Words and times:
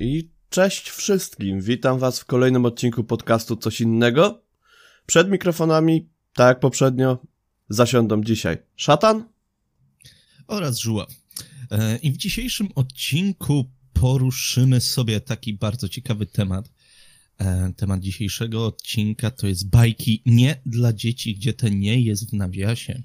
I 0.00 0.30
cześć 0.50 0.90
wszystkim. 0.90 1.60
Witam 1.60 1.98
Was 1.98 2.20
w 2.20 2.24
kolejnym 2.24 2.64
odcinku 2.64 3.04
podcastu 3.04 3.56
Coś 3.56 3.80
innego. 3.80 4.42
Przed 5.06 5.30
mikrofonami, 5.30 6.08
tak 6.34 6.48
jak 6.48 6.60
poprzednio, 6.60 7.18
zasiądą 7.68 8.24
dzisiaj 8.24 8.58
Szatan 8.76 9.28
oraz 10.46 10.78
Żuła. 10.78 11.06
E, 11.70 11.96
I 11.96 12.10
w 12.10 12.16
dzisiejszym 12.16 12.68
odcinku 12.74 13.70
poruszymy 13.92 14.80
sobie 14.80 15.20
taki 15.20 15.54
bardzo 15.54 15.88
ciekawy 15.88 16.26
temat. 16.26 16.72
E, 17.38 17.72
temat 17.76 18.00
dzisiejszego 18.00 18.66
odcinka 18.66 19.30
to 19.30 19.46
jest 19.46 19.70
bajki 19.70 20.22
nie 20.26 20.60
dla 20.66 20.92
dzieci, 20.92 21.34
gdzie 21.34 21.52
to 21.52 21.68
nie 21.68 22.00
jest 22.00 22.30
w 22.30 22.32
nawiasie. 22.32 23.02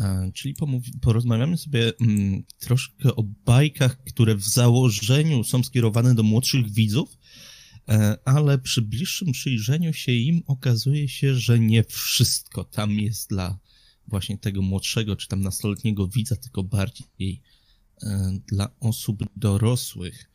E, 0.00 0.30
czyli 0.34 0.54
porozmawiamy 1.00 1.56
sobie 1.56 1.92
mm, 2.00 2.42
troszkę 2.58 3.16
o 3.16 3.22
bajkach, 3.22 4.04
które 4.04 4.34
w 4.34 4.42
założeniu 4.42 5.44
są 5.44 5.62
skierowane 5.62 6.14
do 6.14 6.22
młodszych 6.22 6.70
widzów, 6.70 7.18
e, 7.88 8.18
ale 8.24 8.58
przy 8.58 8.82
bliższym 8.82 9.32
przyjrzeniu 9.32 9.92
się 9.92 10.12
im 10.12 10.42
okazuje 10.46 11.08
się, 11.08 11.34
że 11.34 11.58
nie 11.58 11.84
wszystko 11.84 12.64
tam 12.64 12.90
jest 12.90 13.28
dla 13.28 13.58
właśnie 14.06 14.38
tego 14.38 14.62
młodszego 14.62 15.16
czy 15.16 15.28
tam 15.28 15.40
nastoletniego 15.40 16.08
widza, 16.08 16.36
tylko 16.36 16.62
bardziej 16.62 17.42
e, 18.02 18.38
dla 18.48 18.70
osób 18.80 19.22
dorosłych. 19.36 20.30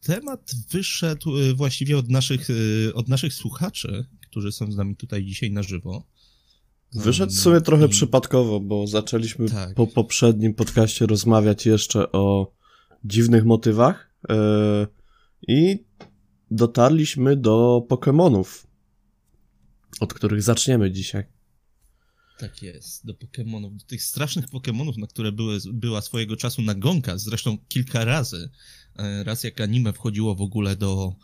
Temat 0.00 0.54
wyszedł 0.70 1.32
właściwie 1.54 1.98
od 1.98 2.08
naszych, 2.08 2.48
od 2.94 3.08
naszych 3.08 3.34
słuchaczy, 3.34 4.06
którzy 4.20 4.52
są 4.52 4.72
z 4.72 4.76
nami 4.76 4.96
tutaj 4.96 5.24
dzisiaj 5.24 5.50
na 5.50 5.62
żywo. 5.62 6.06
Wyszedł 6.94 7.32
sobie 7.32 7.60
trochę 7.60 7.86
I... 7.86 7.88
przypadkowo, 7.88 8.60
bo 8.60 8.86
zaczęliśmy 8.86 9.48
tak. 9.48 9.74
po 9.74 9.86
poprzednim 9.86 10.54
podcaście 10.54 11.06
rozmawiać 11.06 11.66
jeszcze 11.66 12.12
o 12.12 12.52
dziwnych 13.04 13.44
motywach 13.44 14.14
yy, 14.28 14.36
i 15.48 15.84
dotarliśmy 16.50 17.36
do 17.36 17.86
Pokémonów, 17.90 18.66
od 20.00 20.14
których 20.14 20.42
zaczniemy 20.42 20.90
dzisiaj. 20.90 21.24
Tak 22.38 22.62
jest, 22.62 23.06
do 23.06 23.14
Pokémonów, 23.14 23.76
do 23.76 23.84
tych 23.84 24.02
strasznych 24.02 24.46
Pokémonów, 24.46 24.98
na 24.98 25.06
które 25.06 25.32
były, 25.32 25.58
była 25.72 26.00
swojego 26.00 26.36
czasu 26.36 26.62
nagonka, 26.62 27.18
zresztą 27.18 27.58
kilka 27.68 28.04
razy. 28.04 28.50
E, 28.98 29.24
raz 29.24 29.44
jak 29.44 29.60
anime 29.60 29.92
wchodziło 29.92 30.34
w 30.34 30.40
ogóle 30.40 30.76
do, 30.76 31.14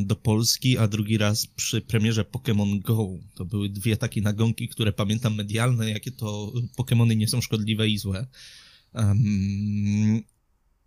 do 0.00 0.16
Polski, 0.16 0.78
a 0.78 0.88
drugi 0.88 1.18
raz 1.18 1.46
przy 1.46 1.80
premierze 1.80 2.24
Pokémon 2.24 2.80
Go. 2.80 3.08
To 3.34 3.44
były 3.44 3.68
dwie 3.68 3.96
takie 3.96 4.20
nagonki, 4.20 4.68
które 4.68 4.92
pamiętam 4.92 5.34
medialne, 5.34 5.90
jakie 5.90 6.10
to 6.10 6.52
Pokémony 6.76 7.16
nie 7.16 7.28
są 7.28 7.40
szkodliwe 7.40 7.88
i 7.88 7.98
złe. 7.98 8.26
Um, 8.94 10.22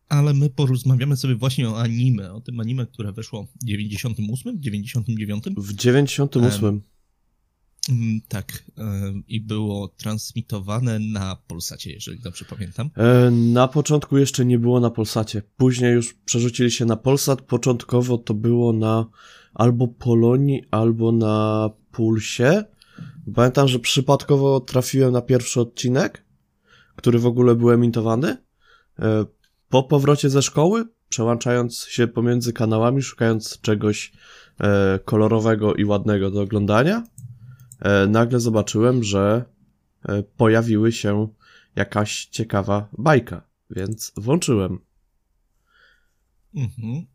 ale 0.10 0.34
my 0.34 0.50
porozmawiamy 0.50 1.18
sobie 1.18 1.36
właśnie 1.36 1.70
o 1.70 1.80
anime, 1.80 2.34
o 2.34 2.42
tym 2.42 2.60
anime, 2.60 2.86
które 2.86 3.12
weszło 3.12 3.44
w 3.44 3.66
98, 3.66 4.62
99? 4.62 5.44
W 5.58 5.74
98. 5.74 6.66
Um, 6.66 6.82
tak, 8.28 8.64
e, 8.78 8.84
i 9.28 9.42
było 9.42 9.88
transmitowane 9.88 11.00
na 11.00 11.38
Polsacie, 11.48 11.92
jeżeli 11.92 12.20
dobrze 12.20 12.46
pamiętam. 12.46 12.90
E, 12.98 13.32
na 13.32 13.68
początku 13.68 14.18
jeszcze 14.18 14.46
nie 14.46 14.60
było 14.60 14.80
na 14.80 14.90
Polsacie. 14.90 15.42
Później 15.58 15.94
już 15.94 16.14
przerzucili 16.14 16.72
się 16.72 16.86
na 16.86 16.96
Polsat. 16.96 17.42
Początkowo 17.42 18.18
to 18.18 18.34
było 18.34 18.74
na 18.74 19.06
albo 19.54 19.88
Polonii, 19.88 20.64
albo 20.72 21.12
na 21.12 21.70
Pulsie. 21.92 22.64
Pamiętam, 23.36 23.68
że 23.68 23.80
przypadkowo 23.80 24.60
trafiłem 24.60 25.14
na 25.14 25.22
pierwszy 25.22 25.62
odcinek, 25.62 26.26
który 26.96 27.20
w 27.20 27.26
ogóle 27.26 27.56
był 27.56 27.72
emitowany. 27.72 28.38
E, 29.00 29.26
po 29.70 29.84
powrocie 29.84 30.30
ze 30.30 30.42
szkoły, 30.42 30.86
przełączając 31.10 31.86
się 31.86 32.08
pomiędzy 32.08 32.54
kanałami, 32.54 33.02
szukając 33.02 33.62
czegoś 33.62 34.12
kolorowego 35.06 35.74
i 35.74 35.86
ładnego 35.86 36.32
do 36.32 36.42
oglądania 36.42 37.04
nagle 38.08 38.40
zobaczyłem, 38.40 39.04
że 39.04 39.46
e, 40.04 40.24
pojawiły 40.24 40.92
się 40.92 41.28
jakaś 41.76 42.26
ciekawa 42.26 42.90
bajka, 42.98 43.48
więc 43.70 44.12
włączyłem. 44.18 44.80
Mhm. 46.56 47.06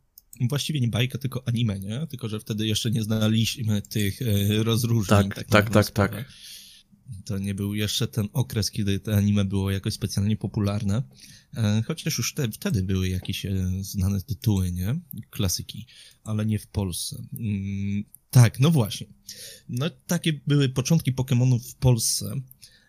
Właściwie 0.49 0.81
nie 0.81 0.89
bajka, 0.89 1.19
tylko 1.19 1.49
anime, 1.49 1.81
nie? 1.81 2.07
Tylko, 2.07 2.29
że 2.29 2.41
wtedy 2.41 2.67
jeszcze 2.67 2.91
nie 2.91 3.03
znaliśmy 3.03 3.83
tych 3.83 4.23
e, 4.23 4.63
rozróżnień. 4.63 5.29
Tak, 5.29 5.45
tak, 5.45 5.71
tak, 5.71 5.91
tak. 5.91 6.33
To 7.25 7.39
nie 7.39 7.55
był 7.55 7.75
jeszcze 7.75 8.09
ten 8.09 8.29
okres, 8.33 8.71
kiedy 8.71 9.01
te 9.01 9.17
anime 9.17 9.45
było 9.45 9.71
jakoś 9.71 9.95
specjalnie 9.95 10.37
popularne. 10.37 11.03
Chociaż 11.87 12.19
już 12.19 12.35
te, 12.35 12.49
wtedy 12.49 12.83
były 12.83 13.09
jakieś 13.09 13.47
znane 13.81 14.21
tytuły, 14.21 14.73
nie? 14.73 15.01
Klasyki, 15.31 15.87
ale 16.25 16.47
nie 16.47 16.59
w 16.59 16.67
Polsce. 16.67 17.23
Tak, 18.37 18.61
no 18.61 18.71
właśnie. 18.71 19.07
No 19.69 19.91
takie 20.07 20.33
były 20.47 20.69
początki 20.69 21.13
Pokémonów 21.13 21.59
w 21.59 21.75
Polsce, 21.75 22.35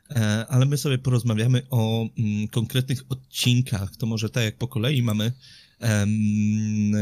e, 0.10 0.46
ale 0.48 0.66
my 0.66 0.78
sobie 0.78 0.98
porozmawiamy 0.98 1.62
o 1.70 2.10
mm, 2.18 2.48
konkretnych 2.48 3.04
odcinkach. 3.10 3.96
To 3.96 4.06
może 4.06 4.30
tak 4.30 4.44
jak 4.44 4.58
po 4.58 4.68
kolei 4.68 5.04
mamy. 5.04 5.32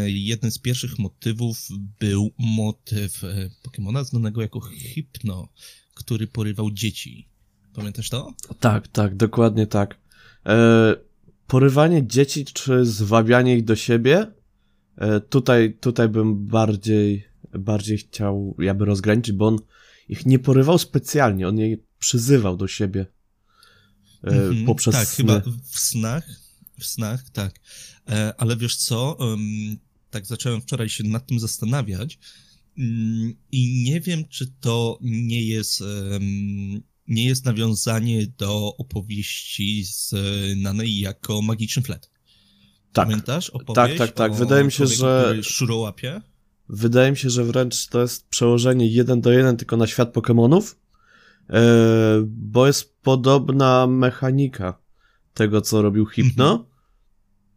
jeden 0.07 0.51
z 0.51 0.59
pierwszych 0.59 1.00
motywów 1.00 1.67
był 2.00 2.31
motyw 2.38 3.23
e, 3.23 3.50
Pokémona 3.63 4.03
znanego 4.03 4.41
jako 4.41 4.59
Hypno, 4.59 5.50
który 5.94 6.28
porywał 6.28 6.72
dzieci. 6.72 7.28
Pamiętasz 7.73 8.09
to? 8.09 8.34
Tak, 8.59 8.88
tak, 8.88 9.16
dokładnie 9.16 9.67
tak. 9.67 9.97
E, 10.45 10.95
porywanie 11.47 12.07
dzieci 12.07 12.45
czy 12.45 12.85
zwabianie 12.85 13.57
ich 13.57 13.63
do 13.63 13.75
siebie? 13.75 14.31
Tutaj, 15.29 15.78
tutaj 15.79 16.09
bym 16.09 16.45
bardziej 16.45 17.34
bardziej 17.59 17.97
chciał 17.97 18.55
jakby 18.59 18.85
rozgraniczyć, 18.85 19.35
bo 19.35 19.47
on 19.47 19.59
ich 20.09 20.25
nie 20.25 20.39
porywał 20.39 20.77
specjalnie, 20.77 21.47
on 21.47 21.57
je 21.57 21.77
przyzywał 21.99 22.57
do 22.57 22.67
siebie 22.67 23.05
mm 24.23 24.53
-hmm, 24.53 24.66
poprzez 24.66 24.95
Tak, 24.95 25.07
sny. 25.07 25.16
chyba 25.16 25.41
w 25.71 25.79
snach, 25.79 26.29
w 26.79 26.85
snach, 26.85 27.29
tak. 27.29 27.59
E, 28.09 28.33
ale 28.38 28.57
wiesz 28.57 28.75
co, 28.75 29.17
tak 30.09 30.25
zacząłem 30.25 30.61
wczoraj 30.61 30.89
się 30.89 31.03
nad 31.03 31.27
tym 31.27 31.39
zastanawiać 31.39 32.19
mm, 32.77 33.35
i 33.51 33.83
nie 33.83 34.01
wiem, 34.01 34.25
czy 34.29 34.47
to 34.61 34.99
nie 35.01 35.47
jest 35.47 35.83
nie 37.07 37.25
jest 37.25 37.45
nawiązanie 37.45 38.27
do 38.27 38.77
opowieści 38.77 39.83
znanej 39.83 40.99
jako 40.99 41.41
Magiczny 41.41 41.83
Flet. 41.83 42.09
Tak. 42.93 43.07
Pamiętasz 43.07 43.49
opowieść 43.49 43.97
Tak, 43.97 44.07
tak, 44.07 44.11
tak. 44.11 44.35
Wydaje 44.35 44.63
mi 44.63 44.72
się, 44.72 44.87
że... 44.87 45.37
Szurołapie? 45.43 46.22
Wydaje 46.70 47.12
mi 47.12 47.18
się, 47.18 47.30
że 47.30 47.44
wręcz 47.44 47.88
to 47.88 48.02
jest 48.02 48.28
przełożenie 48.28 48.88
jeden 48.88 49.22
do 49.22 49.31
jeden 49.31 49.58
tylko 49.58 49.78
na 49.78 49.88
świat 49.88 50.14
Pokémonów, 50.14 50.76
e, 51.50 51.64
bo 52.28 52.68
jest 52.68 52.96
podobna 53.02 53.88
mechanika 53.88 54.78
tego, 55.34 55.62
co 55.62 55.81
robił 55.81 56.06
Hypno, 56.06 56.52
mhm. 56.52 56.70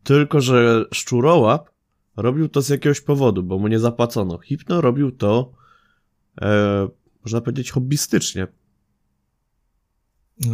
tylko 0.03 0.41
że 0.41 0.85
Szczurołap 0.95 1.71
robił 2.17 2.49
to 2.49 2.63
z 2.63 2.69
jakiegoś 2.69 3.01
powodu, 3.01 3.43
bo 3.43 3.59
mu 3.59 3.69
nie 3.69 3.79
zapłacono. 3.79 4.39
Hypno 4.39 4.81
robił 4.81 5.13
to, 5.13 5.53
e, 6.41 6.89
można 7.25 7.41
powiedzieć, 7.41 7.71
hobbystycznie. 7.71 8.47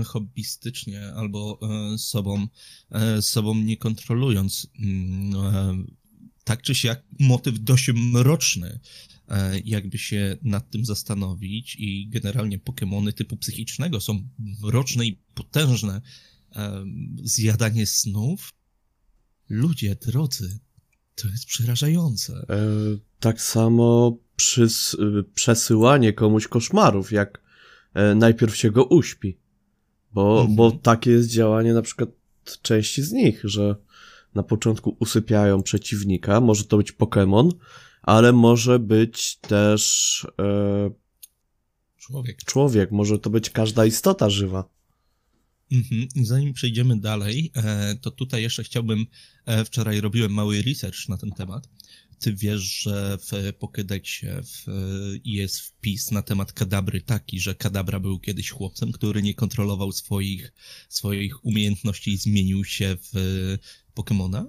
Hobbystycznie 0.06 1.12
albo 1.16 1.58
e, 1.62 1.98
sobą, 1.98 2.46
e, 2.90 3.22
sobą 3.22 3.54
nie 3.54 3.76
kontrolując. 3.76 4.66
Mm, 4.78 5.36
e, 5.36 6.03
tak 6.44 6.62
czy 6.62 6.74
siak 6.74 7.02
motyw 7.20 7.58
dość 7.58 7.90
mroczny, 7.94 8.80
e, 9.28 9.58
jakby 9.64 9.98
się 9.98 10.36
nad 10.42 10.70
tym 10.70 10.84
zastanowić 10.84 11.76
i 11.78 12.08
generalnie 12.08 12.58
Pokémony 12.58 13.12
typu 13.12 13.36
psychicznego 13.36 14.00
są 14.00 14.28
mroczne 14.62 15.06
i 15.06 15.20
potężne. 15.34 16.00
E, 16.56 16.84
zjadanie 17.22 17.86
snów? 17.86 18.52
Ludzie, 19.48 19.96
drodzy, 20.06 20.58
to 21.14 21.28
jest 21.28 21.46
przerażające. 21.46 22.32
E, 22.32 22.56
tak 23.20 23.40
samo 23.40 24.18
przys 24.36 24.96
przesyłanie 25.34 26.12
komuś 26.12 26.48
koszmarów, 26.48 27.12
jak 27.12 27.40
e, 27.94 28.14
najpierw 28.14 28.56
się 28.56 28.70
go 28.70 28.84
uśpi. 28.84 29.38
Bo, 30.12 30.40
mhm. 30.40 30.56
bo 30.56 30.70
takie 30.70 31.10
jest 31.10 31.28
działanie 31.28 31.74
na 31.74 31.82
przykład 31.82 32.08
części 32.62 33.02
z 33.02 33.12
nich, 33.12 33.40
że 33.44 33.76
na 34.34 34.42
początku 34.42 34.96
usypiają 34.98 35.62
przeciwnika. 35.62 36.40
Może 36.40 36.64
to 36.64 36.76
być 36.76 36.92
Pokémon, 36.92 37.50
ale 38.02 38.32
może 38.32 38.78
być 38.78 39.36
też 39.36 40.26
e, 40.40 40.90
człowiek. 41.98 42.44
Człowiek, 42.44 42.90
może 42.90 43.18
to 43.18 43.30
być 43.30 43.50
każda 43.50 43.86
istota 43.86 44.30
żywa. 44.30 44.68
Mhm. 45.72 46.08
Zanim 46.26 46.52
przejdziemy 46.52 47.00
dalej, 47.00 47.52
e, 47.54 47.96
to 48.00 48.10
tutaj 48.10 48.42
jeszcze 48.42 48.64
chciałbym, 48.64 49.06
e, 49.46 49.64
wczoraj 49.64 50.00
robiłem 50.00 50.32
mały 50.32 50.62
research 50.62 51.08
na 51.08 51.16
ten 51.18 51.30
temat. 51.30 51.68
Ty 52.18 52.34
wiesz, 52.34 52.60
że 52.60 53.18
w 53.18 53.30
Pokédexie 53.58 54.42
jest 55.24 55.60
wpis 55.60 56.10
na 56.10 56.22
temat 56.22 56.52
kadabry 56.52 57.00
taki, 57.00 57.40
że 57.40 57.54
kadabra 57.54 58.00
był 58.00 58.20
kiedyś 58.20 58.50
chłopcem, 58.50 58.92
który 58.92 59.22
nie 59.22 59.34
kontrolował 59.34 59.92
swoich, 59.92 60.52
swoich 60.88 61.44
umiejętności 61.44 62.12
i 62.12 62.16
zmienił 62.16 62.64
się 62.64 62.96
w 63.12 63.58
Pokemona? 63.94 64.46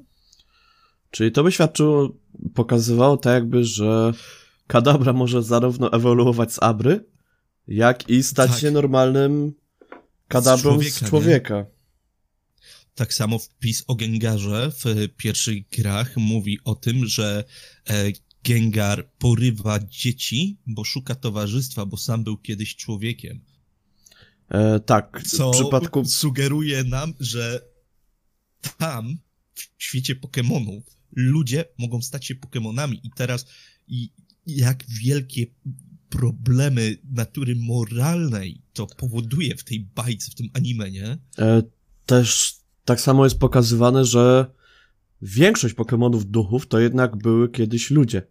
Czyli 1.12 1.32
to 1.32 1.44
by 1.44 1.52
świadczyło, 1.52 2.10
pokazywało 2.54 3.18
tak 3.18 3.34
jakby, 3.34 3.64
że 3.64 4.14
kadabra 4.68 5.14
może 5.14 5.44
zarówno 5.44 5.94
ewoluować 5.94 6.54
z 6.54 6.64
Abry, 6.64 7.06
jak 7.68 8.10
i 8.10 8.24
stać 8.24 8.52
tak. 8.52 8.60
się 8.60 8.72
normalnym 8.72 9.54
kadabrą 10.28 10.72
z 10.72 10.74
człowieka. 10.74 11.06
Z 11.06 11.10
człowieka. 11.10 11.66
Tak 12.96 13.14
samo 13.14 13.40
wpis 13.40 13.84
o 13.88 13.96
Gengarze 13.96 14.72
w 14.72 15.08
pierwszych 15.18 15.70
grach 15.70 16.18
mówi 16.18 16.60
o 16.64 16.76
tym, 16.76 17.06
że 17.06 17.44
e, 17.90 18.12
Gengar 18.44 19.10
porywa 19.20 19.80
dzieci, 19.80 20.58
bo 20.68 20.84
szuka 20.84 21.16
towarzystwa, 21.16 21.86
bo 21.86 21.98
sam 21.98 22.24
był 22.24 22.38
kiedyś 22.38 22.76
człowiekiem. 22.76 23.40
E, 24.50 24.80
tak, 24.80 25.22
Co 25.28 25.52
w 25.52 25.54
przypadku... 25.54 26.06
sugeruje 26.06 26.84
nam, 26.84 27.14
że 27.20 27.62
tam, 28.78 29.18
w 29.78 29.84
świecie 29.84 30.16
Pokémonów, 30.16 30.82
ludzie 31.12 31.66
mogą 31.78 32.02
stać 32.02 32.26
się 32.26 32.36
Pokémonami 32.36 33.00
i 33.04 33.10
teraz 33.16 33.46
i 33.88 34.10
jak 34.48 34.84
wielkie 34.88 35.46
problemy 36.10 36.98
natury 37.12 37.56
moralnej 37.56 38.62
to 38.74 38.88
powoduje 38.88 39.56
w 39.56 39.64
tej 39.64 39.80
bajce, 39.96 40.32
w 40.32 40.36
tym 40.36 40.50
anime, 40.54 40.92
nie? 40.92 41.18
E, 41.40 41.64
też 42.06 42.56
tak 42.86 43.02
samo 43.02 43.24
jest 43.24 43.40
pokazywane, 43.40 44.06
że 44.06 44.46
większość 45.22 45.76
Pokémonów 45.76 46.24
duchów 46.24 46.68
to 46.68 46.80
jednak 46.80 47.18
były 47.18 47.50
kiedyś 47.50 47.92
ludzie. 47.92 48.28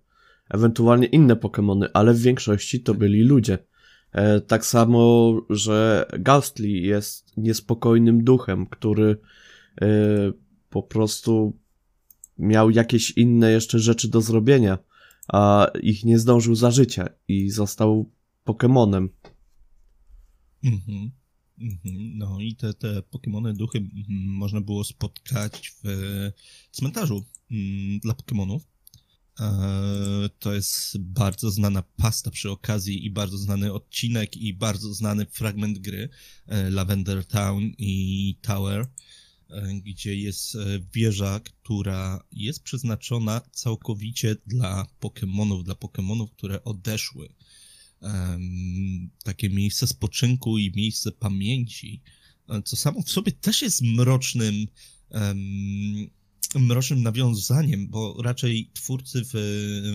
Ewentualnie 0.51 1.07
inne 1.07 1.35
Pokémony, 1.35 1.87
ale 1.95 2.15
w 2.15 2.21
większości 2.21 2.81
to 2.81 2.95
byli 2.95 3.23
ludzie. 3.23 3.59
E, 4.13 4.41
tak 4.41 4.67
samo, 4.67 5.33
że 5.51 6.07
Ghastly 6.19 6.69
jest 6.69 7.37
niespokojnym 7.37 8.25
duchem, 8.25 8.67
który 8.67 9.17
e, 9.83 9.87
po 10.75 10.83
prostu 10.83 11.59
miał 12.39 12.71
jakieś 12.71 13.11
inne 13.11 13.51
jeszcze 13.51 13.79
rzeczy 13.79 14.09
do 14.09 14.21
zrobienia, 14.21 14.79
a 15.29 15.67
ich 15.83 16.05
nie 16.05 16.19
zdążył 16.19 16.55
za 16.55 16.71
życia 16.71 17.09
i 17.29 17.51
został 17.51 18.11
Pokemonem. 18.45 19.09
Mhm. 20.65 21.11
Mhm. 21.61 22.19
No 22.19 22.41
i 22.41 22.57
te, 22.57 22.75
te 22.75 23.03
Pokemony 23.03 23.55
duchy 23.55 23.79
mm, 23.79 23.93
można 24.27 24.61
było 24.61 24.85
spotkać 24.85 25.73
w 25.83 25.87
cmentarzu 26.71 27.25
mm, 27.51 27.99
dla 28.01 28.15
Pokemonów. 28.15 28.63
E, 29.41 30.29
to 30.39 30.55
jest 30.55 30.99
bardzo 30.99 31.51
znana 31.51 31.83
pasta 31.83 32.31
przy 32.31 32.51
okazji 32.51 33.07
i 33.07 33.11
bardzo 33.11 33.39
znany 33.39 33.73
odcinek 33.73 34.37
i 34.37 34.55
bardzo 34.55 34.95
znany 34.95 35.27
fragment 35.27 35.79
gry 35.79 36.09
e, 36.47 36.71
Lavender 36.71 37.27
Town 37.27 37.63
i 37.79 38.37
Tower, 38.43 38.87
gdzie 39.83 40.17
jest 40.17 40.57
wieża, 40.95 41.41
która 41.41 42.25
jest 42.33 42.63
przeznaczona 42.63 43.41
całkowicie 43.53 44.37
dla 44.47 44.87
Pokémonów, 45.01 45.63
dla 45.63 45.75
Pokémonów, 45.75 46.31
które 46.31 46.65
odeszły. 46.65 47.29
Takie 49.25 49.51
miejsce 49.51 49.87
spoczynku 49.87 50.59
i 50.59 50.73
miejsce 50.77 51.13
pamięci, 51.13 52.01
co 52.65 52.77
samo 52.77 53.03
w 53.03 53.11
sobie 53.11 53.33
też 53.33 53.63
jest 53.63 53.83
mrocznym 53.83 54.67
mrocznym 56.59 57.03
nawiązaniem, 57.03 57.89
bo 57.89 58.23
raczej 58.23 58.71
twórcy 58.73 59.23
w, 59.25 59.33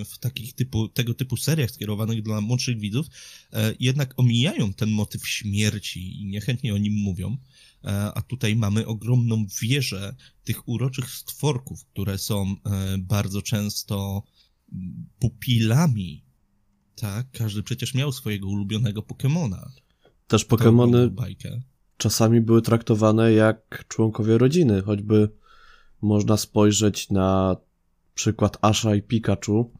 w 0.09 0.17
takich 0.17 0.53
typu, 0.53 0.87
tego 0.87 1.13
typu 1.13 1.37
seriach 1.37 1.71
skierowanych 1.71 2.21
dla 2.21 2.41
młodszych 2.41 2.79
widzów 2.79 3.07
e, 3.53 3.75
jednak 3.79 4.13
omijają 4.17 4.73
ten 4.73 4.89
motyw 4.89 5.27
śmierci 5.27 6.21
i 6.21 6.25
niechętnie 6.25 6.73
o 6.73 6.77
nim 6.77 6.93
mówią. 6.93 7.37
E, 7.83 8.11
a 8.13 8.21
tutaj 8.21 8.55
mamy 8.55 8.85
ogromną 8.85 9.45
wieżę 9.61 10.15
tych 10.43 10.67
uroczych 10.67 11.09
stworków, 11.11 11.85
które 11.85 12.17
są 12.17 12.41
e, 12.43 12.97
bardzo 12.97 13.41
często 13.41 14.23
pupilami. 15.19 16.25
Tak, 16.95 17.27
każdy 17.31 17.63
przecież 17.63 17.93
miał 17.93 18.11
swojego 18.11 18.47
ulubionego 18.47 19.01
Pokemona. 19.01 19.71
Też 20.27 20.45
Pokemony 20.45 21.11
czasami 21.97 22.41
były 22.41 22.61
traktowane 22.61 23.33
jak 23.33 23.85
członkowie 23.87 24.37
rodziny, 24.37 24.81
choćby 24.81 25.29
można 26.01 26.37
spojrzeć 26.37 27.09
na 27.09 27.57
przykład 28.13 28.57
Asha 28.61 28.95
i 28.95 29.01
Pikachu, 29.01 29.73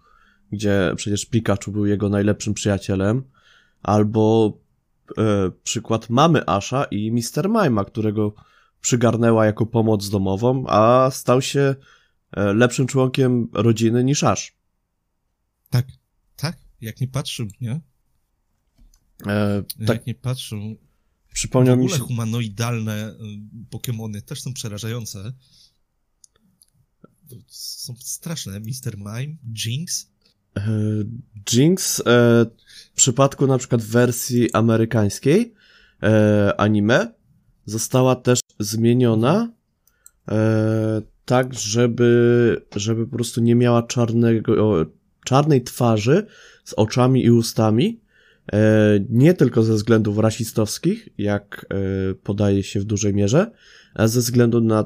gdzie 0.52 0.94
przecież 0.96 1.26
Pikachu 1.26 1.72
był 1.72 1.86
jego 1.86 2.10
najlepszym 2.10 2.54
przyjacielem, 2.54 3.24
albo 3.82 4.54
e, 5.18 5.52
przykład 5.64 6.10
mamy 6.10 6.46
Asha 6.46 6.84
i 6.84 7.12
Mr. 7.12 7.50
Mima, 7.50 7.86
którego 7.86 8.34
przygarnęła 8.82 9.46
jako 9.46 9.66
pomoc 9.66 10.10
domową, 10.10 10.66
a 10.68 11.10
stał 11.12 11.42
się 11.42 11.76
e, 12.32 12.54
lepszym 12.54 12.88
członkiem 12.88 13.48
rodziny 13.54 14.04
niż 14.04 14.24
Ash. 14.24 14.54
Tak, 15.70 15.88
tak, 16.36 16.58
jak 16.82 17.02
nie 17.02 17.08
patrzył, 17.08 17.48
nie? 17.62 17.82
E, 19.28 19.64
tak. 19.88 19.98
Jak 19.98 20.06
nie 20.08 20.16
patrzył. 20.16 20.60
Przypomniał 21.34 21.78
mi 21.78 21.90
się... 21.90 21.98
humanoidalne 21.98 23.10
y, 23.10 23.16
Pokémony 23.72 24.22
też 24.22 24.42
są 24.42 24.54
przerażające 24.54 25.34
są 27.48 27.96
straszne. 28.00 28.60
Mr. 28.60 28.98
Mime, 28.98 29.36
Jinx. 29.66 30.09
E, 30.58 30.62
Jinx 31.54 32.00
e, 32.00 32.04
w 32.94 32.96
przypadku 32.96 33.48
na 33.48 33.58
przykład 33.58 33.82
wersji 33.82 34.54
amerykańskiej 34.54 35.54
e, 36.04 36.54
anime 36.58 37.14
została 37.66 38.16
też 38.16 38.40
zmieniona 38.60 39.52
tak, 41.26 41.54
żeby, 41.54 42.66
żeby 42.76 43.08
po 43.08 43.16
prostu 43.16 43.42
nie 43.42 43.56
miała 43.56 43.84
czarnego, 43.84 44.86
czarnej 45.26 45.64
twarzy 45.64 46.26
z 46.64 46.74
oczami 46.74 47.26
i 47.26 47.32
ustami. 47.32 48.02
Nie 49.10 49.34
tylko 49.34 49.64
ze 49.64 49.74
względów 49.74 50.18
rasistowskich, 50.18 51.10
jak 51.18 51.66
podaje 52.24 52.64
się 52.64 52.80
w 52.80 52.84
dużej 52.84 53.14
mierze, 53.14 53.52
a 53.94 54.08
ze 54.08 54.20
względu 54.20 54.62
na 54.62 54.86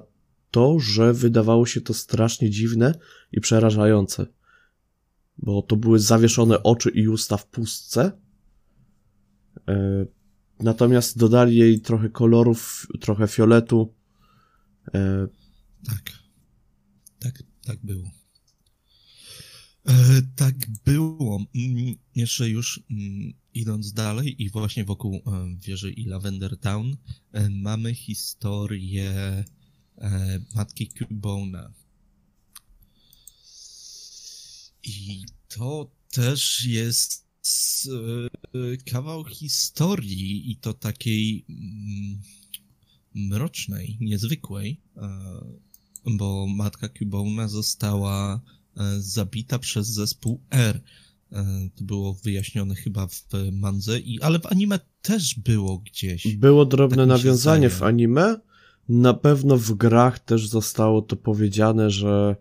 to, 0.51 0.79
że 0.79 1.13
wydawało 1.13 1.65
się 1.65 1.81
to 1.81 1.93
strasznie 1.93 2.49
dziwne 2.49 2.95
i 3.31 3.41
przerażające. 3.41 4.25
Bo 5.37 5.61
to 5.61 5.75
były 5.75 5.99
zawieszone 5.99 6.63
oczy 6.63 6.89
i 6.89 7.07
usta 7.07 7.37
w 7.37 7.47
pustce. 7.47 8.11
E, 9.67 10.05
natomiast 10.59 11.17
dodali 11.17 11.55
jej 11.57 11.81
trochę 11.81 12.09
kolorów, 12.09 12.87
trochę 12.99 13.27
fioletu. 13.27 13.93
E, 14.93 15.27
tak. 15.85 16.23
Tak, 17.19 17.43
tak 17.65 17.79
było. 17.83 18.11
E, 19.87 20.21
tak 20.35 20.55
było. 20.85 21.45
Mm, 21.55 21.95
jeszcze 22.15 22.49
już 22.49 22.83
mm, 22.91 23.33
idąc 23.53 23.93
dalej 23.93 24.43
i 24.43 24.49
właśnie 24.49 24.85
wokół 24.85 25.21
wieży 25.57 25.91
i 25.91 26.05
Lavender 26.05 26.57
Town 26.57 26.97
mamy 27.49 27.95
historię 27.95 29.43
matki 30.55 30.87
Cubona. 30.87 31.73
I 34.83 35.25
to 35.57 35.91
też 36.11 36.65
jest 36.65 37.25
e, 38.55 38.91
kawał 38.91 39.25
historii 39.25 40.51
i 40.51 40.55
to 40.55 40.73
takiej 40.73 41.45
mm, 41.49 42.21
mrocznej, 43.15 43.97
niezwykłej, 44.01 44.81
e, 44.97 45.09
bo 46.05 46.47
matka 46.47 46.89
Cubona 46.89 47.47
została 47.47 48.41
e, 48.77 49.01
zabita 49.01 49.59
przez 49.59 49.87
zespół 49.87 50.41
R. 50.49 50.81
To 51.75 51.83
było 51.83 52.13
wyjaśnione 52.13 52.75
chyba 52.75 53.07
w 53.07 53.27
Mandze, 53.51 53.99
i, 53.99 54.21
ale 54.21 54.39
w 54.39 54.45
anime 54.45 54.79
też 55.01 55.35
było 55.39 55.77
gdzieś. 55.77 56.35
Było 56.35 56.65
drobne 56.65 56.97
tak 56.97 57.07
nawiązanie 57.07 57.69
w 57.69 57.83
anime, 57.83 58.39
na 58.89 59.13
pewno 59.13 59.57
w 59.57 59.73
grach 59.73 60.19
też 60.19 60.47
zostało 60.47 61.01
to 61.01 61.15
powiedziane, 61.15 61.89
że 61.89 62.35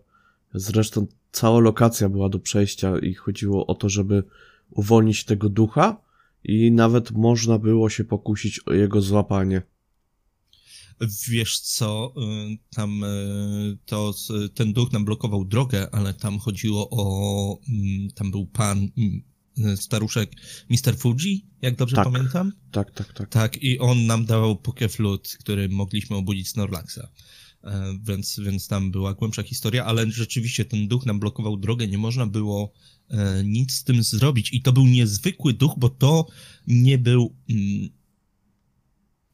zresztą 0.53 1.07
cała 1.33 1.59
lokacja 1.59 2.09
była 2.09 2.29
do 2.29 2.39
przejścia 2.39 2.99
i 2.99 3.13
chodziło 3.13 3.67
o 3.67 3.75
to, 3.75 3.89
żeby 3.89 4.23
uwolnić 4.69 5.25
tego 5.25 5.49
ducha 5.49 5.97
i 6.43 6.71
nawet 6.71 7.11
można 7.11 7.59
było 7.59 7.89
się 7.89 8.03
pokusić 8.03 8.59
o 8.59 8.73
jego 8.73 9.01
złapanie. 9.01 9.61
Wiesz 11.29 11.59
co, 11.59 12.13
y, 12.17 12.57
tam 12.75 13.03
y, 13.03 13.77
to 13.85 14.13
ten 14.53 14.73
duch 14.73 14.91
nam 14.91 15.05
blokował 15.05 15.45
drogę, 15.45 15.87
ale 15.91 16.13
tam 16.13 16.39
chodziło 16.39 16.89
o 16.91 17.59
mm, 17.69 18.11
tam 18.11 18.31
był 18.31 18.45
pan 18.45 18.89
mm, 18.97 19.77
staruszek 19.77 20.31
Mr. 20.69 20.97
Fuji, 20.97 21.45
jak 21.61 21.75
dobrze 21.75 21.95
tak, 21.95 22.05
pamiętam? 22.11 22.51
Tak, 22.71 22.91
tak, 22.91 23.13
tak. 23.13 23.29
Tak, 23.29 23.63
i 23.63 23.79
on 23.79 24.05
nam 24.05 24.25
dawał 24.25 24.55
pokeflut, 24.55 25.37
który 25.39 25.69
mogliśmy 25.69 26.15
obudzić 26.15 26.49
Snorlaxa. 26.49 27.07
E, 27.63 27.97
więc, 28.03 28.39
więc 28.39 28.67
tam 28.67 28.91
była 28.91 29.13
głębsza 29.13 29.43
historia, 29.43 29.85
ale 29.85 30.11
rzeczywiście 30.11 30.65
ten 30.65 30.87
duch 30.87 31.05
nam 31.05 31.19
blokował 31.19 31.57
drogę, 31.57 31.87
nie 31.87 31.97
można 31.97 32.27
było 32.27 32.73
e, 33.09 33.43
nic 33.43 33.73
z 33.73 33.83
tym 33.83 34.03
zrobić. 34.03 34.53
I 34.53 34.61
to 34.61 34.73
był 34.73 34.85
niezwykły 34.85 35.53
duch, 35.53 35.73
bo 35.77 35.89
to 35.89 36.27
nie 36.67 36.97
był. 36.97 37.35
Mm, 37.49 37.89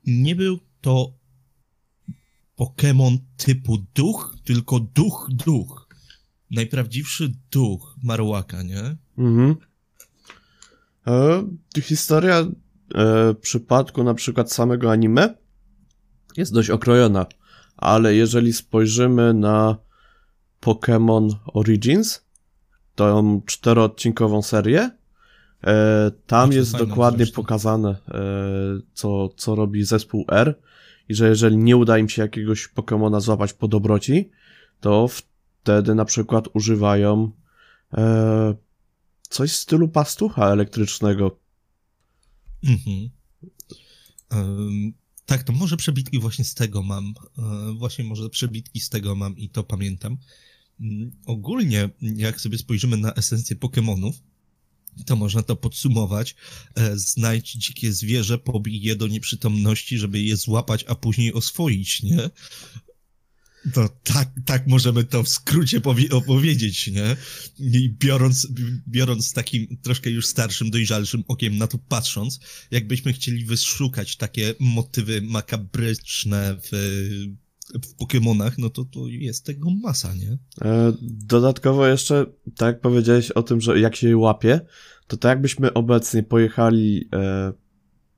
nie 0.05 0.35
był 0.35 0.59
to 0.81 1.13
Pokémon 2.57 3.17
typu 3.37 3.85
duch, 3.95 4.35
tylko 4.43 4.79
duch, 4.79 5.29
duch. 5.31 5.89
najprawdziwszy 6.51 7.33
duch 7.51 7.95
Marowaka, 8.03 8.63
nie? 8.63 8.97
Mhm. 9.17 9.55
E, 11.07 11.81
historia 11.81 12.47
e, 12.95 13.33
przypadku 13.33 14.03
na 14.03 14.13
przykład 14.13 14.53
samego 14.53 14.91
anime 14.91 15.35
jest 16.37 16.53
dość 16.53 16.69
okrojona, 16.69 17.25
ale 17.79 18.15
jeżeli 18.15 18.53
spojrzymy 18.53 19.33
na 19.33 19.77
Pokémon 20.61 21.29
Origins, 21.53 22.25
tą 22.95 23.41
czteroodcinkową 23.45 24.41
serię, 24.41 24.91
e, 25.63 26.11
tam 26.27 26.51
jest 26.51 26.77
dokładnie 26.77 27.25
zresztą. 27.25 27.35
pokazane, 27.35 27.89
e, 27.89 28.21
co, 28.93 29.29
co 29.29 29.55
robi 29.55 29.83
zespół 29.83 30.25
R 30.31 30.59
i 31.09 31.15
że 31.15 31.29
jeżeli 31.29 31.57
nie 31.57 31.77
uda 31.77 31.97
im 31.97 32.09
się 32.09 32.21
jakiegoś 32.21 32.69
Pokémona 32.75 33.21
złapać 33.21 33.53
po 33.53 33.67
dobroci, 33.67 34.31
to 34.79 35.07
wtedy 35.07 35.95
na 35.95 36.05
przykład 36.05 36.45
używają 36.53 37.31
e, 37.93 38.55
coś 39.29 39.51
w 39.51 39.55
stylu 39.55 39.87
pastucha 39.87 40.47
elektrycznego. 40.47 41.39
Mhm. 42.63 43.09
Um, 44.31 44.93
tak, 45.29 45.43
to 45.43 45.53
może 45.53 45.77
przebitki 45.77 46.19
właśnie 46.19 46.45
z 46.45 46.53
tego 46.53 46.83
mam. 46.83 47.13
E, 47.37 47.73
właśnie 47.73 48.05
może 48.05 48.29
przebitki 48.29 48.79
z 48.79 48.89
tego 48.89 49.15
mam 49.15 49.37
i 49.37 49.49
to 49.49 49.63
pamiętam. 49.63 50.17
Um, 50.79 51.11
ogólnie, 51.25 51.89
jak 52.01 52.41
sobie 52.41 52.57
spojrzymy 52.57 52.97
na 52.97 53.13
esencję 53.13 53.55
Pokémonów, 53.55 54.13
to 55.05 55.15
można 55.15 55.43
to 55.43 55.55
podsumować. 55.55 56.35
E, 56.75 56.97
znajdź 56.97 57.51
dzikie 57.51 57.93
zwierzę, 57.93 58.37
pobij 58.37 58.81
je 58.81 58.95
do 58.95 59.07
nieprzytomności, 59.07 59.97
żeby 59.97 60.21
je 60.21 60.37
złapać, 60.37 60.85
a 60.87 60.95
później 60.95 61.33
oswoić, 61.33 62.03
nie? 62.03 62.29
To 63.73 63.89
tak, 64.03 64.29
tak 64.45 64.67
możemy 64.67 65.03
to 65.03 65.23
w 65.23 65.29
skrócie 65.29 65.81
opowiedzieć, 66.11 66.87
nie? 66.87 67.15
I 67.59 67.89
biorąc, 67.99 68.47
biorąc 68.87 69.33
takim 69.33 69.77
troszkę 69.81 70.09
już 70.09 70.25
starszym, 70.25 70.69
dojrzalszym 70.71 71.23
okiem 71.27 71.57
na 71.57 71.67
to 71.67 71.77
patrząc, 71.77 72.39
jakbyśmy 72.71 73.13
chcieli 73.13 73.45
wyszukać 73.45 74.15
takie 74.17 74.53
motywy 74.59 75.21
makabryczne 75.21 76.57
w, 76.61 76.69
w 77.73 77.95
Pokémonach, 77.95 78.51
no 78.57 78.69
to, 78.69 78.85
to 78.85 79.07
jest 79.07 79.45
tego 79.45 79.69
masa, 79.69 80.13
nie? 80.13 80.37
E, 80.61 80.93
dodatkowo 81.01 81.87
jeszcze, 81.87 82.25
tak 82.55 82.81
powiedziałeś 82.81 83.31
o 83.31 83.43
tym, 83.43 83.61
że 83.61 83.79
jak 83.79 83.95
się 83.95 84.07
je 84.07 84.17
łapie, 84.17 84.61
to 85.07 85.17
tak 85.17 85.29
jakbyśmy 85.29 85.73
obecnie 85.73 86.23
pojechali 86.23 87.09
e, 87.13 87.53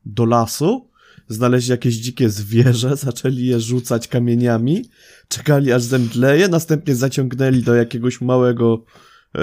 do 0.05 0.25
lasu, 0.25 0.90
znaleźli 1.33 1.71
jakieś 1.71 1.95
dzikie 1.95 2.29
zwierzę, 2.29 2.97
zaczęli 3.05 3.45
je 3.45 3.59
rzucać 3.59 4.07
kamieniami, 4.07 4.85
czekali 5.27 5.71
aż 5.71 5.83
zemdleje, 5.83 6.47
następnie 6.47 6.95
zaciągnęli 6.95 7.63
do 7.63 7.75
jakiegoś 7.75 8.21
małego 8.21 8.85
e, 9.35 9.41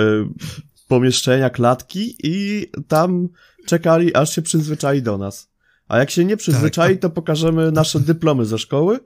pomieszczenia, 0.88 1.50
klatki 1.50 2.16
i 2.23 2.66
tam 2.88 3.28
czekali 3.66 4.14
aż 4.14 4.35
się 4.35 4.42
przyzwyczai 4.42 5.02
do 5.02 5.18
nas. 5.18 5.50
A 5.88 5.99
jak 5.99 6.11
się 6.11 6.25
nie 6.25 6.37
przyzwyczai, 6.37 6.92
tak. 6.92 7.02
to 7.02 7.11
pokażemy 7.11 7.73
nasze 7.73 8.00
dyplomy 8.00 8.45
ze 8.45 8.59
szkoły, 8.59 9.00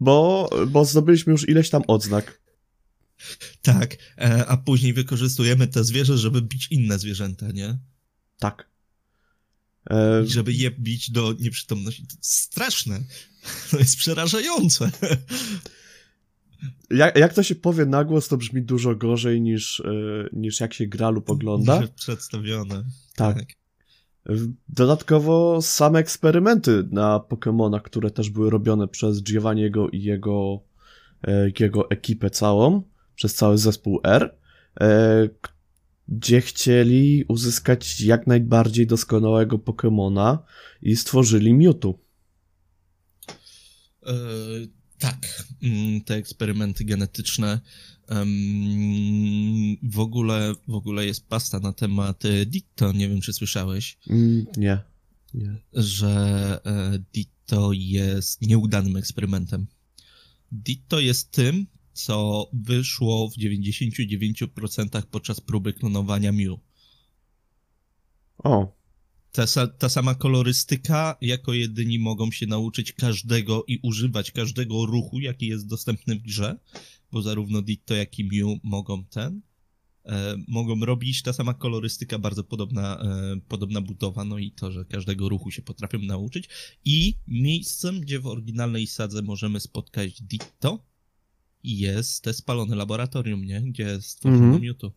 bo, 0.00 0.50
bo 0.68 0.84
zdobyliśmy 0.84 1.32
już 1.32 1.48
ileś 1.48 1.70
tam 1.70 1.82
odznak. 1.86 2.40
Tak, 3.62 3.96
e, 4.18 4.46
a 4.46 4.56
później 4.56 4.92
wykorzystujemy 4.94 5.66
te 5.66 5.84
zwierzę, 5.84 6.18
żeby 6.18 6.42
bić 6.42 6.68
inne 6.70 6.98
zwierzęta, 6.98 7.46
nie? 7.52 7.78
Tak. 8.38 8.69
E... 9.90 10.26
Żeby 10.26 10.52
je 10.52 10.70
bić 10.70 11.10
do 11.10 11.32
nieprzytomności. 11.32 12.06
To 12.06 12.16
straszne. 12.20 13.00
To 13.70 13.78
jest 13.78 13.96
przerażające. 13.96 14.90
Jak, 16.90 17.16
jak 17.16 17.34
to 17.34 17.42
się 17.42 17.54
powie 17.54 17.86
na 17.86 18.04
głos, 18.04 18.28
to 18.28 18.36
brzmi 18.36 18.62
dużo 18.62 18.94
gorzej 18.94 19.40
niż, 19.40 19.80
e, 19.80 19.92
niż 20.32 20.60
jak 20.60 20.74
się 20.74 20.86
gra 20.86 21.10
lub 21.10 21.30
ogląda. 21.30 21.80
Niż 21.80 21.90
przedstawione. 21.90 22.84
Tak. 23.16 23.36
tak. 23.36 23.46
Dodatkowo 24.68 25.62
same 25.62 25.98
eksperymenty 25.98 26.88
na 26.90 27.18
Pokémonach, 27.28 27.82
które 27.82 28.10
też 28.10 28.30
były 28.30 28.50
robione 28.50 28.88
przez 28.88 29.22
Giovanniego 29.22 29.88
i 29.88 30.02
jego, 30.02 30.60
e, 31.22 31.50
jego 31.60 31.90
ekipę 31.90 32.30
całą, 32.30 32.82
przez 33.14 33.34
cały 33.34 33.58
zespół 33.58 34.00
R, 34.04 34.34
e, 34.80 35.28
gdzie 36.10 36.40
chcieli 36.40 37.24
uzyskać 37.28 38.00
jak 38.00 38.26
najbardziej 38.26 38.86
doskonałego 38.86 39.58
Pokémona 39.58 40.38
i 40.82 40.96
stworzyli 40.96 41.54
Mewtwo. 41.54 41.98
E, 44.06 44.14
tak, 44.98 45.44
mm, 45.62 46.00
te 46.00 46.14
eksperymenty 46.14 46.84
genetyczne. 46.84 47.60
w, 49.82 49.98
ogóle, 49.98 50.54
w 50.68 50.74
ogóle 50.74 51.06
jest 51.06 51.28
pasta 51.28 51.60
na 51.60 51.72
temat 51.72 52.22
Ditto, 52.46 52.92
nie 52.92 53.08
wiem 53.08 53.20
czy 53.20 53.32
słyszałeś. 53.32 53.98
Mm, 54.08 54.46
nie, 54.56 54.78
nie. 55.34 55.56
Że 55.72 56.60
e, 56.66 56.98
Ditto 57.14 57.70
jest 57.72 58.42
nieudanym 58.42 58.96
eksperymentem. 58.96 59.66
Ditto 60.52 61.00
jest 61.00 61.30
tym, 61.30 61.66
co 62.04 62.48
wyszło 62.52 63.28
w 63.30 63.36
99% 63.36 65.02
podczas 65.10 65.40
próby 65.40 65.72
klonowania 65.72 66.32
Mew. 66.32 66.58
O. 68.38 68.80
Ta, 69.32 69.66
ta 69.66 69.88
sama 69.88 70.14
kolorystyka, 70.14 71.16
jako 71.20 71.52
jedyni 71.52 71.98
mogą 71.98 72.30
się 72.30 72.46
nauczyć 72.46 72.92
każdego 72.92 73.64
i 73.66 73.78
używać 73.82 74.30
każdego 74.30 74.86
ruchu, 74.86 75.20
jaki 75.20 75.46
jest 75.46 75.66
dostępny 75.66 76.16
w 76.16 76.22
grze, 76.22 76.58
bo 77.12 77.22
zarówno 77.22 77.62
Ditto, 77.62 77.94
jak 77.94 78.18
i 78.18 78.24
Mew 78.24 78.58
mogą 78.62 79.04
ten, 79.04 79.40
e, 80.04 80.36
mogą 80.48 80.84
robić 80.84 81.22
ta 81.22 81.32
sama 81.32 81.54
kolorystyka, 81.54 82.18
bardzo 82.18 82.44
podobna, 82.44 83.00
e, 83.02 83.40
podobna 83.48 83.80
budowa, 83.80 84.24
no 84.24 84.38
i 84.38 84.52
to, 84.52 84.72
że 84.72 84.84
każdego 84.84 85.28
ruchu 85.28 85.50
się 85.50 85.62
potrafią 85.62 85.98
nauczyć. 85.98 86.48
I 86.84 87.14
miejscem, 87.26 88.00
gdzie 88.00 88.20
w 88.20 88.26
oryginalnej 88.26 88.86
sadze 88.86 89.22
możemy 89.22 89.60
spotkać 89.60 90.22
Ditto, 90.22 90.89
jest 91.64 92.24
te 92.24 92.32
spalone 92.32 92.76
laboratorium, 92.76 93.44
nie? 93.44 93.62
Gdzie 93.62 94.00
stworzono 94.00 94.44
mm 94.44 94.58
-hmm. 94.58 94.66
Mewtwo. 94.68 94.92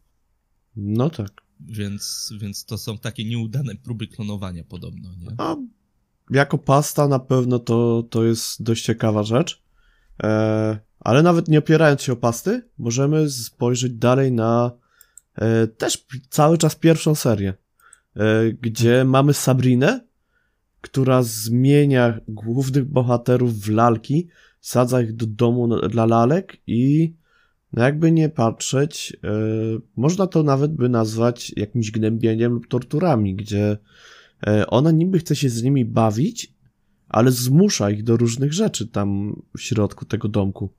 No 0.75 1.09
tak. 1.09 1.41
Więc, 1.59 2.33
więc 2.39 2.65
to 2.65 2.77
są 2.77 2.97
takie 2.97 3.25
nieudane 3.25 3.75
próby 3.75 4.07
klonowania 4.07 4.63
podobno, 4.63 5.09
nie? 5.19 5.27
A 5.37 5.55
jako 6.29 6.57
pasta 6.57 7.07
na 7.07 7.19
pewno 7.19 7.59
to, 7.59 8.03
to 8.09 8.23
jest 8.23 8.63
dość 8.63 8.83
ciekawa 8.83 9.23
rzecz. 9.23 9.63
E, 10.23 10.79
ale 10.99 11.23
nawet 11.23 11.47
nie 11.47 11.59
opierając 11.59 12.01
się 12.01 12.13
o 12.13 12.15
pasty, 12.15 12.69
możemy 12.77 13.29
spojrzeć 13.29 13.93
dalej 13.93 14.31
na 14.31 14.71
e, 15.35 15.67
też 15.67 16.05
cały 16.29 16.57
czas 16.57 16.75
pierwszą 16.75 17.15
serię, 17.15 17.53
e, 18.15 18.51
gdzie 18.61 18.91
mhm. 18.91 19.09
mamy 19.09 19.33
Sabrinę, 19.33 20.07
która 20.81 21.23
zmienia 21.23 22.19
głównych 22.27 22.85
bohaterów 22.85 23.59
w 23.59 23.69
lalki, 23.69 24.27
sadza 24.63 25.01
ich 25.01 25.13
do 25.15 25.25
domu 25.25 25.87
dla 25.89 26.05
lalek 26.05 26.57
i 26.67 27.13
no 27.73 27.83
jakby 27.83 28.11
nie 28.11 28.29
patrzeć, 28.29 29.17
yy, 29.23 29.81
można 29.95 30.27
to 30.27 30.43
nawet 30.43 30.75
by 30.75 30.89
nazwać 30.89 31.51
jakimś 31.55 31.91
gnębieniem 31.91 32.53
lub 32.53 32.67
torturami, 32.67 33.35
gdzie 33.35 33.77
yy, 34.47 34.67
ona 34.67 34.91
niby 34.91 35.19
chce 35.19 35.35
się 35.35 35.49
z 35.49 35.63
nimi 35.63 35.85
bawić, 35.85 36.53
ale 37.09 37.31
zmusza 37.31 37.91
ich 37.91 38.03
do 38.03 38.17
różnych 38.17 38.53
rzeczy 38.53 38.87
tam 38.87 39.41
w 39.57 39.61
środku 39.61 40.05
tego 40.05 40.27
domku. 40.27 40.69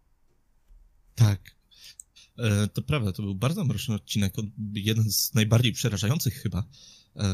Tak. 1.15 1.41
E, 2.39 2.69
to 2.69 2.83
prawda, 2.83 3.13
to 3.13 3.23
był 3.23 3.35
bardzo 3.35 3.65
mroczny 3.65 3.95
odcinek, 3.95 4.35
jeden 4.75 5.13
z 5.13 5.35
najbardziej 5.35 5.73
przerażających 5.73 6.35
chyba. 6.35 6.65
E, 7.17 7.29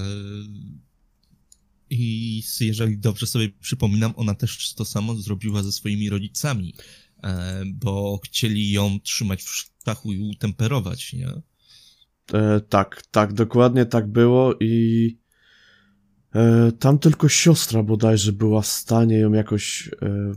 I 1.91 2.43
jeżeli 2.61 2.99
dobrze 2.99 3.27
sobie 3.27 3.49
przypominam, 3.49 4.13
ona 4.17 4.35
też 4.35 4.75
to 4.75 4.85
samo 4.85 5.17
zrobiła 5.17 5.63
ze 5.63 5.73
swoimi 5.73 6.11
rodzicami. 6.11 6.75
E, 7.23 7.63
bo 7.67 8.21
chcieli 8.25 8.71
ją 8.71 9.01
trzymać 9.01 9.43
w 9.43 9.49
sztachu 9.49 10.13
i 10.13 10.21
utemperować, 10.21 11.13
nie? 11.13 11.29
E, 12.33 12.61
tak, 12.61 13.03
tak, 13.11 13.33
dokładnie 13.33 13.87
tak 13.87 14.07
było 14.07 14.55
i 14.61 15.19
e, 16.35 16.73
tam 16.73 16.99
tylko 16.99 17.29
siostra 17.29 17.83
bodajże 17.83 18.33
była 18.33 18.63
w 18.63 18.67
stanie 18.67 19.19
ją 19.19 19.33
jakoś 19.33 19.91
e, 20.03 20.33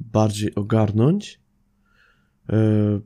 bardziej 0.00 0.54
ogarnąć. 0.54 1.40
E, 2.48 3.00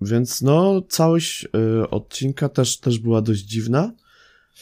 więc 0.00 0.42
no, 0.42 0.82
całość 0.88 1.44
e, 1.44 1.90
odcinka 1.90 2.48
też, 2.48 2.80
też 2.80 2.98
była 2.98 3.22
dość 3.22 3.42
dziwna. 3.42 3.92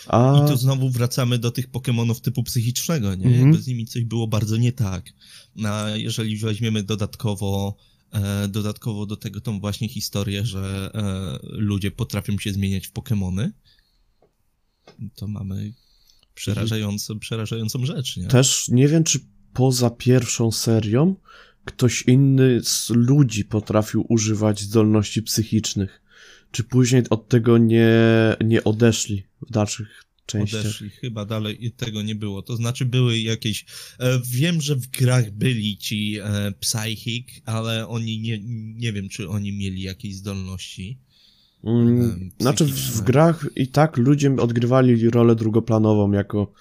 A... 0.07 0.43
I 0.45 0.49
to 0.49 0.57
znowu 0.57 0.91
wracamy 0.91 1.39
do 1.39 1.51
tych 1.51 1.71
Pokémonów 1.71 2.21
typu 2.21 2.43
psychicznego, 2.43 3.15
nie? 3.15 3.27
Mhm. 3.27 3.63
z 3.63 3.67
nimi 3.67 3.87
coś 3.87 4.05
było 4.05 4.27
bardzo 4.27 4.57
nie 4.57 4.73
tak. 4.73 5.13
A 5.65 5.91
jeżeli 5.91 6.37
weźmiemy 6.37 6.83
dodatkowo, 6.83 7.77
e, 8.13 8.49
dodatkowo 8.49 9.07
do 9.07 9.17
tego 9.17 9.41
tą 9.41 9.61
właśnie 9.61 9.89
historię, 9.89 10.47
że 10.47 10.91
e, 10.95 11.39
ludzie 11.43 11.91
potrafią 11.91 12.39
się 12.39 12.53
zmieniać 12.53 12.87
w 12.87 12.93
Pokémony, 12.93 13.51
to 15.15 15.29
mamy 15.29 15.73
przerażającą, 16.35 17.19
przerażającą 17.19 17.87
rzecz, 17.87 18.17
nie? 18.17 18.27
Też 18.27 18.69
nie 18.69 18.89
wiem, 18.89 19.05
czy 19.05 19.21
poza 19.53 19.91
pierwszą 19.91 20.53
serią 20.53 21.17
ktoś 21.65 22.03
inny 22.03 22.61
z 22.65 22.91
ludzi 22.91 23.45
potrafił 23.45 24.07
używać 24.09 24.61
zdolności 24.61 25.23
psychicznych. 25.23 26.04
Czy 26.55 26.65
później 26.65 27.03
od 27.11 27.29
tego 27.29 27.59
nie, 27.59 27.97
nie 28.45 28.65
odeszli 28.65 29.23
w 29.49 29.53
dalszych 29.53 30.05
częściach? 30.27 30.61
Odeszli, 30.61 30.91
chyba 30.91 31.25
dalej 31.25 31.73
tego 31.77 32.03
nie 32.03 32.15
było. 32.15 32.43
To 32.43 32.57
znaczy 32.57 32.85
były 32.85 33.19
jakieś... 33.19 33.67
E, 33.99 34.21
wiem, 34.27 34.61
że 34.61 34.77
w 34.77 34.87
grach 34.87 35.31
byli 35.31 35.77
ci 35.77 36.19
e, 36.23 36.53
Psychic, 36.61 37.29
ale 37.45 37.89
oni 37.89 38.21
nie, 38.21 38.39
nie 38.75 38.93
wiem, 38.93 39.09
czy 39.09 39.29
oni 39.29 39.53
mieli 39.53 39.83
jakieś 39.83 40.17
zdolności. 40.17 40.99
Mm, 41.65 42.31
znaczy 42.41 42.65
w, 42.65 42.71
w, 42.71 43.01
grach 43.01 43.47
i 43.57 43.69
tak 43.69 43.97
ludzie 43.97 44.37
odgrywali 44.37 45.11
rolę 45.11 45.35
drugoplanową 45.35 46.13
jako 46.13 46.53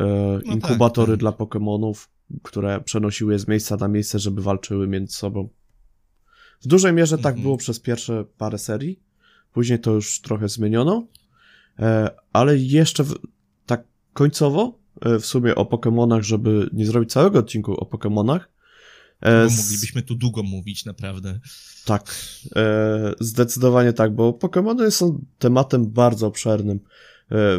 e, 0.00 0.04
no 0.46 0.52
inkubatory 0.52 1.12
tak, 1.12 1.20
tak. 1.20 1.20
dla 1.20 1.30
Pokémonów, 1.46 2.08
które 2.42 2.80
przenosiły 2.80 3.32
je 3.32 3.38
z 3.38 3.48
miejsca 3.48 3.76
na 3.76 3.88
miejsce, 3.88 4.18
żeby 4.18 4.42
walczyły 4.42 4.88
między 4.88 5.14
sobą. 5.14 5.48
W 6.60 6.66
dużej 6.66 6.92
mierze 6.92 7.16
tak 7.16 7.26
mhm. 7.26 7.42
było 7.42 7.56
przez 7.56 7.80
pierwsze 7.80 8.24
parę 8.38 8.58
serii, 8.58 9.07
później 9.52 9.78
to 9.78 9.90
już 9.90 10.20
trochę 10.20 10.48
zmieniono, 10.48 11.06
e, 11.78 12.10
ale 12.32 12.58
jeszcze 12.58 13.04
w, 13.04 13.14
tak 13.66 13.84
końcowo, 14.12 14.78
e, 15.00 15.18
w 15.18 15.26
sumie 15.26 15.54
o 15.54 15.64
Pokémonach, 15.64 16.22
żeby 16.22 16.70
nie 16.72 16.86
zrobić 16.86 17.12
całego 17.12 17.38
odcinku 17.38 17.72
o 17.80 17.84
Pokémonach, 17.84 18.40
e, 19.20 19.46
bo 19.46 19.50
moglibyśmy 19.62 20.02
tu 20.02 20.14
długo 20.14 20.42
mówić, 20.42 20.84
naprawdę. 20.84 21.40
Tak, 21.84 22.14
zdecydowanie 23.20 23.92
tak, 23.92 24.14
bo 24.14 24.30
Pokémony 24.32 24.90
są 24.90 25.24
tematem 25.38 25.90
bardzo 25.90 26.26
obszernym. 26.26 26.80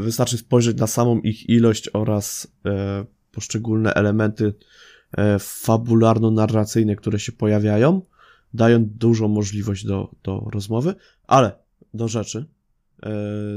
Wystarczy 0.02 0.38
spojrzeć 0.38 0.78
na 0.78 0.88
samą 0.88 1.20
ich 1.20 1.50
ilość 1.50 1.90
oraz 1.94 2.48
poszczególne 3.32 3.94
elementy 3.94 4.54
fabularno-narracyjne, 5.40 6.96
które 6.96 7.20
się 7.20 7.32
pojawiają, 7.32 8.02
dają 8.54 8.86
dużą 8.86 9.28
możliwość 9.28 9.86
do, 9.86 10.12
do 10.24 10.48
rozmowy, 10.54 10.96
ale 11.28 11.52
do 11.94 12.08
rzeczy. 12.08 12.46
E, 13.04 13.10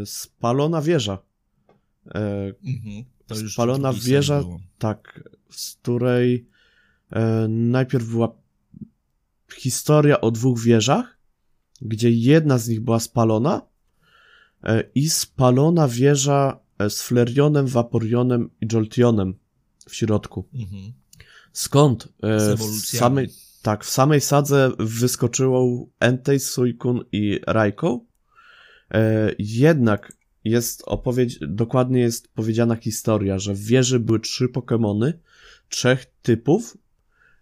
spalona 0.06 0.82
wieża. 0.82 1.18
E, 2.14 2.52
mhm, 2.66 3.04
spalona 3.50 3.92
wieża, 3.92 4.44
tak, 4.78 5.30
z 5.50 5.74
której 5.74 6.46
najpierw 7.48 8.06
była 8.06 8.32
historia 9.56 10.20
o 10.20 10.30
dwóch 10.30 10.60
wieżach, 10.60 11.18
gdzie 11.80 12.10
jedna 12.10 12.58
z 12.58 12.68
nich 12.68 12.80
była 12.80 13.00
spalona 13.00 13.62
i 14.94 15.10
spalona 15.10 15.88
wieża 15.88 16.58
z 16.88 17.02
Flerionem, 17.02 17.66
Vaporionem 17.66 18.50
i 18.60 18.66
Joltionem 18.72 19.34
w 19.88 19.94
środku. 19.94 20.48
Mhm. 20.54 20.92
Skąd? 21.52 22.08
E, 22.22 22.56
w 22.56 22.86
samej, 22.86 23.28
tak, 23.62 23.84
w 23.84 23.90
samej 23.90 24.20
sadze 24.20 24.70
wyskoczyło 24.78 25.86
Entei, 26.00 26.40
Suikun 26.40 27.04
i 27.12 27.40
Raiko. 27.46 28.00
E, 28.92 29.32
jednak 29.38 30.12
jest 30.44 30.82
opowiedź, 30.86 31.38
dokładnie 31.40 32.00
jest 32.00 32.34
powiedziana 32.34 32.76
historia, 32.76 33.38
że 33.38 33.54
w 33.54 33.60
wieży 33.60 34.00
były 34.00 34.20
trzy 34.20 34.48
Pokémony, 34.48 35.12
trzech 35.68 36.06
typów, 36.22 36.76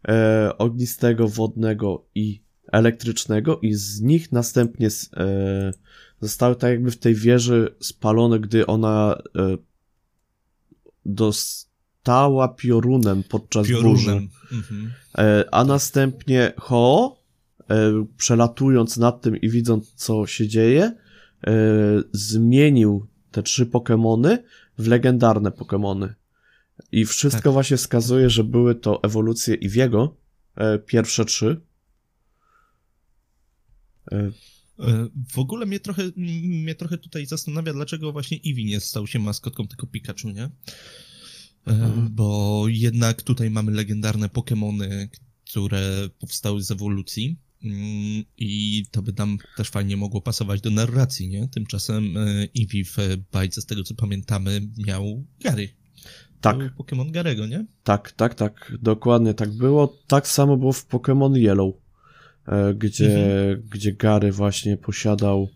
e, 0.09 0.53
ognistego, 0.59 1.29
wodnego 1.29 2.05
i 2.15 2.43
elektrycznego 2.73 3.59
i 3.63 3.75
z 3.75 4.01
nich 4.01 4.33
następnie 4.33 4.89
e, 5.17 5.73
zostały 6.21 6.57
tak 6.57 6.71
jakby 6.71 6.91
w 6.91 6.99
tej 6.99 7.15
wieży 7.15 7.75
spalone, 7.81 8.41
gdy 8.41 8.67
ona 8.67 9.23
e, 9.39 9.57
dos, 11.07 11.71
stała 12.01 12.49
piorunem 12.49 13.23
podczas 13.23 13.69
piorunem. 13.69 13.91
burzy. 13.91 14.29
Mhm. 14.53 14.93
E, 15.19 15.45
a 15.53 15.65
następnie 15.65 16.53
Ho, 16.57 17.17
e, 17.71 18.07
przelatując 18.17 18.97
nad 18.97 19.23
tym 19.23 19.37
i 19.37 19.49
widząc, 19.49 19.95
co 19.95 20.27
się 20.27 20.49
dzieje, 20.49 20.97
zmienił 22.13 23.07
te 23.31 23.43
trzy 23.43 23.67
Pokémony 23.67 24.39
w 24.79 24.87
legendarne 24.87 25.51
Pokémony. 25.51 26.09
I 26.93 27.05
wszystko 27.05 27.43
tak. 27.43 27.53
właśnie 27.53 27.77
wskazuje, 27.77 28.31
że 28.31 28.45
były 28.45 28.75
to 28.75 29.03
ewolucje 29.03 29.55
Iwiego, 29.55 30.17
pierwsze 30.87 31.25
trzy. 31.25 31.61
W 35.33 35.39
ogóle 35.39 35.67
mnie 35.67 35.81
trochę, 35.81 36.03
mnie 36.17 36.75
trochę 36.75 36.99
tutaj 36.99 37.27
zastanawia, 37.27 37.73
dlaczego 37.73 38.13
właśnie 38.13 38.39
Eevee 38.47 38.65
nie 38.65 38.81
stał 38.81 39.07
się 39.07 39.19
maskotką 39.19 39.69
tylko 39.69 39.87
Pikachu, 39.87 40.29
nie? 40.29 40.51
Mhm. 41.67 42.09
Bo 42.11 42.65
jednak 42.69 43.23
tutaj 43.23 43.51
mamy 43.51 43.73
legendarne 43.73 44.29
Pokémony, 44.29 45.09
które 45.45 46.09
powstały 46.19 46.63
z 46.63 46.71
ewolucji. 46.71 47.37
Mm, 47.65 48.25
I 48.39 48.85
to 48.91 49.03
by 49.03 49.13
nam 49.19 49.39
też 49.57 49.69
fajnie 49.69 49.97
mogło 49.97 50.21
pasować 50.21 50.61
do 50.61 50.71
narracji, 50.71 51.29
nie? 51.29 51.49
Tymczasem 51.49 52.17
e, 52.17 52.21
Eevee 52.59 52.85
w 52.85 52.97
bajce, 53.33 53.61
z 53.61 53.67
tego 53.67 53.83
co 53.83 53.95
pamiętamy, 53.95 54.61
miał 54.87 55.25
Gary. 55.41 55.69
Tak. 56.41 56.57
Pokémon 56.57 57.11
Garego, 57.11 57.47
nie? 57.47 57.67
Tak, 57.85 58.13
tak, 58.13 58.35
tak. 58.35 58.73
Dokładnie 58.83 59.35
tak 59.35 59.51
było. 59.51 59.99
Tak 60.07 60.29
samo 60.29 60.57
było 60.57 60.73
w 60.73 60.89
Pokémon 60.89 61.37
Yellow, 61.37 61.75
e, 62.47 62.75
gdzie, 62.75 63.31
mhm. 63.51 63.69
gdzie 63.71 63.93
Gary 63.93 64.33
właśnie 64.33 64.77
posiadał 64.77 65.49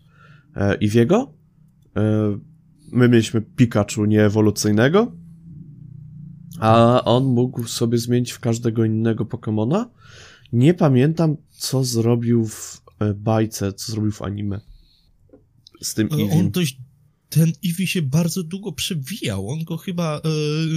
e, 0.55 0.77
Eevee'ego. 0.77 1.27
My 2.91 3.09
mieliśmy 3.09 3.41
Pikachu 3.41 4.05
nieewolucyjnego, 4.05 5.11
a 6.59 7.01
on 7.05 7.23
mógł 7.25 7.63
sobie 7.63 7.97
zmienić 7.97 8.31
w 8.31 8.39
każdego 8.39 8.85
innego 8.85 9.25
Pokemona. 9.25 9.89
Nie 10.55 10.73
pamiętam, 10.73 11.37
co 11.49 11.83
zrobił 11.83 12.47
w 12.47 12.81
e, 12.99 13.13
bajce, 13.13 13.73
co 13.73 13.91
zrobił 13.91 14.11
w 14.11 14.21
anime. 14.21 14.61
Z 15.81 15.93
tym 15.93 16.07
Eevee. 16.11 16.31
On 16.31 16.51
dość 16.51 16.77
ten 17.29 17.51
Eevee 17.65 17.87
się 17.87 18.01
bardzo 18.01 18.43
długo 18.43 18.71
przewijał. 18.71 19.49
On 19.49 19.63
go 19.63 19.77
chyba, 19.77 20.21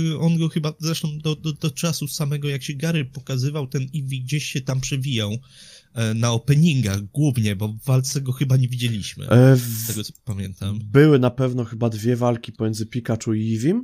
yy, 0.08 0.18
on 0.18 0.38
go 0.38 0.48
chyba, 0.48 0.72
zresztą 0.78 1.18
do, 1.18 1.36
do, 1.36 1.52
do, 1.52 1.70
czasu 1.70 2.08
samego, 2.08 2.48
jak 2.48 2.62
się 2.62 2.74
Gary 2.74 3.04
pokazywał, 3.04 3.66
ten 3.66 3.82
Eevee 3.82 4.20
gdzieś 4.20 4.44
się 4.44 4.60
tam 4.60 4.80
przewijał 4.80 5.30
yy, 5.30 6.14
na 6.14 6.32
openingach 6.32 7.02
głównie, 7.02 7.56
bo 7.56 7.68
w 7.68 7.84
walce 7.84 8.20
go 8.20 8.32
chyba 8.32 8.56
nie 8.56 8.68
widzieliśmy. 8.68 9.28
E, 9.28 9.56
w... 9.56 9.60
Z 9.60 9.86
tego 9.86 10.04
co 10.04 10.12
pamiętam. 10.24 10.78
Były 10.84 11.18
na 11.18 11.30
pewno 11.30 11.64
chyba 11.64 11.88
dwie 11.88 12.16
walki 12.16 12.52
pomiędzy 12.52 12.86
Pikachu 12.86 13.34
i 13.34 13.54
Eevee. 13.54 13.82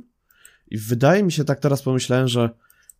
I 0.71 0.77
wydaje 0.77 1.23
mi 1.23 1.31
się, 1.31 1.43
tak 1.43 1.59
teraz 1.59 1.81
pomyślałem, 1.81 2.27
że 2.27 2.49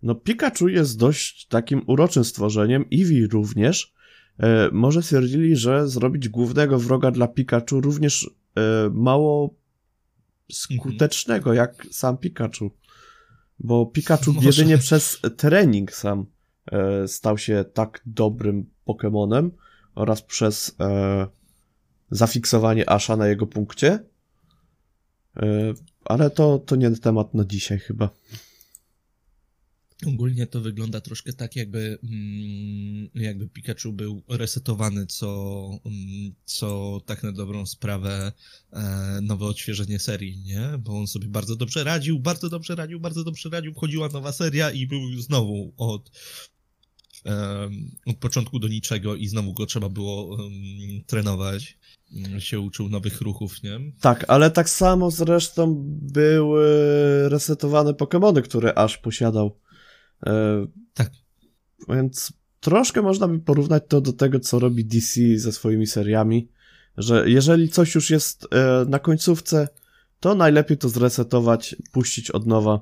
no 0.04 0.16
Pikachu 0.16 0.68
jest 0.68 1.00
dość 1.00 1.48
takim 1.48 1.82
uroczym 1.88 2.24
stworzeniem, 2.24 2.86
Eevee 2.94 3.28
również. 3.28 3.94
E, 4.40 4.70
może 4.72 5.04
stwierdzili, 5.04 5.56
że 5.56 5.88
zrobić 5.88 6.30
głównego 6.30 6.80
wroga 6.80 7.12
dla 7.12 7.28
Pikachu 7.28 7.82
również 7.82 8.30
e, 8.56 8.90
mało 8.94 9.56
skutecznego, 10.52 11.50
mhm. 11.50 11.56
jak 11.58 11.94
sam 11.94 12.18
Pikachu. 12.18 12.72
Bo 13.60 13.86
Pikachu 13.86 14.34
może. 14.34 14.48
jedynie 14.50 14.78
przez 14.78 15.20
trening 15.38 15.92
sam 15.92 16.26
e, 16.72 17.08
stał 17.08 17.38
się 17.38 17.66
tak 17.74 18.02
dobrym 18.06 18.66
Pokémonem 18.88 19.50
oraz 19.96 20.22
przez 20.22 20.76
e, 20.80 21.28
zafiksowanie 22.12 22.90
Asha 22.90 23.18
na 23.18 23.28
jego 23.28 23.48
punkcie. 23.48 24.00
E, 25.38 25.74
ale 26.06 26.30
to, 26.30 26.60
to 26.60 26.76
nie 26.76 26.92
temat 26.92 27.34
na 27.34 27.46
dzisiaj 27.46 27.80
chyba. 27.80 28.10
Ogólnie 30.08 30.48
to 30.48 30.62
wygląda 30.62 31.02
troszkę 31.02 31.34
tak, 31.34 31.56
jakby, 31.56 32.00
mm, 32.04 33.10
jakby 33.16 33.48
Pikachu 33.48 33.94
był 33.94 34.24
resetowany 34.28 35.06
co, 35.06 35.70
mm, 35.86 36.34
co 36.46 37.02
tak 37.06 37.24
na 37.24 37.32
dobrą 37.32 37.66
sprawę 37.66 38.32
e, 38.74 39.20
nowe 39.22 39.46
odświeżenie 39.46 40.00
serii, 40.00 40.38
nie? 40.38 40.70
Bo 40.80 41.00
on 41.00 41.08
sobie 41.08 41.28
bardzo 41.28 41.56
dobrze 41.56 41.84
radził, 41.84 42.20
bardzo 42.20 42.50
dobrze 42.50 42.76
radził, 42.76 43.00
bardzo 43.00 43.24
dobrze 43.24 43.50
radził, 43.50 43.74
wchodziła 43.74 44.10
nowa 44.10 44.32
seria 44.32 44.72
i 44.72 44.88
był 44.88 45.22
znowu 45.22 45.74
od, 45.78 46.12
od 48.06 48.18
początku 48.18 48.60
do 48.60 48.68
niczego 48.68 49.16
i 49.16 49.28
znowu 49.28 49.54
go 49.54 49.66
trzeba 49.66 49.90
było 49.90 50.38
trenować 51.08 51.78
się 52.40 52.60
uczył 52.60 52.90
nowych 52.90 53.22
ruchów, 53.22 53.64
nie? 53.64 53.80
Tak, 54.02 54.26
ale 54.28 54.52
tak 54.52 54.70
samo 54.70 55.12
zresztą 55.12 55.76
były 56.02 56.66
resetowane 57.30 57.92
Pokémony, 57.92 58.42
które 58.42 58.78
aż 58.78 58.98
posiadał. 58.98 59.60
E, 60.26 60.66
tak. 60.94 61.12
Więc 61.90 62.34
troszkę 62.60 63.02
można 63.02 63.28
by 63.28 63.40
porównać 63.40 63.84
to 63.88 64.02
do 64.02 64.14
tego, 64.14 64.40
co 64.40 64.60
robi 64.60 64.86
DC 64.86 65.22
ze 65.36 65.52
swoimi 65.52 65.88
seriami, 65.88 66.48
że 66.98 67.30
jeżeli 67.30 67.70
coś 67.70 67.96
już 67.96 68.10
jest 68.10 68.48
e, 68.52 68.86
na 68.90 69.00
końcówce, 69.00 69.68
to 70.20 70.36
najlepiej 70.36 70.78
to 70.78 70.90
zresetować, 70.90 71.76
puścić 71.92 72.32
od 72.32 72.48
nowa, 72.48 72.80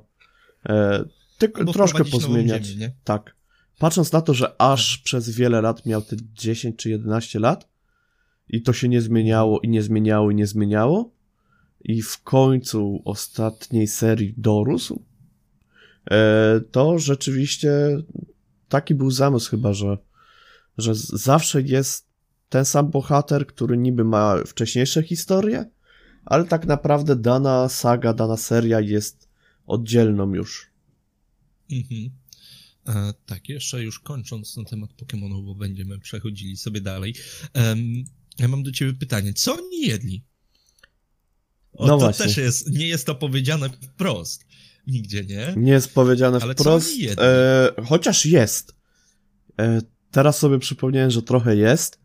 e, 0.70 1.04
tylko 1.38 1.74
troszkę 1.74 2.06
pozmieniać. 2.06 2.66
Ziemię, 2.66 2.92
tak. 3.04 3.36
Patrząc 3.80 4.12
na 4.12 4.22
to, 4.22 4.34
że 4.34 4.62
aż 4.62 4.98
tak. 4.98 5.04
przez 5.04 5.30
wiele 5.30 5.62
lat 5.62 5.86
miał 5.86 6.02
te 6.02 6.16
10 6.34 6.76
czy 6.76 6.90
11 6.90 7.40
lat, 7.40 7.74
i 8.50 8.62
to 8.62 8.74
się 8.74 8.90
nie 8.90 9.02
zmieniało 9.02 9.60
i 9.60 9.70
nie 9.70 9.82
zmieniało 9.82 10.32
i 10.32 10.36
nie 10.36 10.48
zmieniało. 10.48 11.14
I 11.84 12.02
w 12.02 12.24
końcu 12.24 13.02
ostatniej 13.06 13.88
serii 13.88 14.34
dorósł. 14.38 15.04
E, 16.12 16.62
to 16.72 17.00
rzeczywiście 17.00 17.72
taki 18.70 18.96
był 18.96 19.12
zamysł 19.12 19.50
chyba, 19.50 19.74
że, 19.74 19.98
że 20.78 20.96
zawsze 20.96 21.62
jest 21.62 22.08
ten 22.50 22.66
sam 22.66 22.92
bohater, 22.92 23.48
który 23.48 23.78
niby 23.78 24.04
ma 24.04 24.36
wcześniejsze 24.48 25.04
historie, 25.04 25.66
ale 26.26 26.46
tak 26.46 26.66
naprawdę 26.66 27.16
dana 27.16 27.70
saga, 27.70 28.14
dana 28.14 28.38
seria 28.38 28.80
jest 28.80 29.30
oddzielną 29.68 30.34
już. 30.34 30.70
Mhm. 31.72 32.10
E, 32.88 33.14
tak, 33.26 33.50
jeszcze 33.50 33.84
już 33.84 34.00
kończąc 34.00 34.58
na 34.58 34.64
temat 34.64 34.90
Pokémonów, 34.94 35.46
bo 35.46 35.56
będziemy 35.56 36.00
przechodzili 36.00 36.58
sobie 36.58 36.82
dalej. 36.82 37.16
Um, 37.56 38.04
ja 38.40 38.48
mam 38.48 38.64
do 38.64 38.72
ciebie 38.72 38.94
pytanie, 38.94 39.34
co 39.34 39.54
oni 39.54 39.82
jedli? 39.82 40.24
O, 41.74 41.88
no 41.88 41.94
to 41.94 42.00
właśnie. 42.00 42.26
też 42.26 42.38
jest, 42.38 42.70
nie 42.72 42.88
jest 42.88 43.06
to 43.06 43.16
powiedziane 43.16 43.70
wprost. 43.70 44.46
Nigdzie, 44.88 45.26
nie? 45.26 45.54
Nie 45.58 45.72
jest 45.72 45.94
powiedziane 45.94 46.40
Ale 46.42 46.54
wprost. 46.54 46.90
E, 47.18 47.72
chociaż 47.86 48.26
jest. 48.26 48.76
E, 49.60 49.82
teraz 50.12 50.38
sobie 50.38 50.60
przypomniałem, 50.60 51.12
że 51.12 51.22
trochę 51.22 51.56
jest. 51.56 52.00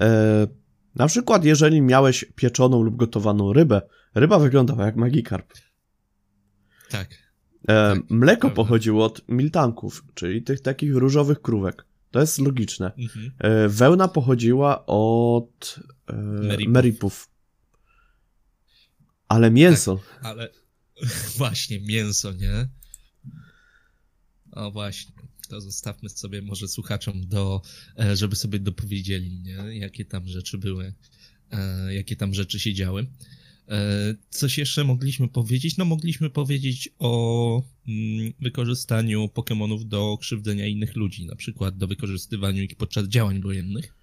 E, 0.00 0.46
na 0.94 1.06
przykład, 1.06 1.44
jeżeli 1.44 1.82
miałeś 1.82 2.24
pieczoną 2.34 2.82
lub 2.82 2.96
gotowaną 2.96 3.52
rybę, 3.52 3.82
ryba 4.14 4.38
wyglądała 4.38 4.86
jak 4.86 4.96
Magikarp. 4.96 5.52
Tak. 6.90 7.08
E, 7.62 7.66
tak 7.66 8.10
mleko 8.10 8.40
prawda. 8.40 8.56
pochodziło 8.56 9.04
od 9.04 9.28
miltanków, 9.28 10.04
czyli 10.14 10.42
tych 10.42 10.60
takich 10.60 10.94
różowych 10.94 11.42
krówek. 11.42 11.84
To 12.10 12.20
jest 12.20 12.38
logiczne. 12.38 12.92
Mhm. 12.98 13.32
E, 13.38 13.68
wełna 13.68 14.08
pochodziła 14.08 14.86
od 14.86 15.80
e, 16.06 16.12
meripów. 16.16 16.72
meripów. 16.72 17.28
Ale 19.28 19.50
mięso. 19.50 19.96
Tak, 19.96 20.24
ale 20.24 20.48
właśnie, 21.38 21.80
mięso, 21.80 22.32
nie? 22.32 22.68
O 24.52 24.70
właśnie 24.70 25.12
to 25.48 25.60
zostawmy 25.60 26.08
sobie 26.08 26.42
może 26.42 26.68
słuchaczom 26.68 27.26
do, 27.26 27.62
e, 27.98 28.16
żeby 28.16 28.36
sobie 28.36 28.58
dopowiedzieli, 28.58 29.40
nie? 29.40 29.78
jakie 29.78 30.04
tam 30.04 30.28
rzeczy 30.28 30.58
były, 30.58 30.94
e, 31.50 31.94
jakie 31.94 32.16
tam 32.16 32.34
rzeczy 32.34 32.60
się 32.60 32.74
działy. 32.74 33.06
E, 33.68 34.14
coś 34.30 34.58
jeszcze 34.58 34.84
mogliśmy 34.84 35.28
powiedzieć? 35.28 35.76
No 35.76 35.84
mogliśmy 35.84 36.30
powiedzieć 36.30 36.88
o 36.98 37.62
mm, 37.88 38.32
wykorzystaniu 38.40 39.26
Pokémonów 39.26 39.84
do 39.84 40.18
krzywdzenia 40.20 40.66
innych 40.66 40.96
ludzi, 40.96 41.26
na 41.26 41.36
przykład 41.36 41.76
do 41.76 41.86
wykorzystywaniu 41.86 42.62
ich 42.62 42.76
podczas 42.76 43.08
działań 43.08 43.40
wojennych, 43.40 43.94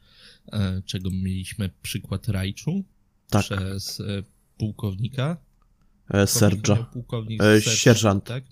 czego 0.86 1.10
mieliśmy 1.12 1.70
przykład 1.82 2.28
Raichu 2.28 2.84
tak. 3.30 3.46
przez 3.46 4.02
pułkownika. 4.58 5.38
Serdża. 6.26 6.76
Pułkownik, 6.76 7.44
e, 7.44 7.62
sierżant. 7.62 8.24
Tak? 8.24 8.44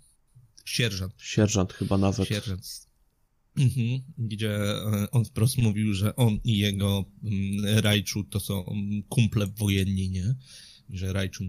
Sierżant. 0.65 1.13
Sierżant 1.17 1.74
chyba 1.74 1.98
nawet. 1.98 2.28
Sierżant. 2.28 2.89
Mhm, 3.58 4.02
gdzie 4.17 4.56
e, 4.56 5.12
on 5.12 5.26
wprost 5.26 5.58
mówił, 5.58 5.93
że 5.93 6.15
on 6.15 6.39
i 6.43 6.58
jego 6.58 7.06
mm, 7.24 7.80
Raichu 7.80 8.24
to 8.24 8.39
są 8.39 8.65
kumple 9.10 9.48
wojenni, 9.48 10.10
nie? 10.10 10.36
Że 10.89 11.13
Raichu 11.13 11.43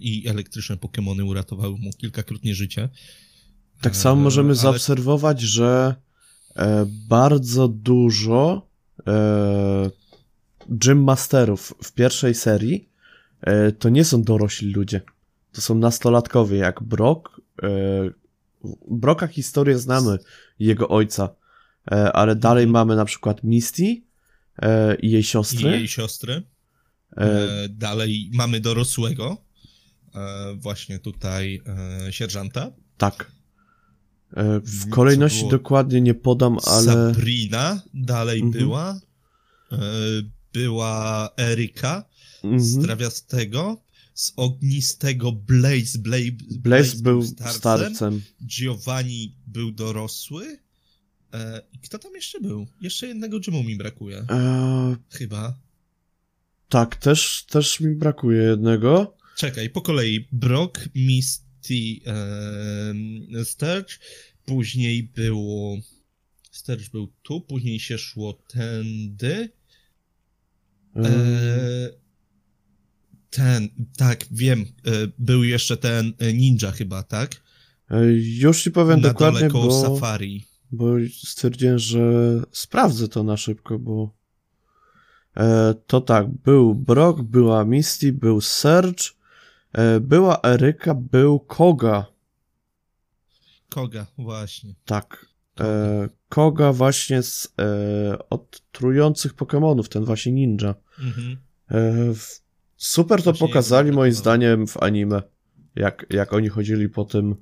i 0.00 0.28
elektryczne 0.28 0.76
Pokémony 0.76 1.24
uratowały 1.24 1.78
mu 1.78 1.90
kilkakrotnie 1.92 2.54
życie. 2.54 2.88
Tak 3.80 3.96
samo 3.96 4.22
możemy 4.22 4.48
Ale... 4.48 4.56
zaobserwować, 4.56 5.40
że 5.40 5.94
e, 6.56 6.86
bardzo 7.08 7.68
dużo 7.68 8.68
e, 9.06 9.90
Gym 10.68 11.04
Masterów 11.04 11.74
w 11.82 11.92
pierwszej 11.92 12.34
serii 12.34 12.88
e, 13.40 13.72
to 13.72 13.88
nie 13.88 14.04
są 14.04 14.22
dorośli 14.22 14.72
ludzie. 14.72 15.00
To 15.52 15.60
są 15.60 15.74
nastolatkowie, 15.74 16.58
jak 16.58 16.82
Brock, 16.82 17.40
e, 17.62 17.68
Broka 18.90 19.26
historię 19.26 19.78
znamy, 19.78 20.18
jego 20.58 20.88
ojca, 20.88 21.34
e, 21.92 22.12
ale 22.12 22.36
dalej 22.36 22.64
mhm. 22.64 22.72
mamy 22.72 22.96
na 22.96 23.04
przykład 23.04 23.44
Misty 23.44 24.02
e, 24.62 24.94
i 24.94 25.10
jej 25.10 25.22
siostry. 25.22 25.70
I 25.70 25.72
jej 25.72 25.88
siostry. 25.88 26.42
E, 27.16 27.48
dalej 27.68 28.30
mamy 28.32 28.60
dorosłego, 28.60 29.36
właśnie 30.54 30.98
tutaj 30.98 31.62
sierżanta. 32.10 32.70
Tak. 32.98 33.32
W 34.62 34.90
kolejności 34.90 35.48
dokładnie 35.48 36.00
nie 36.00 36.14
podam, 36.14 36.58
ale... 36.66 36.84
Sabrina 36.84 37.82
dalej 37.94 38.40
mhm. 38.40 38.64
była. 38.64 39.00
Była 40.52 41.30
Eryka 41.36 42.04
mhm. 42.44 42.60
z 42.60 42.84
Trawiastego 42.86 43.82
z 44.20 44.32
ognistego 44.36 45.32
Blaze. 45.32 45.98
Blaze, 45.98 46.32
Blaze, 46.32 46.58
Blaze 46.58 46.96
był 46.96 47.22
starcem. 47.22 47.58
starcem. 47.58 48.22
Giovanni 48.46 49.34
był 49.46 49.72
dorosły. 49.72 50.58
E, 51.34 51.62
kto 51.82 51.98
tam 51.98 52.14
jeszcze 52.14 52.40
był? 52.40 52.66
Jeszcze 52.80 53.06
jednego 53.06 53.40
Jimu 53.40 53.62
mi 53.62 53.76
brakuje. 53.76 54.18
E... 54.30 54.96
Chyba. 55.10 55.58
Tak, 56.68 56.96
też, 56.96 57.44
też 57.50 57.80
mi 57.80 57.94
brakuje 57.94 58.42
jednego. 58.42 59.16
Czekaj, 59.36 59.70
po 59.70 59.80
kolei. 59.80 60.28
Brock, 60.32 60.88
Misty, 60.94 62.00
e, 62.06 63.44
Sturge. 63.44 63.94
Później 64.44 65.02
było... 65.02 65.76
Sturge 66.50 66.90
był 66.92 67.12
tu, 67.22 67.40
później 67.40 67.80
się 67.80 67.98
szło 67.98 68.32
tędy. 68.32 69.48
E... 70.96 71.99
e 73.30 73.36
ten, 73.36 73.68
tak, 73.96 74.24
wiem, 74.30 74.60
e, 74.60 74.90
był 75.18 75.44
jeszcze 75.44 75.76
ten 75.76 76.12
e, 76.18 76.32
ninja 76.32 76.70
chyba, 76.70 77.02
tak? 77.02 77.34
E, 77.90 78.04
już 78.12 78.62
ci 78.62 78.70
powiem 78.70 79.00
na 79.00 79.08
dokładnie, 79.08 79.48
dole 79.48 79.66
bo, 79.66 79.82
Safari. 79.82 80.46
bo 80.72 80.86
stwierdziłem, 81.24 81.78
że 81.78 82.00
sprawdzę 82.52 83.08
to 83.08 83.22
na 83.22 83.36
szybko, 83.36 83.78
bo 83.78 84.20
to 85.86 86.00
tak, 86.00 86.28
był 86.28 86.74
Brock, 86.74 87.22
była 87.22 87.64
Misty, 87.64 88.12
był 88.12 88.40
Serge, 88.40 89.04
była 90.00 90.40
Eryka, 90.42 90.94
był 90.94 91.40
Koga. 91.40 92.06
Koga, 93.68 94.06
właśnie. 94.18 94.74
Tak. 94.84 95.26
Koga 96.28 96.72
właśnie 96.72 97.22
z 97.22 97.54
od 98.30 98.62
trujących 98.72 99.34
Pokémonów, 99.34 99.88
ten 99.88 100.04
właśnie 100.04 100.32
ninja. 100.32 100.74
Mhm. 100.98 101.36
Super 102.80 103.22
to 103.22 103.32
pokazali 103.32 103.92
moim 103.92 104.12
zdaniem 104.12 104.66
w 104.66 104.76
anime. 104.76 105.22
Jak, 105.76 106.06
jak 106.10 106.32
oni 106.32 106.48
chodzili 106.48 106.88
po 106.88 107.04
tym 107.04 107.36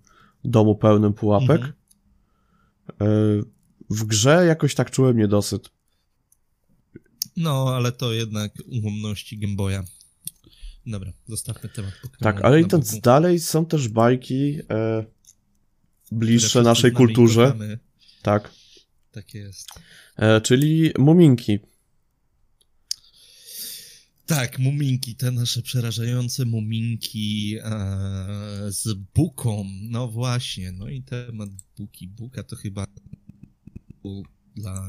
domu 0.44 0.76
pełnym 0.76 1.12
pułapek. 1.12 1.60
Mhm. 1.60 1.72
E, 3.00 3.06
w 3.90 4.04
grze 4.04 4.46
jakoś 4.46 4.74
tak 4.74 4.90
czułem 4.90 5.16
niedosyt. 5.16 5.70
No, 7.36 7.74
ale 7.76 7.92
to 7.92 8.12
jednak 8.12 8.52
ułomności 8.66 9.38
Gameboya. 9.38 9.82
Dobra, 10.86 11.12
zostawmy 11.26 11.68
temat. 11.68 11.92
Tak, 12.20 12.40
ale 12.40 12.60
idąc 12.60 12.90
boku. 12.90 13.02
dalej, 13.02 13.40
są 13.40 13.66
też 13.66 13.88
bajki 13.88 14.58
e, 14.70 15.04
bliższe 16.12 16.62
naszej 16.62 16.92
kulturze. 16.92 17.54
Tak. 18.22 18.50
Tak 19.12 19.34
jest. 19.34 19.68
E, 20.16 20.40
czyli 20.40 20.92
Muminki. 20.98 21.58
Tak, 24.28 24.58
muminki, 24.58 25.14
te 25.14 25.30
nasze 25.30 25.62
przerażające 25.62 26.44
muminki 26.44 27.56
e, 27.58 27.62
z 28.68 28.94
buką. 29.14 29.64
No 29.82 30.08
właśnie, 30.08 30.72
no 30.72 30.88
i 30.88 31.02
temat 31.02 31.48
buki. 31.78 32.08
Buka 32.08 32.42
to 32.42 32.56
chyba 32.56 32.84
dla 34.56 34.88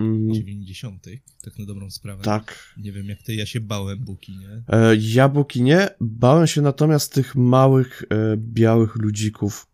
mm. 0.00 0.34
90. 0.34 1.06
tak 1.42 1.58
na 1.58 1.66
dobrą 1.66 1.90
sprawę. 1.90 2.22
Tak. 2.22 2.74
Nie 2.76 2.92
wiem 2.92 3.08
jak 3.08 3.22
ty, 3.22 3.34
ja 3.34 3.46
się 3.46 3.60
bałem 3.60 3.98
buki, 3.98 4.38
nie? 4.38 4.62
E, 4.68 4.96
ja 4.96 5.28
buki 5.28 5.62
nie, 5.62 5.88
bałem 6.00 6.46
się 6.46 6.62
natomiast 6.62 7.12
tych 7.12 7.34
małych, 7.34 8.04
e, 8.10 8.36
białych 8.36 8.96
ludzików. 8.96 9.66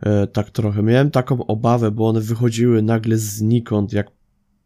E, 0.00 0.26
tak 0.26 0.50
trochę. 0.50 0.82
Miałem 0.82 1.10
taką 1.10 1.46
obawę, 1.46 1.90
bo 1.90 2.08
one 2.08 2.20
wychodziły 2.20 2.82
nagle 2.82 3.18
znikąd, 3.18 3.92
jak 3.92 4.10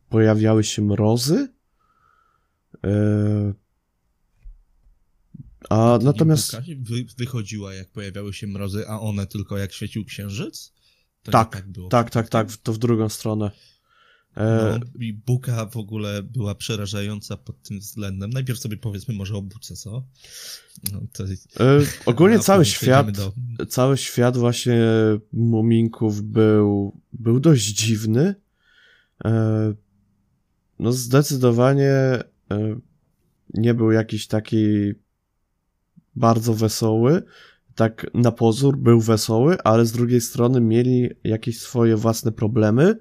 pojawiały 0.09 0.65
się 0.65 0.83
mrozy 0.83 1.60
E, 2.85 3.55
a 5.71 5.99
natomiast. 6.03 6.57
Wy, 6.79 7.05
wychodziła, 7.19 7.75
jak 7.75 7.91
pojawiały 7.91 8.35
się 8.35 8.47
mrozy, 8.47 8.89
a 8.89 9.01
one 9.01 9.27
tylko 9.27 9.59
jak 9.59 9.73
świecił 9.73 10.05
księżyc? 10.05 10.73
To 11.23 11.33
tak, 11.33 11.53
tak, 11.53 11.69
było 11.69 11.89
tak, 11.89 12.11
tak, 12.11 12.29
tak, 12.29 12.57
to 12.57 12.73
w 12.73 12.79
drugą 12.79 13.09
stronę. 13.09 13.51
E... 14.37 14.79
No, 14.81 14.87
I 15.01 15.13
Buka 15.13 15.67
w 15.67 15.77
ogóle 15.77 16.23
była 16.23 16.55
przerażająca 16.55 17.37
pod 17.37 17.63
tym 17.63 17.79
względem. 17.79 18.31
Najpierw 18.31 18.59
sobie 18.59 18.77
powiedzmy 18.77 19.15
może 19.15 19.35
o 19.35 19.43
Buce, 19.43 19.77
co? 19.77 20.05
No, 20.93 21.01
to... 21.13 21.25
e, 21.25 21.81
ogólnie 22.07 22.39
cały 22.39 22.65
świat, 22.65 23.11
do... 23.11 23.33
cały 23.69 23.97
świat 23.97 24.37
właśnie 24.37 24.83
muminków 25.33 26.23
był, 26.23 27.01
był 27.13 27.41
dość 27.41 27.65
dziwny. 27.67 28.35
E, 29.25 29.75
no 30.79 30.93
zdecydowanie 30.93 31.93
nie 33.55 33.75
był 33.75 33.93
jakiś 33.93 34.27
taki 34.27 34.93
bardzo 36.17 36.55
wesoły. 36.55 37.23
tak 37.75 38.07
na 38.15 38.33
pozór 38.33 38.77
był 38.77 39.01
wesoły, 39.01 39.57
ale 39.65 39.87
z 39.87 39.93
drugiej 39.93 40.21
strony 40.21 40.61
mieli 40.61 41.11
jakieś 41.25 41.59
swoje 41.59 41.97
własne 41.97 42.33
problemy 42.33 42.99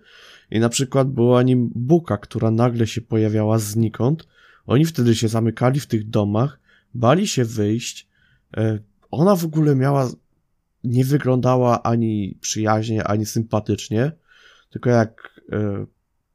i 0.51 0.59
na 0.59 0.69
przykład 0.69 1.12
była 1.12 1.43
nim 1.43 1.71
Buka, 1.75 2.17
która 2.17 2.51
nagle 2.51 2.88
się 2.88 3.01
pojawiała 3.01 3.59
znikąd. 3.59 4.27
Oni 4.65 4.85
wtedy 4.85 5.15
się 5.15 5.27
zamykali 5.27 5.79
w 5.79 5.88
tych 5.88 6.09
domach, 6.09 6.59
bali 6.93 7.27
się 7.27 7.45
wyjść. 7.45 8.07
E, 8.57 8.79
ona 9.12 9.35
w 9.35 9.45
ogóle 9.45 9.75
miała, 9.75 10.12
nie 10.83 11.05
wyglądała 11.05 11.83
ani 11.83 12.38
przyjaźnie, 12.41 13.03
ani 13.03 13.25
sympatycznie, 13.25 14.12
tylko 14.69 14.89
jak 14.89 15.41
e, 15.51 15.85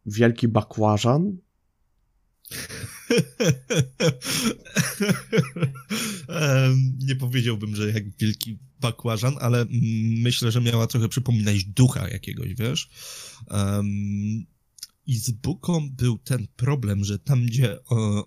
wielki 0.07 0.49
bakłażan. 0.49 1.37
nie 6.99 7.17
powiedziałbym, 7.17 7.77
że 7.77 7.91
jak 7.91 8.17
wielki 8.17 8.59
bakłażan, 8.81 9.37
ale 9.41 9.67
myślę, 10.23 10.53
że 10.53 10.61
miała 10.61 10.87
trochę 10.87 11.09
przypominać 11.09 11.65
ducha 11.65 12.09
jakiegoś, 12.09 12.55
wiesz? 12.55 12.91
Um, 13.51 14.47
I 15.07 15.17
z 15.19 15.31
Buką 15.31 15.91
był 15.91 16.19
ten 16.19 16.47
problem, 16.57 17.05
że 17.05 17.19
tam, 17.19 17.47
gdzie 17.47 17.79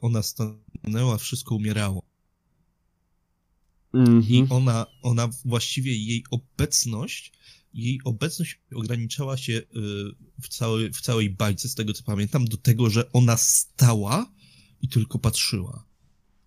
ona 0.02 0.22
stanęła, 0.24 1.18
wszystko 1.18 1.56
umierało. 1.56 2.04
Mm 3.94 4.22
-hmm. 4.22 4.32
I 4.32 4.46
ona, 4.50 4.86
ona 5.02 5.30
właściwie 5.46 5.96
jej 5.96 6.24
obecność 6.32 7.32
jej 7.78 8.00
obecność 8.04 8.60
ograniczała 8.76 9.38
się 9.38 9.54
y, 9.54 9.66
w, 10.42 10.48
całej, 10.48 10.94
w 10.94 11.02
całej 11.02 11.30
bajce, 11.30 11.70
z 11.70 11.76
tego 11.76 11.94
co 11.94 12.04
pamiętam, 12.04 12.46
do 12.46 12.58
tego, 12.58 12.90
że 12.90 13.12
ona 13.12 13.38
stała 13.38 14.32
i 14.82 14.90
tylko 14.90 15.20
patrzyła. 15.20 15.88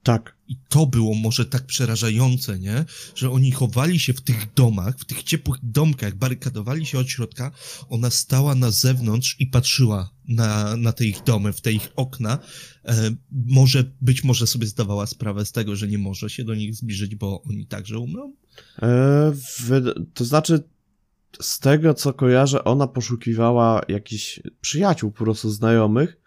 Tak. 0.02 0.36
I 0.48 0.56
to 0.68 0.86
było 0.86 1.14
może 1.14 1.44
tak 1.44 1.66
przerażające, 1.66 2.58
nie? 2.58 2.84
Że 3.14 3.30
oni 3.30 3.52
chowali 3.52 3.98
się 3.98 4.12
w 4.12 4.20
tych 4.20 4.54
domach, 4.54 4.98
w 4.98 5.04
tych 5.04 5.22
ciepłych 5.22 5.58
domkach, 5.62 6.14
barykadowali 6.14 6.86
się 6.86 6.98
od 6.98 7.08
środka. 7.08 7.50
Ona 7.88 8.10
stała 8.10 8.54
na 8.54 8.70
zewnątrz 8.70 9.36
i 9.38 9.46
patrzyła 9.46 10.10
na, 10.28 10.76
na 10.76 10.92
te 10.92 11.06
ich 11.06 11.22
domy, 11.22 11.52
w 11.52 11.60
te 11.60 11.72
ich 11.72 11.88
okna. 11.96 12.38
E, 12.84 13.10
może, 13.32 13.84
być 14.00 14.24
może 14.24 14.46
sobie 14.46 14.66
zdawała 14.66 15.06
sprawę 15.06 15.46
z 15.46 15.52
tego, 15.52 15.76
że 15.76 15.88
nie 15.88 15.98
może 15.98 16.30
się 16.30 16.44
do 16.44 16.54
nich 16.54 16.74
zbliżyć, 16.74 17.14
bo 17.14 17.42
oni 17.42 17.66
także 17.66 17.98
umrą? 17.98 18.32
E, 18.82 19.32
to 20.14 20.24
znaczy, 20.24 20.62
z 21.40 21.58
tego 21.58 21.94
co 21.94 22.12
kojarzę, 22.12 22.64
ona 22.64 22.86
poszukiwała 22.86 23.82
jakichś 23.88 24.40
przyjaciół, 24.60 25.12
po 25.12 25.24
prostu 25.24 25.50
znajomych. 25.50 26.19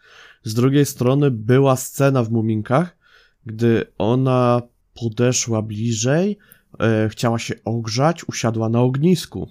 Z 0.43 0.53
drugiej 0.53 0.85
strony 0.85 1.31
była 1.31 1.75
scena 1.75 2.23
w 2.23 2.31
Muminkach, 2.31 2.97
gdy 3.45 3.85
ona 3.97 4.61
podeszła 4.93 5.61
bliżej, 5.61 6.37
e, 6.79 7.09
chciała 7.09 7.39
się 7.39 7.63
ogrzać, 7.65 8.27
usiadła 8.27 8.69
na 8.69 8.81
ognisku. 8.81 9.49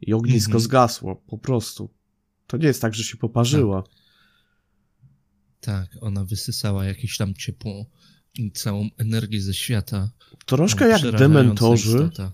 I 0.00 0.12
ognisko 0.14 0.48
mhm. 0.48 0.62
zgasło, 0.62 1.16
po 1.16 1.38
prostu. 1.38 1.90
To 2.46 2.56
nie 2.56 2.66
jest 2.66 2.82
tak, 2.82 2.94
że 2.94 3.04
się 3.04 3.16
poparzyła. 3.16 3.82
Tak. 3.82 3.90
tak, 5.60 6.02
ona 6.02 6.24
wysysała 6.24 6.84
jakieś 6.84 7.16
tam 7.16 7.34
ciepło 7.34 7.86
i 8.34 8.52
całą 8.52 8.88
energię 8.98 9.40
ze 9.40 9.54
świata. 9.54 10.10
Troszkę 10.46 10.88
jak 10.88 11.02
dementorzy. 11.18 11.88
Istota. 11.88 12.32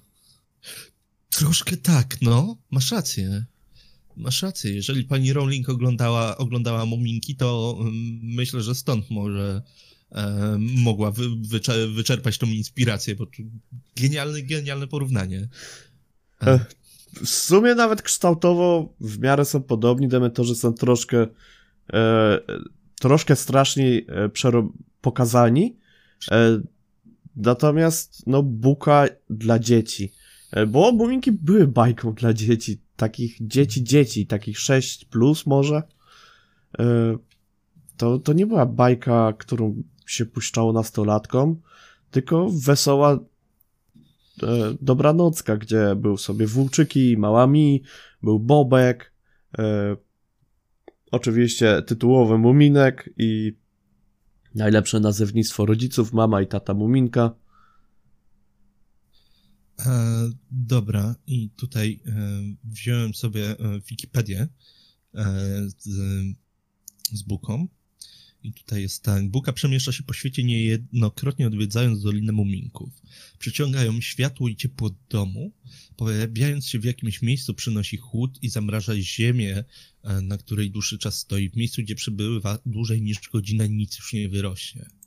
Troszkę 1.31 1.76
tak, 1.76 2.16
no. 2.22 2.57
Masz 2.70 2.92
rację. 2.92 3.44
Masz 4.18 4.42
rację. 4.42 4.74
Jeżeli 4.74 5.04
pani 5.04 5.33
Rowling 5.33 5.68
oglądała, 5.68 6.37
oglądała 6.37 6.87
Muminki, 6.87 7.37
to 7.37 7.76
um, 7.78 7.92
myślę, 8.22 8.62
że 8.62 8.74
stąd 8.74 9.11
może 9.11 9.62
e, 10.12 10.57
mogła 10.59 11.11
wy, 11.11 11.28
wyczer 11.40 11.90
wyczerpać 11.90 12.38
tą 12.38 12.46
inspirację, 12.46 13.14
bo 13.14 13.26
genialne, 13.96 14.42
genialne 14.42 14.87
porównanie. 14.87 15.48
E. 16.42 16.61
W 17.14 17.28
sumie 17.28 17.74
nawet 17.74 18.02
kształtowo 18.02 18.94
w 19.00 19.18
miarę 19.18 19.44
są 19.44 19.62
podobni, 19.62 20.09
dementorzy 20.09 20.54
są 20.54 20.72
troszkę 20.72 21.26
e, 21.92 22.38
troszkę 23.00 23.37
straszniej 23.37 24.07
e, 24.09 24.31
pokazani, 25.00 25.76
e, 26.31 26.61
natomiast 27.37 28.26
no 28.26 28.42
buka 28.42 29.07
dla 29.31 29.59
dzieci. 29.59 30.12
E, 30.51 30.67
bo 30.67 30.93
Muminki 30.93 31.33
były 31.33 31.67
bajką 31.67 32.15
dla 32.15 32.33
dzieci, 32.33 32.81
takich 32.97 33.37
dzieci, 33.41 33.85
dzieci, 33.85 34.27
takich 34.27 34.59
6 34.59 35.05
plus 35.05 35.47
może. 35.47 35.83
E, 36.79 37.17
to, 37.97 38.19
to 38.19 38.33
nie 38.33 38.47
była 38.47 38.67
bajka, 38.67 39.33
którą 39.39 39.83
się 40.07 40.27
puszczało 40.27 40.73
nastolatkom, 40.73 41.61
tylko 42.11 42.49
wesoła 42.51 43.13
e, 43.13 43.19
dobranocka, 44.81 45.57
gdzie 45.57 45.97
był 45.97 46.17
sobie 46.17 46.47
Włóczyki, 46.47 47.17
Małami, 47.19 47.83
był 48.23 48.39
Bobek, 48.41 49.13
oczywiście 51.11 51.83
tytułowy 51.83 52.39
Muminek 52.39 53.11
i 53.17 53.57
najlepsze 54.55 55.01
nazewnictwo 55.01 55.67
rodziców, 55.67 56.13
mama 56.13 56.43
i 56.43 56.47
tata 56.47 56.75
Muminka. 56.75 57.35
E, 59.87 60.31
dobra, 60.51 61.14
i 61.27 61.51
tutaj 61.51 62.01
e, 62.07 62.12
wziąłem 62.64 63.14
sobie 63.14 63.51
e, 63.51 63.81
Wikipedię 63.81 64.49
e, 65.14 65.27
z, 65.79 65.88
z 67.12 67.23
Buką. 67.23 67.69
I 68.43 68.53
tutaj 68.53 68.83
jest 68.83 69.03
tak. 69.03 69.29
Buka 69.29 69.53
przemieszcza 69.53 69.93
się 69.93 70.03
po 70.03 70.12
świecie 70.12 70.45
niejednokrotnie 70.45 71.47
odwiedzając 71.47 72.03
Dolinę 72.03 72.33
Muminków. 72.33 73.03
Przyciągają 73.38 74.01
światło 74.01 74.49
i 74.49 74.57
ciepło 74.57 74.91
domu. 75.11 75.53
Pojawiając 75.97 76.67
się 76.67 76.79
w 76.79 76.85
jakimś 76.85 77.23
miejscu 77.23 77.55
przynosi 77.55 77.97
chłód 77.97 78.38
i 78.43 78.49
zamraża 78.49 78.93
ziemię, 78.97 79.64
e, 80.03 80.21
na 80.21 80.38
której 80.38 80.71
dłuższy 80.71 80.99
czas 80.99 81.19
stoi. 81.19 81.51
W 81.51 81.57
miejscu, 81.57 81.83
gdzie 81.83 81.95
przebywa 81.95 82.59
dłużej 82.67 83.03
niż 83.03 83.21
godzina 83.33 83.67
nic 83.67 83.97
już 83.97 84.12
nie 84.12 84.29
wyrośnie. 84.29 84.98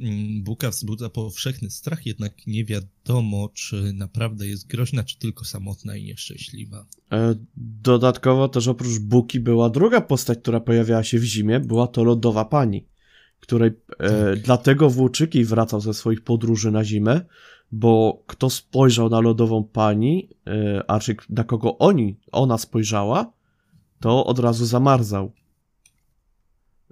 Mm, 0.00 0.42
Buka 0.42 0.70
wzbudza 0.70 1.10
powszechny 1.10 1.70
strach, 1.70 2.06
jednak 2.06 2.46
nie 2.46 2.64
wiadomo, 2.64 3.48
czy 3.54 3.92
naprawdę 3.92 4.46
jest 4.46 4.66
groźna, 4.66 5.04
czy 5.04 5.18
tylko 5.18 5.44
samotna 5.44 5.96
i 5.96 6.04
nieszczęśliwa. 6.04 6.86
E, 7.12 7.34
dodatkowo 7.56 8.48
też 8.48 8.68
oprócz 8.68 8.98
Buki 8.98 9.40
była 9.40 9.70
druga 9.70 10.00
postać, 10.00 10.38
która 10.38 10.60
pojawiała 10.60 11.04
się 11.04 11.18
w 11.18 11.24
zimie, 11.24 11.60
była 11.60 11.86
to 11.86 12.04
Lodowa 12.04 12.44
Pani, 12.44 12.86
której 13.40 13.70
e, 13.98 14.34
tak. 14.34 14.42
dlatego 14.42 14.90
Włóczyki 14.90 15.44
wracał 15.44 15.80
ze 15.80 15.94
swoich 15.94 16.20
podróży 16.20 16.70
na 16.70 16.84
zimę, 16.84 17.20
bo 17.72 18.22
kto 18.26 18.50
spojrzał 18.50 19.08
na 19.08 19.20
Lodową 19.20 19.64
Pani, 19.64 20.28
e, 20.46 20.82
a 20.90 21.00
czy 21.00 21.16
na 21.28 21.44
kogo 21.44 21.78
oni, 21.78 22.16
ona 22.32 22.58
spojrzała, 22.58 23.32
to 24.00 24.26
od 24.26 24.38
razu 24.38 24.66
zamarzał. 24.66 25.32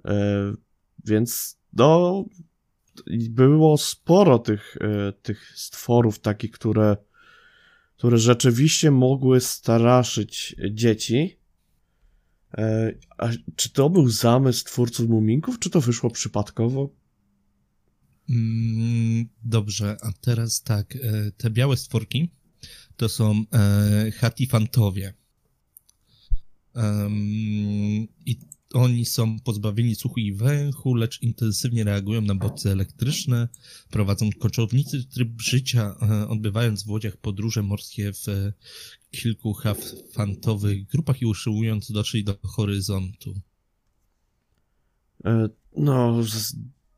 E, 0.05 0.15
więc 1.05 1.57
no, 1.73 2.25
było 3.29 3.77
sporo 3.77 4.39
tych, 4.39 4.77
e, 4.81 5.13
tych 5.13 5.53
stworów 5.55 6.19
takich, 6.19 6.51
które, 6.51 6.97
które 7.97 8.17
rzeczywiście 8.17 8.91
mogły 8.91 9.41
straszyć 9.41 10.55
dzieci. 10.71 11.39
E, 12.57 12.93
a 13.17 13.29
czy 13.55 13.69
to 13.69 13.89
był 13.89 14.09
zamysł 14.09 14.65
twórców 14.65 15.09
Muminków, 15.09 15.59
czy 15.59 15.69
to 15.69 15.81
wyszło 15.81 16.09
przypadkowo? 16.09 16.89
Mm, 18.29 19.25
dobrze, 19.43 19.97
a 20.01 20.11
teraz 20.21 20.61
tak, 20.61 20.95
e, 20.95 21.31
te 21.31 21.49
białe 21.49 21.77
stworki 21.77 22.31
to 22.97 23.09
są 23.09 23.43
hatifantowie. 24.19 25.13
I 28.25 28.39
oni 28.75 29.05
są 29.05 29.39
pozbawieni 29.39 29.95
słuchu 29.95 30.19
i 30.19 30.33
węchu, 30.33 30.95
lecz 30.95 31.21
intensywnie 31.21 31.83
reagują 31.83 32.21
na 32.21 32.35
bodźce 32.35 32.71
elektryczne, 32.71 33.47
prowadzą 33.89 34.29
koczownicy 34.39 35.03
tryb 35.03 35.41
życia, 35.41 35.95
e, 36.01 36.27
odbywając 36.27 36.83
w 36.83 36.89
łodziach 36.89 37.17
podróże 37.17 37.63
morskie 37.63 38.13
w 38.13 38.29
e, 38.29 38.53
kilku 39.11 39.53
hafantowych 39.53 40.85
grupach 40.85 41.21
i 41.21 41.25
usiłując 41.25 41.91
dotrzeć 41.91 42.23
do 42.23 42.37
horyzontu. 42.43 43.33
E, 45.25 45.49
no, 45.77 46.21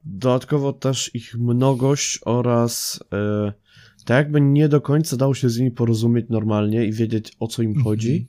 dodatkowo 0.03 0.73
też 0.73 1.15
ich 1.15 1.35
mnogość 1.35 2.19
oraz 2.25 2.99
tak 4.05 4.17
jakby 4.17 4.41
nie 4.41 4.69
do 4.69 4.81
końca 4.81 5.17
dało 5.17 5.35
się 5.35 5.49
z 5.49 5.57
nimi 5.57 5.71
porozumieć 5.71 6.25
normalnie 6.29 6.85
i 6.85 6.91
wiedzieć 6.93 7.31
o 7.39 7.47
co 7.47 7.61
im 7.61 7.69
mhm. 7.69 7.83
chodzi. 7.83 8.27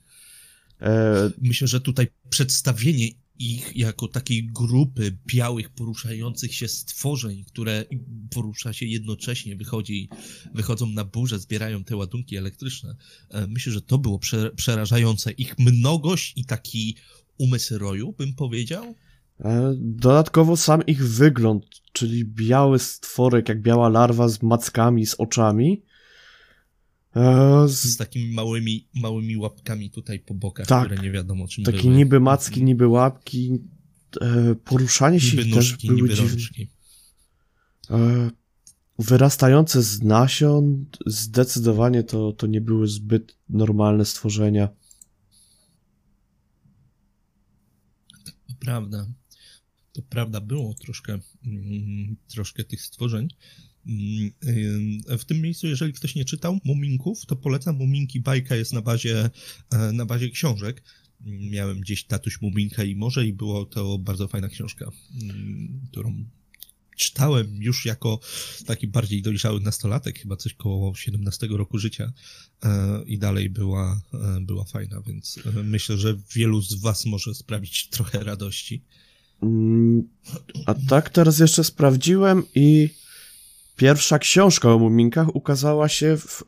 E, 0.81 1.31
Myślę, 1.41 1.69
że 1.69 1.81
tutaj 1.81 2.07
przedstawienie 2.29 3.09
ich 3.39 3.77
jako 3.77 4.09
takiej 4.09 4.47
grupy 4.47 5.19
białych, 5.27 5.71
poruszających 5.71 6.55
się 6.55 6.69
stworzeń, 6.69 7.45
które 7.45 7.85
porusza 8.31 8.73
się 8.73 8.87
jednocześnie, 8.87 9.57
wychodzi, 9.57 10.09
wychodzą 10.55 10.87
na 10.87 11.05
burzę, 11.05 11.39
zbierają 11.39 11.85
te 11.85 11.97
ładunki 11.97 12.37
elektryczne. 12.37 12.97
E, 13.31 13.47
myślę, 13.47 13.73
że 13.73 13.83
to 13.83 13.99
było 13.99 14.21
przerażające. 14.57 15.31
Ich 15.33 15.59
mnogość 15.59 16.33
i 16.37 16.45
taki 16.45 16.97
umysł 17.39 17.79
roju, 17.79 18.13
bym 18.13 18.35
powiedział. 18.35 18.95
E, 19.41 19.75
dodatkowo 19.79 20.57
sam 20.57 20.87
ich 20.87 21.09
wygląd, 21.09 21.65
czyli 21.93 22.25
biały 22.25 22.79
stworek, 22.79 23.49
jak 23.49 23.63
biała 23.63 23.89
larwa 23.89 24.29
z 24.29 24.43
mackami, 24.43 25.07
z 25.07 25.15
oczami, 25.15 25.83
E, 27.17 27.69
Z 27.69 27.97
takimi 27.97 28.35
małymi, 28.35 28.89
małymi 28.95 29.37
łapkami 29.37 29.91
tutaj 29.91 30.21
po 30.21 30.35
bokach, 30.35 30.67
Tak. 30.67 30.87
które 30.87 31.03
nie 31.03 31.11
wiadomo 31.11 31.49
czym 31.49 31.65
Takie 31.65 31.83
były. 31.83 31.95
niby 31.95 32.21
macki, 32.21 32.65
niby 32.65 32.89
łapki. 32.89 33.59
E, 34.21 34.55
poruszanie 34.55 35.21
się 35.21 35.37
Niby 35.37 35.49
ich 35.49 35.55
też 35.55 35.71
nóżki, 35.71 35.89
były 35.89 36.09
dziwne. 36.09 36.29
rączki. 36.29 36.71
E, 37.91 38.31
wyrastające 38.99 39.83
z 39.83 40.03
nasion, 40.03 40.85
zdecydowanie 41.07 42.03
to, 42.03 42.33
to 42.33 42.47
nie 42.47 42.61
były 42.61 42.89
zbyt 42.89 43.37
normalne 43.49 44.05
stworzenia. 44.05 44.69
To 48.25 48.55
prawda. 48.61 49.07
To 49.93 50.03
prawda, 50.03 50.41
było 50.41 50.75
troszkę, 50.75 51.19
mm, 51.47 52.17
troszkę 52.29 52.65
tych 52.65 52.83
stworzeń. 52.83 53.29
Mm, 53.89 55.19
W 55.19 55.25
tym 55.25 55.41
miejscu, 55.41 55.67
jeżeli 55.67 55.93
ktoś 55.93 56.15
nie 56.15 56.25
czytał 56.25 56.59
Muminków, 56.65 57.27
to 57.27 57.37
polecam 57.37 57.77
Muminki. 57.77 58.21
Bajka 58.21 58.57
jest 58.57 58.73
na 58.73 58.83
bazie, 58.83 59.31
e, 59.71 59.93
na 59.93 60.07
bazie 60.07 60.31
książek. 60.31 60.83
Mm, 61.27 61.51
Miałem 61.51 61.81
gdzieś 61.81 62.05
tatuś 62.05 62.41
Muminka 62.41 62.85
i 62.85 62.97
morze 62.97 63.27
i 63.27 63.33
było 63.33 63.65
to 63.65 63.99
bardzo 63.99 64.29
fajna 64.29 64.49
książka, 64.49 64.91
mm, 65.23 65.81
którą 65.91 66.25
czytałem 66.97 67.63
już 67.63 67.85
jako 67.85 68.21
taki 68.67 68.87
bardziej 68.89 69.23
dojrzały 69.23 69.61
nastolatek, 69.61 70.19
chyba 70.19 70.37
coś 70.37 70.55
koło 70.55 70.95
17 70.95 71.47
roku 71.51 71.79
życia 71.79 72.13
e, 72.63 73.03
i 73.07 73.19
dalej 73.19 73.51
była, 73.51 74.01
e, 74.15 74.41
była 74.41 74.65
fajna, 74.65 75.01
więc 75.07 75.39
myślę, 75.65 75.97
że 75.99 76.19
wielu 76.35 76.63
z 76.63 76.75
was 76.75 77.07
może 77.07 77.35
sprawić 77.35 77.89
trochę 77.89 78.25
radości. 78.25 78.83
A 80.67 80.75
tak 80.75 81.11
teraz 81.11 81.39
jeszcze 81.39 81.65
sprawdziłem 81.65 82.43
i 82.55 82.89
pierwsza 83.79 84.19
książka 84.19 84.73
o 84.75 84.79
muminkach 84.79 85.35
ukazała 85.37 85.89
się 85.89 86.17
w 86.17 86.43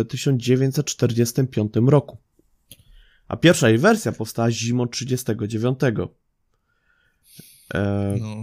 e, 0.00 0.04
1945 0.04 1.72
roku. 1.86 2.18
A 3.28 3.36
pierwsza 3.36 3.68
jej 3.68 3.78
wersja 3.78 4.12
powstała 4.12 4.50
zimą 4.50 4.88
39. 4.88 5.78
E, 7.74 8.16
No, 8.20 8.36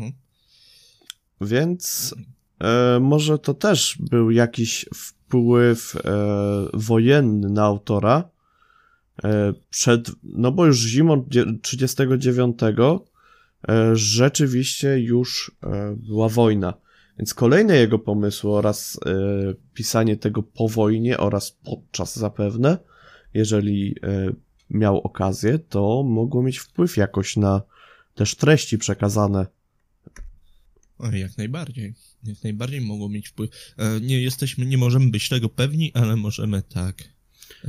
Więc 1.41 2.15
e, 2.63 3.00
może 3.02 3.39
to 3.39 3.54
też 3.54 3.98
był 4.00 4.32
jakiś 4.32 4.86
wpływ 4.96 5.96
e, 5.96 6.00
wojenny 6.74 7.50
na 7.50 7.63
autora. 7.63 8.30
E, 9.24 9.54
przed, 9.70 10.12
no 10.24 10.52
bo 10.52 10.65
już 10.65 10.78
zimą 10.80 11.26
dzie- 11.30 11.46
39 11.62 12.60
e, 12.63 13.96
rzeczywiście 13.96 15.00
już 15.00 15.52
e, 15.63 15.96
była 15.98 16.30
wojna. 16.30 16.74
Więc 17.21 17.34
kolejne 17.34 17.75
jego 17.75 17.99
pomysły 17.99 18.51
oraz 18.51 18.99
e, 19.05 19.10
pisanie 19.73 20.17
tego 20.17 20.43
po 20.43 20.69
wojnie 20.69 21.17
oraz 21.17 21.51
podczas 21.51 22.15
zapewne, 22.15 22.77
jeżeli 23.34 23.95
e, 24.03 24.31
miał 24.69 24.97
okazję, 24.97 25.60
to 25.60 26.03
mogło 26.03 26.43
mieć 26.43 26.57
wpływ 26.57 26.97
jakoś 26.97 27.38
na 27.38 27.62
też 28.15 28.36
treści 28.36 28.77
przekazane. 28.77 29.45
jak 31.13 31.38
najbardziej. 31.38 31.93
Jak 32.23 32.43
najbardziej 32.43 32.81
mogło 32.81 33.10
mieć 33.10 33.29
wpływ. 33.29 33.49
E, 33.77 33.99
Nie 33.99 34.21
jesteśmy, 34.21 34.65
nie 34.65 34.77
możemy 34.77 35.12
być 35.12 35.29
tego 35.29 35.49
pewni, 35.49 35.93
ale 35.93 36.15
możemy 36.15 36.62
tak 36.62 37.03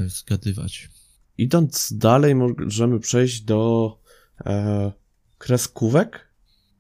zgadywać. 0.07 0.91
Idąc 1.39 1.93
dalej, 1.93 2.35
możemy 2.35 3.01
przejść 3.01 3.41
do 3.41 3.99
e, 4.47 4.93
kreskówek. 5.39 6.32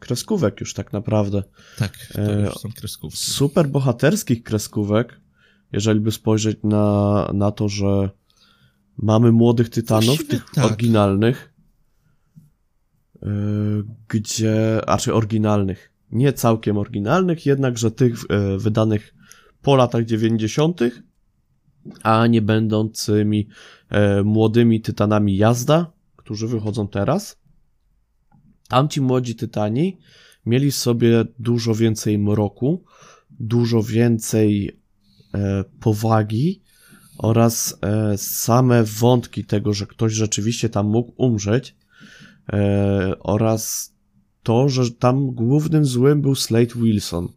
Kreskówek 0.02 0.60
już 0.60 0.74
tak 0.74 0.92
naprawdę. 0.92 1.42
Tak, 1.78 1.92
to 2.12 2.20
E, 2.20 2.40
już 2.40 2.54
są 2.54 2.72
kreskówki. 2.72 3.18
Super 3.18 3.68
bohaterskich 3.68 4.42
kreskówek, 4.42 5.20
jeżeli 5.72 6.00
by 6.00 6.12
spojrzeć 6.12 6.58
na, 6.62 7.30
na 7.34 7.50
to, 7.50 7.68
że 7.68 8.10
mamy 8.96 9.32
młodych 9.32 9.68
tytanów, 9.68 10.06
Właściwie 10.06 10.30
tych 10.30 10.50
tak. 10.50 10.64
oryginalnych, 10.64 11.54
e, 13.22 13.28
gdzie, 14.08 14.80
a 14.86 14.98
czy 14.98 15.14
oryginalnych, 15.14 15.92
nie 16.12 16.32
całkiem 16.32 16.78
oryginalnych, 16.78 17.46
jednakże 17.46 17.90
tych 17.90 18.14
e, 18.28 18.58
wydanych 18.58 19.14
po 19.62 19.76
latach 19.76 20.04
90., 20.04 20.80
a 22.02 22.26
nie 22.26 22.42
będącymi 22.42 23.48
młodymi 24.24 24.80
tytanami 24.80 25.36
jazda, 25.36 25.92
którzy 26.16 26.48
wychodzą 26.48 26.88
teraz. 26.88 27.41
Tamci 28.72 29.00
młodzi 29.00 29.34
tytani 29.34 29.98
mieli 30.46 30.72
sobie 30.72 31.24
dużo 31.38 31.74
więcej 31.74 32.18
mroku, 32.18 32.84
dużo 33.30 33.82
więcej 33.82 34.76
e, 35.34 35.64
powagi 35.80 36.62
oraz 37.18 37.78
e, 37.82 38.18
same 38.18 38.84
wątki 38.84 39.44
tego, 39.44 39.74
że 39.74 39.86
ktoś 39.86 40.12
rzeczywiście 40.12 40.68
tam 40.68 40.86
mógł 40.86 41.12
umrzeć 41.16 41.76
e, 42.52 43.14
oraz 43.20 43.92
to, 44.42 44.68
że 44.68 44.90
tam 44.90 45.26
głównym 45.30 45.84
złym 45.84 46.22
był 46.22 46.34
Slade 46.34 46.74
Wilson. 46.76 47.28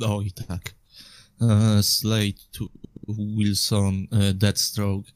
O 0.00 0.22
i 0.22 0.32
tak. 0.32 0.74
E, 1.40 1.82
Slade, 1.82 2.68
Wilson, 3.08 4.06
e, 4.10 4.34
Deathstroke, 4.34 5.12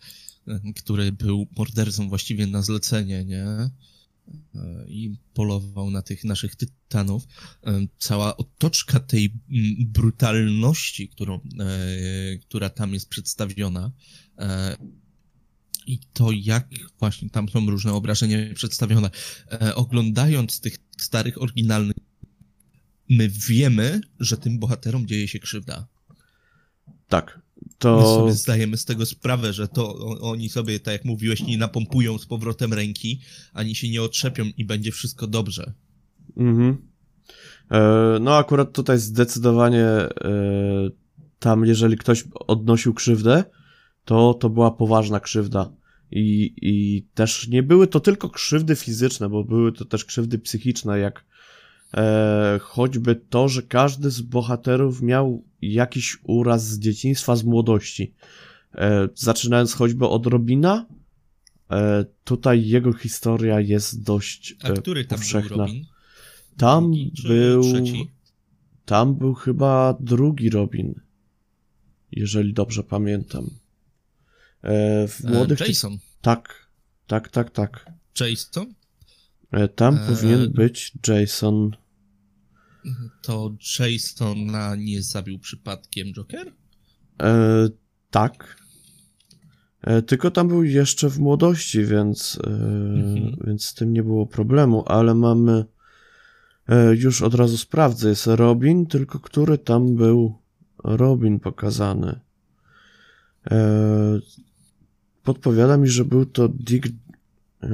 e, 0.48 0.60
który 0.76 1.12
był 1.12 1.46
mordercą 1.56 2.08
właściwie 2.08 2.46
na 2.46 2.62
zlecenie, 2.62 3.24
nie? 3.24 3.70
I 4.88 5.16
polował 5.34 5.90
na 5.90 6.02
tych 6.02 6.24
naszych 6.24 6.56
tytanów. 6.56 7.24
E, 7.64 7.86
Cała 7.98 8.36
otoczka 8.36 9.00
tej 9.00 9.24
mm, 9.24 9.74
brutalności, 9.78 11.08
którą, 11.08 11.34
e, 11.34 11.40
która 12.38 12.70
tam 12.70 12.94
jest 12.94 13.08
przedstawiona, 13.08 13.92
e, 14.38 14.76
i 15.86 15.98
to, 16.12 16.30
jak 16.32 16.68
właśnie 16.98 17.30
tam 17.30 17.48
są 17.48 17.70
różne 17.70 17.92
obrażenia 17.92 18.38
przedstawione. 18.54 19.10
Oglądając 19.74 20.60
tych 20.60 20.76
starych, 20.98 21.42
oryginalnych 21.42 21.96
my 23.08 23.28
wiemy, 23.28 24.00
że 24.20 24.36
tym 24.36 24.58
bohaterom 24.58 25.06
dzieje 25.06 25.28
się 25.28 25.38
krzywda. 25.38 25.86
Tak, 27.08 27.40
My 27.70 27.76
to 27.78 28.16
sobie 28.16 28.32
zdajemy 28.32 28.76
z 28.76 28.84
tego 28.84 29.06
sprawę, 29.06 29.52
że 29.52 29.68
to 29.68 29.98
oni 30.20 30.48
sobie, 30.48 30.80
tak 30.80 30.92
jak 30.92 31.04
mówiłeś, 31.04 31.42
nie 31.42 31.58
napompują 31.58 32.18
z 32.18 32.26
powrotem 32.26 32.72
ręki, 32.72 33.20
ani 33.52 33.74
się 33.74 33.90
nie 33.90 34.02
otrzepią 34.02 34.44
i 34.56 34.64
będzie 34.64 34.92
wszystko 34.92 35.26
dobrze. 35.26 35.72
Mhm. 36.36 36.76
E, 37.70 38.18
No, 38.20 38.36
akurat 38.36 38.72
tutaj 38.72 38.98
zdecydowanie 38.98 39.84
e, 39.84 40.10
tam, 41.38 41.64
jeżeli 41.64 41.96
ktoś 41.96 42.24
odnosił 42.34 42.94
krzywdę, 42.94 43.44
to 44.04 44.34
to 44.34 44.50
była 44.50 44.70
poważna 44.70 45.20
krzywda. 45.20 45.72
I, 46.12 46.54
I 46.62 47.02
też 47.14 47.48
nie 47.48 47.62
były 47.62 47.86
to 47.86 48.00
tylko 48.00 48.30
krzywdy 48.30 48.76
fizyczne, 48.76 49.28
bo 49.28 49.44
były 49.44 49.72
to 49.72 49.84
też 49.84 50.04
krzywdy 50.04 50.38
psychiczne, 50.38 50.98
jak 50.98 51.24
choćby 52.60 53.16
to, 53.16 53.48
że 53.48 53.62
każdy 53.62 54.10
z 54.10 54.20
bohaterów 54.20 55.02
miał 55.02 55.44
jakiś 55.62 56.18
uraz 56.22 56.66
z 56.68 56.78
dzieciństwa, 56.78 57.36
z 57.36 57.44
młodości. 57.44 58.14
E, 58.74 59.08
zaczynając 59.14 59.74
choćby 59.74 60.06
od 60.08 60.26
Robina, 60.26 60.86
e, 61.70 62.04
tutaj 62.24 62.66
jego 62.66 62.92
historia 62.92 63.60
jest 63.60 64.02
dość 64.02 64.56
A 64.62 64.68
e, 64.68 64.72
który 64.72 65.04
tam 65.04 65.18
powszechna. 65.18 65.48
był 65.56 65.58
Robin? 65.66 65.84
Tam 66.56 66.84
Drugi 66.84 67.12
był. 67.28 67.62
trzeci? 67.62 68.10
Tam 68.84 69.14
był 69.14 69.34
chyba 69.34 69.96
drugi 70.00 70.50
Robin. 70.50 70.94
Jeżeli 72.12 72.52
dobrze 72.52 72.82
pamiętam. 72.84 73.44
E, 74.62 75.08
w 75.08 75.24
E, 75.24 75.30
młodych. 75.30 75.60
Jason. 75.60 75.98
Tak, 76.20 76.68
tak, 77.06 77.28
tak, 77.28 77.50
tak. 77.50 77.86
Jason? 78.20 78.74
E, 79.50 79.68
tam 79.68 79.94
E, 79.94 80.06
powinien 80.08 80.52
być 80.52 80.92
Jason. 81.08 81.70
To 83.22 83.54
Jasona 83.80 84.76
nie 84.76 85.02
zabił 85.02 85.38
przypadkiem 85.38 86.12
Joker? 86.12 86.52
E, 87.22 87.68
tak. 88.10 88.56
E, 89.82 90.02
tylko 90.02 90.30
tam 90.30 90.48
był 90.48 90.64
jeszcze 90.64 91.10
w 91.10 91.18
młodości, 91.18 91.84
więc, 91.84 92.38
e, 92.44 92.50
Mhm. 92.50 93.36
więc 93.46 93.64
z 93.64 93.74
tym 93.74 93.92
nie 93.92 94.02
było 94.02 94.26
problemu, 94.26 94.84
ale 94.86 95.14
mamy. 95.14 95.64
E, 96.68 96.94
już 96.94 97.22
od 97.22 97.34
razu 97.34 97.58
sprawdzę. 97.58 98.08
Jest 98.08 98.26
Robin, 98.26 98.86
tylko 98.86 99.18
który 99.20 99.58
tam 99.58 99.96
był 99.96 100.38
Robin 100.84 101.40
pokazany. 101.40 102.20
E, 103.50 104.20
podpowiada 105.22 105.76
mi, 105.76 105.88
że 105.88 106.04
był 106.04 106.26
to 106.26 106.48
Dick. 106.48 106.88
E, 107.62 107.68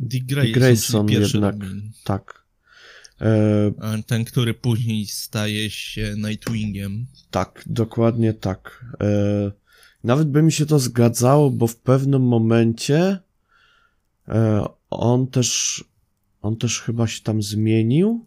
Dick 0.00 0.26
Grayson, 0.26 0.52
Grayson 0.52 1.06
czyli 1.06 1.18
pierwszy 1.18 1.36
jednak. 1.36 1.54
Robin. 1.54 1.90
tak. 2.04 2.41
E, 3.22 4.02
Ten, 4.06 4.24
który 4.24 4.54
później 4.54 5.06
staje 5.06 5.70
się 5.70 6.14
Nightwingiem. 6.16 7.06
Tak, 7.30 7.62
dokładnie 7.66 8.34
tak. 8.34 8.84
E, 9.00 9.52
nawet 10.04 10.28
by 10.28 10.42
mi 10.42 10.52
się 10.52 10.66
to 10.66 10.78
zgadzało, 10.78 11.50
bo 11.50 11.66
w 11.66 11.76
pewnym 11.76 12.22
momencie 12.22 13.18
e, 14.28 14.64
on 14.90 15.26
też 15.26 15.84
on 16.42 16.56
też 16.56 16.80
chyba 16.80 17.06
się 17.06 17.22
tam 17.22 17.42
zmienił. 17.42 18.26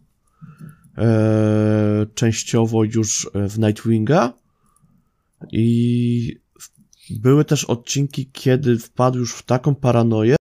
Częściowo 2.13 2.83
już 2.83 3.29
w 3.33 3.59
Nightwinga. 3.59 4.33
I 5.51 6.39
były 7.09 7.45
też 7.45 7.65
odcinki, 7.65 8.29
kiedy 8.33 8.79
wpadł 8.79 9.19
już 9.19 9.33
w 9.33 9.43
taką 9.43 9.75
paranoję, 9.75 10.35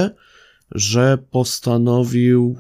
że 0.71 1.19
postanowił 1.31 2.59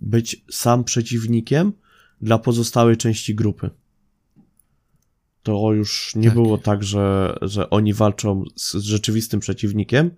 być 0.00 0.44
sam 0.50 0.84
przeciwnikiem 0.84 1.72
dla 2.20 2.38
pozostałej 2.38 2.96
części 2.96 3.34
grupy. 3.34 3.70
To 5.42 5.72
już 5.72 6.12
nie 6.16 6.28
tak. 6.28 6.34
było 6.34 6.58
tak, 6.58 6.84
że, 6.84 7.36
że 7.42 7.70
oni 7.70 7.94
walczą 7.94 8.44
z 8.56 8.74
rzeczywistym 8.74 9.40
przeciwnikiem, 9.40 10.10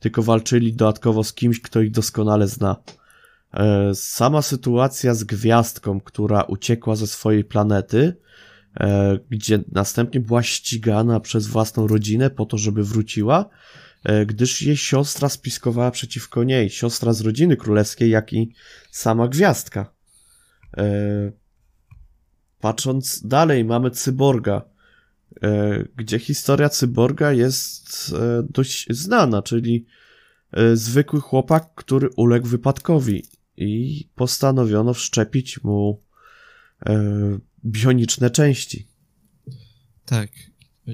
tylko 0.00 0.22
walczyli 0.22 0.72
dodatkowo 0.72 1.24
z 1.24 1.32
kimś, 1.32 1.60
kto 1.60 1.80
ich 1.80 1.90
doskonale 1.90 2.48
zna. 2.48 2.76
E, 3.54 3.94
sama 3.94 4.42
sytuacja 4.42 5.14
z 5.14 5.24
gwiazdką, 5.24 6.00
która 6.00 6.42
uciekła 6.42 6.96
ze 6.96 7.06
swojej 7.06 7.44
planety, 7.44 8.16
e, 8.80 9.18
gdzie 9.30 9.64
następnie 9.72 10.20
była 10.20 10.42
ścigana 10.42 11.20
przez 11.20 11.46
własną 11.46 11.86
rodzinę 11.86 12.30
po 12.30 12.46
to, 12.46 12.58
żeby 12.58 12.84
wróciła, 12.84 13.48
gdyż 14.26 14.62
jej 14.62 14.76
siostra 14.76 15.28
spiskowała 15.28 15.90
przeciwko 15.90 16.44
niej, 16.44 16.70
siostra 16.70 17.12
z 17.12 17.20
rodziny 17.20 17.56
królewskiej, 17.56 18.10
jak 18.10 18.32
i 18.32 18.52
sama 18.90 19.28
gwiazdka. 19.28 19.92
Patrząc 22.60 23.26
dalej, 23.26 23.64
mamy 23.64 23.90
cyborga, 23.90 24.62
gdzie 25.96 26.18
historia 26.18 26.68
cyborga 26.68 27.32
jest 27.32 28.14
dość 28.50 28.86
znana, 28.90 29.42
czyli 29.42 29.86
zwykły 30.74 31.20
chłopak, 31.20 31.74
który 31.74 32.08
uległ 32.16 32.46
wypadkowi 32.46 33.24
i 33.56 34.04
postanowiono 34.14 34.94
wszczepić 34.94 35.64
mu 35.64 36.02
e, 36.86 37.38
bioniczne 37.64 38.30
części. 38.30 38.88
Tak. 40.04 40.30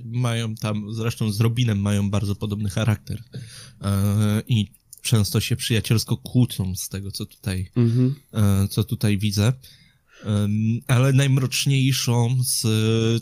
Mają 0.04 0.54
tam, 0.54 0.94
zresztą 0.94 1.32
z 1.32 1.40
Robinem 1.40 1.78
mają 1.78 2.10
bardzo 2.10 2.34
podobny 2.34 2.70
charakter. 2.70 3.22
E, 3.80 4.42
I 4.48 4.66
często 5.02 5.40
się 5.40 5.56
przyjacielsko 5.56 6.16
kłócą 6.16 6.74
z 6.76 6.88
tego, 6.88 7.10
co 7.10 7.26
tutaj, 7.26 7.70
mhm. 7.76 8.14
e, 8.32 8.68
co 8.68 8.84
tutaj 8.84 9.18
widzę. 9.18 9.52
Ale 10.86 11.12
najmroczniejszą 11.12 12.38
z 12.44 12.64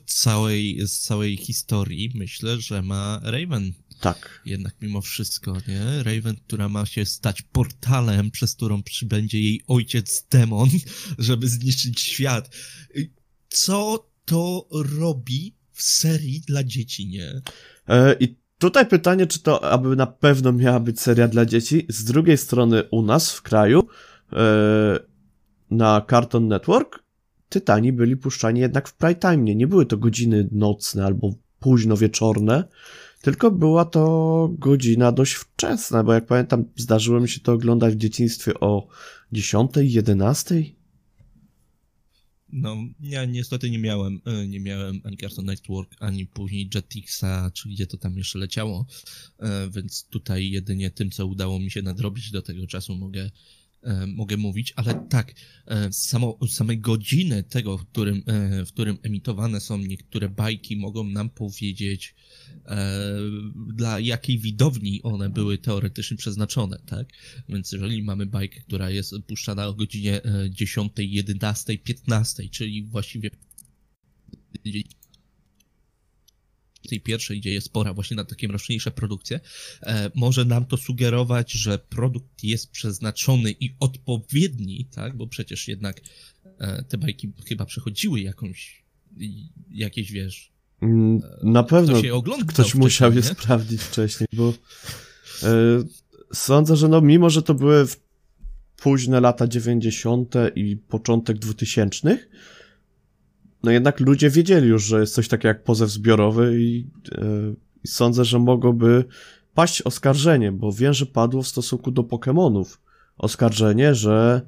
całej, 0.07 0.81
z 0.87 0.99
całej 0.99 1.37
historii 1.37 2.13
myślę, 2.15 2.61
że 2.61 2.83
ma 2.83 3.21
Raven. 3.23 3.73
Tak. 4.01 4.43
Jednak 4.45 4.77
mimo 4.83 5.01
wszystko, 5.01 5.57
nie? 5.69 6.03
Raven, 6.03 6.37
która 6.47 6.69
ma 6.69 6.87
się 6.87 7.07
stać 7.07 7.43
portalem, 7.43 8.31
przez 8.31 8.55
którą 8.55 8.83
przybędzie 8.83 9.41
jej 9.41 9.63
ojciec 9.67 10.27
demon, 10.31 10.69
żeby 11.19 11.49
zniszczyć 11.49 12.01
świat. 12.01 12.57
Co 13.49 14.11
to 14.25 14.69
robi 14.71 15.55
serii 15.83 16.41
dla 16.41 16.65
dzieci, 16.65 17.09
nie? 17.09 17.41
E, 17.89 18.17
I 18.21 18.37
tutaj 18.59 18.87
pytanie, 18.87 19.27
czy 19.27 19.43
to 19.43 19.65
aby 19.65 19.97
na 19.97 20.07
pewno 20.07 20.53
miała 20.53 20.81
być 20.81 21.01
seria 21.01 21.29
dla 21.29 21.47
dzieci. 21.47 21.87
Z 21.89 22.05
drugiej 22.05 22.39
strony 22.39 22.85
u 22.91 23.03
nas 23.03 23.33
w 23.33 23.43
kraju 23.43 23.83
e, 24.33 24.37
na 25.71 26.03
Cartoon 26.11 26.49
Network 26.49 27.11
Tytani 27.51 27.93
byli 27.93 28.17
puszczani 28.17 28.61
jednak 28.61 28.89
w 28.89 28.95
prime 28.95 29.15
time. 29.15 29.37
Nie, 29.37 29.55
nie 29.55 29.67
były 29.67 29.87
to 29.87 29.97
godziny 29.97 30.49
nocne 30.53 31.05
albo 31.05 31.35
późno 31.61 31.97
wieczorne, 31.97 32.65
tylko 33.23 33.51
była 33.51 33.85
to 33.85 34.51
godzina 34.59 35.13
dość 35.13 35.33
wczesna, 35.33 36.05
bo 36.05 36.13
jak 36.13 36.27
pamiętam, 36.27 36.65
zdarzyło 36.77 37.21
mi 37.21 37.29
się 37.29 37.41
to 37.41 37.53
oglądać 37.53 37.95
w 37.95 37.99
dzieciństwie 37.99 38.61
o 38.61 38.89
10, 39.33 39.71
11. 39.77 40.55
No, 42.53 42.77
ja 43.01 43.25
niestety 43.25 43.71
nie 43.71 43.79
miałem, 43.79 44.21
e, 44.25 44.47
nie 44.47 44.61
miałem 44.61 45.01
ani 45.05 45.17
Cartoon 45.17 45.47
Network, 45.47 45.97
ani 46.01 46.27
później 46.27 46.71
Jetixa, 46.75 47.51
czy 47.55 47.69
gdzie 47.69 47.87
to 47.87 47.97
tam 47.97 48.19
jeszcze 48.19 48.39
leciało, 48.39 48.87
e, 49.39 49.71
więc 49.71 50.05
tutaj 50.05 50.51
jedynie 50.51 50.91
tym, 50.91 51.11
co 51.11 51.27
udało 51.27 51.59
mi 51.59 51.71
się 51.71 51.83
nadrobić 51.83 52.31
do 52.31 52.43
tego 52.43 52.67
czasu 52.67 52.97
mogę, 52.97 53.31
mogę 54.07 54.37
mówić, 54.37 54.73
ale 54.77 55.07
tak, 55.11 55.35
e, 55.67 55.93
samo, 55.93 56.39
same 56.49 56.77
godziny 56.77 57.43
tego, 57.43 57.79
w 57.79 57.87
którym, 57.87 58.23
e, 58.27 58.65
w 58.65 58.69
którym 58.69 58.99
emitowane 59.03 59.61
są 59.61 59.79
niektóre 59.79 60.29
bajki, 60.29 60.77
mogą 60.77 61.05
nam 61.05 61.31
powiedzieć, 61.31 62.15
dla 63.67 64.01
jakiej 64.01 64.39
widowni 64.39 65.03
one 65.03 65.31
były 65.31 65.59
teoretycznie 65.59 66.17
przeznaczone, 66.17 66.79
tak? 66.87 67.09
Więc 67.49 67.73
jeżeli 67.73 68.03
mamy 68.03 68.27
bajkę, 68.27 68.61
która 68.61 68.91
jest 68.91 69.15
puszczana 69.27 69.67
o 69.67 69.75
godzinie 69.75 70.21
10, 70.51 70.93
11, 70.99 71.79
15, 71.79 72.49
czyli 72.49 72.83
właściwie 72.83 73.31
tej 76.91 77.01
pierwszej, 77.01 77.41
gdzie 77.41 77.53
jest 77.53 77.67
spora 77.67 77.95
właśnie 77.95 78.17
na 78.17 78.25
takie 78.25 78.49
mroczniejsze 78.49 78.91
produkcje, 78.91 79.41
e, 79.83 80.11
może 80.15 80.45
nam 80.45 80.65
to 80.65 80.77
sugerować, 80.77 81.53
że 81.53 81.79
produkt 81.79 82.45
jest 82.45 82.71
przeznaczony 82.71 83.55
i 83.61 83.75
odpowiedni, 83.81 84.87
tak, 84.91 85.17
bo 85.17 85.27
przecież 85.27 85.69
jednak 85.69 86.01
e, 86.59 86.83
te 86.83 86.99
bajki 86.99 87.33
chyba 87.49 87.65
przechodziły 87.65 88.21
jakąś, 88.21 88.83
jakieś, 89.71 90.13
wiesz... 90.13 90.53
Mm, 90.83 91.21
e, 91.43 91.47
na 91.47 91.63
pewno 91.63 92.03
ktoś 92.49 92.75
musiał 92.75 93.13
je 93.13 93.23
sprawdzić 93.23 93.81
wcześniej, 93.83 94.29
bo 94.33 94.55
sądzę, 96.33 96.77
że 96.77 96.89
no 96.89 97.01
mimo, 97.01 97.31
że 97.31 97.43
to 97.43 97.55
były 97.55 97.87
późne 98.77 99.21
lata 99.21 99.49
90. 99.49 100.35
i 100.55 100.77
początek 100.77 101.39
2000 101.39 102.19
no 103.63 103.71
jednak 103.71 104.01
ludzie 104.01 104.31
wiedzieli 104.31 104.69
już, 104.69 104.85
że 104.85 105.01
jest 105.01 105.15
coś 105.15 105.29
takiego 105.29 105.49
jak 105.49 105.65
pozew 105.65 105.91
zbiorowy 105.91 106.61
i, 106.61 106.87
yy, 107.13 107.57
i 107.85 107.89
sądzę, 107.89 108.25
że 108.25 108.39
mogłoby 108.39 109.05
paść 109.55 109.83
oskarżenie, 109.83 110.53
bo 110.53 110.73
wiem, 110.73 110.95
że 110.95 111.07
padło 111.07 111.43
w 111.43 111.49
stosunku 111.49 111.91
do 111.91 112.03
Pokémonów 112.03 112.79
oskarżenie, 113.19 113.95
że 113.95 114.43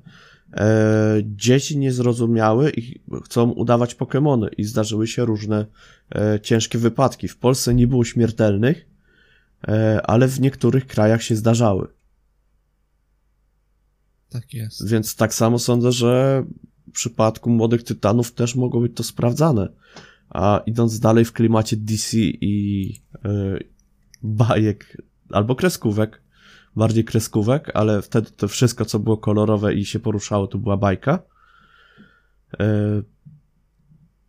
e, 0.53 1.23
dzieci 1.25 1.79
nie 1.79 1.93
zrozumiały 1.93 2.71
i 2.71 3.01
chcą 3.25 3.51
udawać 3.51 3.95
Pokémony 3.95 4.49
i 4.59 4.65
zdarzyły 4.65 5.07
się 5.07 5.25
różne 5.25 5.67
e, 6.15 6.41
ciężkie 6.41 6.79
wypadki. 6.79 7.29
W 7.29 7.37
Polsce 7.37 7.75
nie 7.75 7.87
było 7.87 8.05
śmiertelnych, 8.05 8.87
e, 9.69 10.03
ale 10.07 10.29
w 10.29 10.41
niektórych 10.41 10.87
krajach 10.87 11.23
się 11.23 11.37
zdarzały. 11.37 11.89
Tak 14.29 14.55
jest. 14.55 14.89
Więc 14.89 15.17
tak 15.17 15.35
samo 15.35 15.59
sądzę, 15.59 15.93
że 15.93 16.45
w 16.93 16.95
przypadku 16.95 17.51
Młodych 17.51 17.83
Tytanów 17.83 18.33
też 18.33 18.55
mogło 18.55 18.81
być 18.81 18.97
to 18.97 19.03
sprawdzane. 19.03 19.69
A 20.31 20.63
idąc 20.67 21.01
dalej 21.01 21.25
w 21.25 21.33
klimacie 21.33 21.77
DC 21.77 22.17
i 22.21 22.89
yy, 23.25 23.69
bajek 24.23 25.03
albo 25.31 25.55
kreskówek, 25.55 26.23
bardziej 26.77 27.05
kreskówek, 27.05 27.71
ale 27.75 28.03
wtedy 28.03 28.31
to 28.31 28.49
wszystko, 28.49 28.85
co 28.85 28.99
było 28.99 29.17
kolorowe 29.17 29.75
i 29.75 29.85
się 29.85 30.01
poruszało, 30.01 30.47
to 30.47 30.59
była 30.59 30.77
bajka. 30.77 31.23
Yy, 32.59 33.05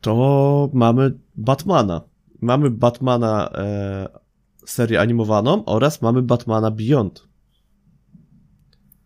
to 0.02 0.70
mamy 0.74 1.20
Batmana. 1.36 2.02
Mamy 2.42 2.70
Batmana 2.70 3.52
yy, 3.54 4.68
serię 4.68 5.02
animowaną 5.02 5.66
oraz 5.66 6.02
mamy 6.02 6.22
Batmana 6.22 6.72
Beyond. 6.72 7.28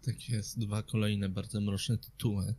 Tak 0.05 0.29
jest, 0.29 0.59
dwa 0.59 0.83
kolejne 0.83 1.29
bardzo 1.29 1.61
mroczne 1.61 1.97
tytuły. 1.97 2.55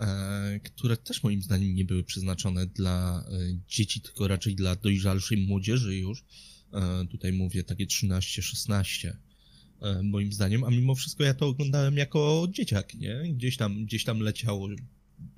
E, 0.00 0.60
które 0.60 0.96
też 0.96 1.22
moim 1.22 1.42
zdaniem 1.42 1.74
nie 1.74 1.84
były 1.84 2.04
przeznaczone 2.04 2.66
dla 2.66 3.24
e, 3.28 3.38
dzieci, 3.68 4.00
tylko 4.00 4.28
raczej 4.28 4.54
dla 4.54 4.76
dojrzalszej 4.76 5.46
młodzieży 5.46 5.96
już. 5.96 6.24
E, 6.72 7.06
tutaj 7.10 7.32
mówię 7.32 7.64
takie 7.64 7.86
13-16 7.86 9.12
moim 10.02 10.32
zdaniem, 10.32 10.64
a 10.64 10.70
mimo 10.70 10.94
wszystko 10.94 11.24
ja 11.24 11.34
to 11.34 11.46
oglądałem 11.46 11.96
jako 11.96 12.46
dzieciak, 12.50 12.94
nie? 12.94 13.34
Gdzieś 13.34 13.56
tam, 13.56 13.84
gdzieś 13.84 14.04
tam 14.04 14.20
leciało, 14.20 14.68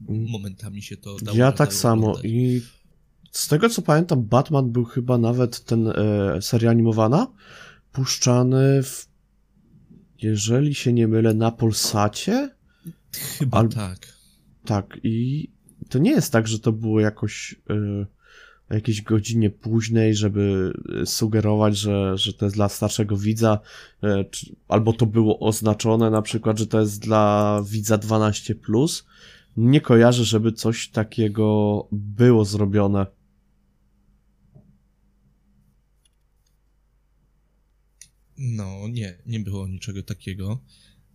momentami 0.09 0.83
się 0.83 0.97
to 0.97 1.17
dało. 1.23 1.39
Ja 1.39 1.53
tak 1.53 1.75
samo 1.75 2.11
oglądać. 2.11 2.33
i 2.33 2.63
z 3.31 3.49
tego 3.49 3.69
co 3.69 3.83
pamiętam, 3.83 4.23
Batman 4.23 4.73
był 4.73 4.85
chyba 4.85 5.19
nawet 5.19 5.65
ten 5.65 5.89
e, 5.89 5.93
seria 6.43 6.71
animowana 6.71 7.33
puszczany 7.93 8.83
w, 8.83 9.09
jeżeli 10.23 10.75
się 10.75 10.93
nie 10.93 11.09
mylę, 11.09 11.35
na 11.35 11.51
Polsacie? 11.51 12.51
Chyba 13.13 13.59
Al... 13.59 13.69
tak. 13.69 14.16
Tak, 14.67 15.01
i 15.03 15.49
to 15.89 15.99
nie 15.99 16.11
jest 16.11 16.33
tak, 16.33 16.49
że 16.49 16.59
to 16.59 16.73
było 16.73 17.01
jakoś 17.01 17.55
y, 17.71 18.07
o 18.71 18.75
jakiejś 18.75 19.03
godzinie 19.03 19.51
późnej, 19.51 20.15
żeby 20.15 20.73
sugerować, 21.05 21.77
że, 21.77 22.19
że 22.19 22.33
to 22.33 22.47
jest 22.47 22.57
dla 22.57 22.69
starszego 22.69 23.17
widza, 23.17 23.61
y, 24.05 24.25
czy, 24.31 24.57
albo 24.69 24.93
to 24.93 25.07
było 25.07 25.39
oznaczone 25.41 26.11
na 26.11 26.23
przykład, 26.23 26.59
że 26.59 26.67
to 26.67 26.81
jest 26.81 27.01
dla 27.03 27.63
widza 27.69 27.99
12+. 27.99 29.03
Nie 29.57 29.81
kojarzę, 29.81 30.25
żeby 30.25 30.53
coś 30.53 30.89
takiego 30.89 31.89
było 31.93 32.45
zrobione. 32.45 33.07
No, 38.39 38.89
nie, 38.89 39.19
nie 39.27 39.41
było 39.41 39.69
niczego 39.69 40.03
takiego 40.03 40.59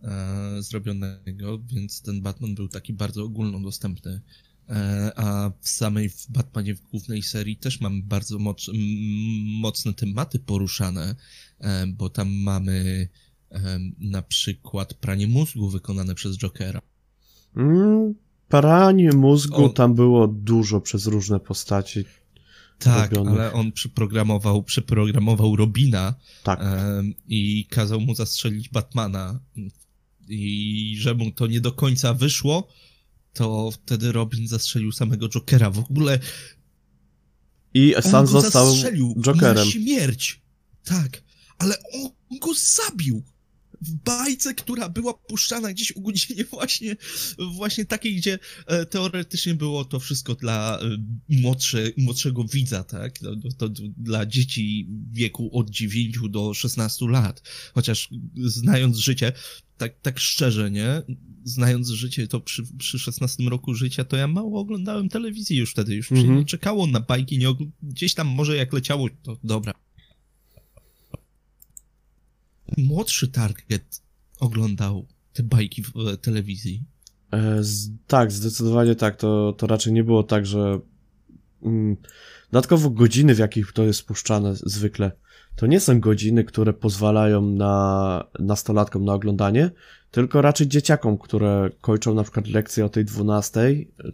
e, 0.02 0.62
zrobionego, 0.62 1.58
więc 1.58 2.02
ten 2.02 2.22
Batman 2.22 2.54
był 2.54 2.68
taki 2.68 2.92
bardzo 2.92 3.24
ogólnodostępny 3.24 4.20
E, 4.68 5.12
a 5.16 5.50
w 5.60 5.68
samej 5.68 6.08
w 6.08 6.30
Batmanie 6.30 6.74
w 6.74 6.80
głównej 6.80 7.22
serii 7.22 7.56
też 7.56 7.80
mamy 7.80 8.02
bardzo 8.02 8.38
moc, 8.38 8.66
mocne 9.60 9.94
tematy 9.94 10.38
poruszane, 10.38 11.14
e, 11.60 11.86
bo 11.86 12.10
tam 12.10 12.32
mamy 12.32 13.08
na 13.98 14.22
przykład 14.22 14.94
pranie 14.94 15.26
mózgu 15.26 15.68
wykonane 15.68 16.14
przez 16.14 16.38
Jokera. 16.38 16.82
Mm, 17.56 18.14
pranie 18.48 19.12
mózgu 19.12 19.64
on... 19.64 19.72
tam 19.72 19.94
było 19.94 20.28
dużo 20.28 20.80
przez 20.80 21.06
różne 21.06 21.40
postaci. 21.40 22.04
Tak, 22.78 23.12
robionych. 23.12 23.40
ale 23.40 23.52
on 23.52 23.72
przyprogramował, 23.72 24.62
przyprogramował 24.62 25.56
Robina 25.56 26.14
tak. 26.42 26.60
i 27.28 27.66
kazał 27.70 28.00
mu 28.00 28.14
zastrzelić 28.14 28.68
Batmana. 28.68 29.40
I 30.28 30.96
że 30.98 31.14
mu 31.14 31.32
to 31.32 31.46
nie 31.46 31.60
do 31.60 31.72
końca 31.72 32.14
wyszło, 32.14 32.68
to 33.32 33.70
wtedy 33.70 34.12
Robin 34.12 34.48
zastrzelił 34.48 34.92
samego 34.92 35.28
Jokera. 35.28 35.70
W 35.70 35.78
ogóle. 35.78 36.18
I 37.74 37.94
sam 38.00 38.26
został 38.26 38.72
zastrzelił 38.72 39.14
Jokerem. 39.20 39.66
Na 39.66 39.72
śmierć. 39.72 40.40
Tak, 40.84 41.22
ale 41.58 41.76
on 41.92 42.38
go 42.38 42.54
zabił 42.54 43.22
w 43.82 43.94
bajce, 43.94 44.54
która 44.54 44.88
była 44.88 45.14
puszczana 45.14 45.72
gdzieś 45.72 45.92
o 45.92 46.00
godzinie 46.00 46.44
właśnie, 46.44 46.96
właśnie 47.56 47.84
takiej, 47.84 48.16
gdzie 48.16 48.38
e, 48.66 48.86
teoretycznie 48.86 49.54
było 49.54 49.84
to 49.84 50.00
wszystko 50.00 50.34
dla 50.34 50.80
e, 50.80 50.98
młodsze, 51.28 51.90
młodszego 51.96 52.44
widza, 52.44 52.84
tak? 52.84 53.18
To, 53.18 53.36
to, 53.36 53.68
to, 53.68 53.82
dla 53.96 54.26
dzieci 54.26 54.88
wieku 55.12 55.58
od 55.58 55.70
9 55.70 56.18
do 56.28 56.54
16 56.54 57.06
lat. 57.08 57.42
Chociaż 57.74 58.08
znając 58.36 58.96
życie, 58.96 59.32
tak, 59.82 60.00
tak 60.00 60.20
szczerze, 60.20 60.70
nie? 60.70 61.02
Znając 61.44 61.88
życie, 61.88 62.28
to 62.28 62.40
przy, 62.40 62.62
przy 62.78 62.98
16 62.98 63.42
roku 63.42 63.74
życia, 63.74 64.04
to 64.04 64.16
ja 64.16 64.28
mało 64.28 64.60
oglądałem 64.60 65.08
telewizji 65.08 65.56
już 65.56 65.70
wtedy, 65.70 65.94
już 65.94 66.12
mm 66.12 66.24
-hmm. 66.24 66.36
nie 66.36 66.44
czekało 66.44 66.86
na 66.86 67.00
bajki, 67.00 67.38
nie, 67.38 67.48
gdzieś 67.82 68.14
tam 68.14 68.26
może 68.26 68.56
jak 68.56 68.72
leciało, 68.72 69.08
to 69.22 69.36
dobra 69.44 69.74
młodszy 72.78 73.28
target 73.28 74.02
oglądał 74.40 75.06
te 75.32 75.42
bajki 75.42 75.82
w 75.82 75.96
e, 75.96 76.16
telewizji. 76.16 76.82
E, 77.30 77.64
z, 77.64 77.90
tak, 78.06 78.32
zdecydowanie 78.32 78.94
tak. 78.94 79.16
To, 79.16 79.52
to 79.52 79.66
raczej 79.66 79.92
nie 79.92 80.04
było 80.04 80.22
tak, 80.22 80.46
że. 80.46 80.80
Mm, 81.62 81.96
dodatkowo 82.52 82.90
godziny, 82.90 83.34
w 83.34 83.38
jakich 83.38 83.72
to 83.72 83.84
jest 83.84 84.02
puszczane 84.02 84.56
zwykle, 84.56 85.12
to 85.56 85.66
nie 85.66 85.80
są 85.80 86.00
godziny, 86.00 86.44
które 86.44 86.72
pozwalają 86.72 87.42
na 87.42 88.24
nastolatkom 88.38 89.04
na 89.04 89.14
oglądanie, 89.14 89.70
tylko 90.10 90.42
raczej 90.42 90.68
dzieciakom, 90.68 91.18
które 91.18 91.70
kończą 91.80 92.14
na 92.14 92.22
przykład 92.22 92.48
lekcje 92.48 92.84
o 92.84 92.88
tej 92.88 93.04
12 93.04 93.60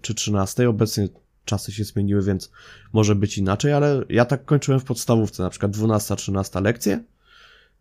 czy 0.00 0.14
13. 0.14 0.68
Obecnie 0.68 1.08
czasy 1.44 1.72
się 1.72 1.84
zmieniły, 1.84 2.22
więc 2.22 2.50
może 2.92 3.14
być 3.14 3.38
inaczej, 3.38 3.72
ale 3.72 4.04
ja 4.08 4.24
tak 4.24 4.44
kończyłem 4.44 4.80
w 4.80 4.84
podstawówce, 4.84 5.42
na 5.42 5.50
przykład 5.50 5.72
12-13 5.72 6.62
lekcje 6.62 7.00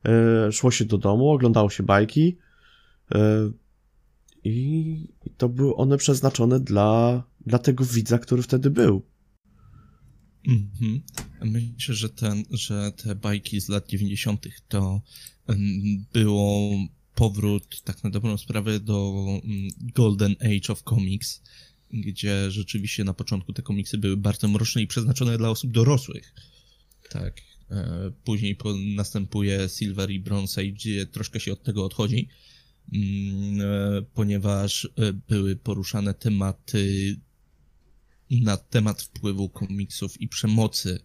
E, 0.06 0.52
szło 0.52 0.72
się 0.72 0.86
do 0.86 0.98
domu, 0.98 1.30
oglądało 1.32 1.70
się 1.70 1.84
bajki 1.84 2.38
e, 3.16 3.20
i 4.44 5.08
to 5.38 5.50
były 5.50 5.76
one 5.76 5.98
przeznaczone 5.98 6.60
dla, 6.60 7.24
dla 7.46 7.60
tego 7.60 7.86
widza, 7.86 8.20
który 8.20 8.42
wtedy 8.42 8.70
był. 8.70 9.02
Mhm. 10.48 11.02
Myślę, 11.42 11.96
że, 11.96 12.10
ten, 12.10 12.44
że 12.52 12.92
te 12.92 13.16
bajki 13.16 13.62
z 13.62 13.70
lat 13.70 13.88
90. 13.88 14.48
to 14.68 15.02
było 16.14 16.72
powrót, 17.16 17.82
tak 17.84 18.04
na 18.04 18.10
dobrą 18.10 18.38
sprawę, 18.38 18.80
do 18.80 19.26
mm, 19.44 19.70
Golden 19.96 20.36
Age 20.40 20.74
of 20.74 20.84
Comics, 20.84 21.42
gdzie 21.92 22.52
rzeczywiście 22.52 23.04
na 23.04 23.14
początku 23.14 23.54
te 23.54 23.62
komiksy 23.62 23.98
były 23.98 24.18
bardzo 24.18 24.48
mroczne 24.48 24.82
i 24.82 24.88
przeznaczone 24.88 25.38
dla 25.38 25.50
osób 25.50 25.72
dorosłych. 25.72 26.34
Tak. 27.10 27.42
E, 27.72 28.12
później 28.24 28.58
następuje 28.96 29.70
Silver 29.70 30.12
i 30.12 30.20
Bronze 30.20 30.62
Age, 30.62 30.72
gdzie 30.72 31.06
troszkę 31.06 31.40
się 31.40 31.54
od 31.54 31.64
tego 31.64 31.86
odchodzi, 31.86 32.28
mm, 32.94 33.62
e, 33.62 34.02
ponieważ 34.14 34.86
e, 34.86 35.14
były 35.14 35.56
poruszane 35.56 36.14
tematy 36.14 37.16
na 38.30 38.58
temat 38.58 39.02
wpływu 39.02 39.50
komiksów 39.50 40.22
i 40.22 40.28
przemocy, 40.28 41.00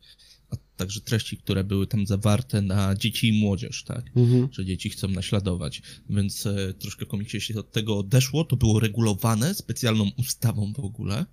a 0.50 0.56
także 0.76 1.00
treści, 1.00 1.36
które 1.36 1.64
były 1.64 1.86
tam 1.86 2.06
zawarte 2.06 2.62
na 2.62 2.94
dzieci 2.94 3.28
i 3.28 3.40
młodzież, 3.40 3.84
tak? 3.84 4.10
Mhm. 4.16 4.48
Że 4.52 4.64
dzieci 4.64 4.90
chcą 4.90 5.08
naśladować. 5.08 5.82
Więc 6.10 6.48
troszkę 6.78 7.06
komiksie 7.06 7.40
się 7.40 7.58
od 7.58 7.72
tego 7.72 7.98
odeszło, 7.98 8.44
to 8.44 8.56
było 8.56 8.80
regulowane 8.80 9.54
specjalną 9.54 10.10
ustawą 10.18 10.72
w 10.72 10.80
ogóle. 10.80 11.26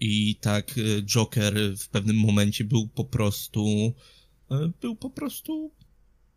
I 0.00 0.36
tak 0.40 0.74
e, 0.78 1.02
Joker 1.02 1.54
w 1.78 1.88
pewnym 1.88 2.16
momencie 2.16 2.64
był 2.64 2.88
po 2.88 3.04
prostu 3.04 3.94
e, 4.50 4.72
był 4.80 4.96
po 4.96 5.10
prostu 5.10 5.72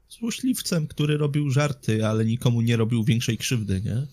złośliwcem, 0.10 0.88
który 0.88 1.18
robił 1.18 1.50
żarty, 1.50 2.06
ale 2.06 2.26
nikomu 2.26 2.62
nie 2.62 2.78
robił 2.78 3.04
większej 3.04 3.38
krzywdy, 3.38 3.82
nie? 3.86 4.08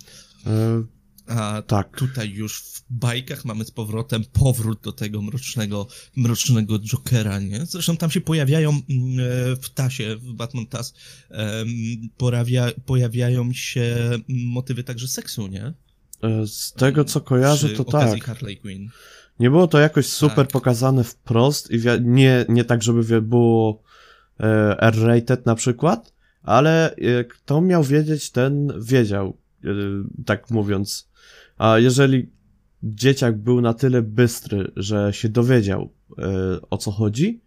E, 0.53 0.85
A 1.29 1.63
tak. 1.63 1.97
tutaj 1.97 2.31
już 2.31 2.63
w 2.63 2.83
bajkach 2.91 3.45
mamy 3.45 3.65
z 3.65 3.71
powrotem 3.71 4.25
powrót 4.33 4.81
do 4.81 4.93
tego 4.93 5.23
mrocznego, 5.23 5.87
mrocznego 6.17 6.79
Jokera, 6.79 7.41
nie? 7.41 7.67
Zresztą 7.67 7.97
tam 7.97 8.11
się 8.11 8.21
pojawiają 8.21 8.71
mm, 8.71 9.57
w 9.57 9.71
Tasie, 9.71 10.17
w 10.17 10.33
Batman 10.33 10.67
Tas, 10.67 10.95
pojawia, 12.17 12.71
pojawiają 12.87 13.53
się 13.53 13.97
motywy 14.29 14.85
także 14.85 15.09
seksu, 15.09 15.47
nie? 15.47 15.75
E, 16.23 16.47
z 16.47 16.73
tego 16.73 17.05
co 17.05 17.21
kojarzę, 17.21 17.69
to 17.69 17.85
tak. 17.85 18.25
Harley 18.25 18.57
Quinn. 18.57 18.89
Nie 19.41 19.51
było 19.51 19.67
to 19.67 19.79
jakoś 19.79 20.07
super 20.07 20.47
tak. 20.47 20.53
pokazane 20.53 21.05
wprost 21.05 21.71
i 21.71 21.79
nie, 22.01 22.45
nie 22.49 22.65
tak, 22.65 22.83
żeby 22.83 23.23
było 23.23 23.83
e, 24.41 24.81
R-rated 24.81 25.47
na 25.47 25.55
przykład, 25.55 26.13
ale 26.43 26.97
e, 26.97 27.25
kto 27.25 27.61
miał 27.61 27.85
wiedzieć, 27.85 28.31
ten 28.31 28.73
wiedział, 28.81 29.37
tak 30.27 30.51
mówiąc. 30.51 31.08
A 31.59 31.79
jeżeli 31.79 32.31
dzieciak 32.83 33.39
był 33.39 33.61
na 33.61 33.75
tyle 33.75 34.03
bystry, 34.03 34.73
że 34.77 35.13
się 35.13 35.29
dowiedział 35.29 35.91
o 36.71 36.79
co 36.79 36.91
chodzi, 36.91 37.41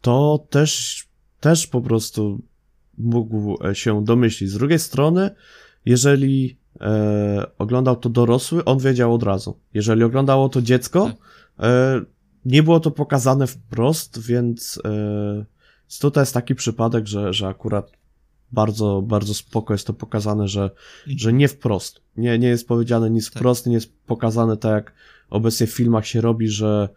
to 0.00 0.46
też, 0.50 1.04
też 1.40 1.66
po 1.66 1.80
prostu 1.80 2.42
mógł 2.98 3.58
się 3.72 4.04
domyślić. 4.04 4.50
Z 4.50 4.54
drugiej 4.54 4.78
strony, 4.78 5.30
jeżeli 5.84 6.56
e, 6.80 7.46
oglądał 7.58 7.96
to 7.96 8.08
dorosły, 8.08 8.64
on 8.64 8.78
wiedział 8.78 9.14
od 9.14 9.22
razu. 9.22 9.58
Jeżeli 9.74 10.04
oglądało 10.04 10.48
to 10.48 10.62
dziecko, 10.62 11.06
tak. 11.06 11.66
e, 11.66 12.00
nie 12.44 12.62
było 12.62 12.80
to 12.80 12.90
pokazane 12.90 13.46
wprost, 13.46 14.20
więc 14.26 14.80
e, 14.84 15.44
tutaj 16.00 16.22
jest 16.22 16.34
taki 16.34 16.54
przypadek, 16.54 17.06
że, 17.06 17.32
że 17.32 17.48
akurat 17.48 17.92
bardzo, 18.52 19.02
bardzo 19.02 19.34
spoko 19.34 19.74
jest 19.74 19.86
to 19.86 19.92
pokazane, 19.92 20.48
że, 20.48 20.70
że 21.06 21.32
nie 21.32 21.48
wprost. 21.48 22.00
Nie, 22.16 22.38
nie 22.38 22.48
jest 22.48 22.68
powiedziane 22.68 23.10
nic 23.10 23.30
tak. 23.30 23.34
wprost, 23.34 23.66
nie 23.66 23.74
jest 23.74 23.92
pokazane 24.06 24.56
tak 24.56 24.72
jak 24.72 24.92
obecnie 25.30 25.66
w 25.66 25.70
filmach 25.70 26.06
się 26.06 26.20
robi, 26.20 26.48
że 26.48 26.88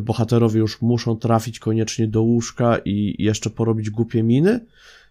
bohaterowie 0.00 0.60
już 0.60 0.82
muszą 0.82 1.16
trafić 1.16 1.58
koniecznie 1.58 2.08
do 2.08 2.22
łóżka 2.22 2.78
i 2.84 3.16
jeszcze 3.18 3.50
porobić 3.50 3.90
głupie 3.90 4.22
miny, 4.22 4.60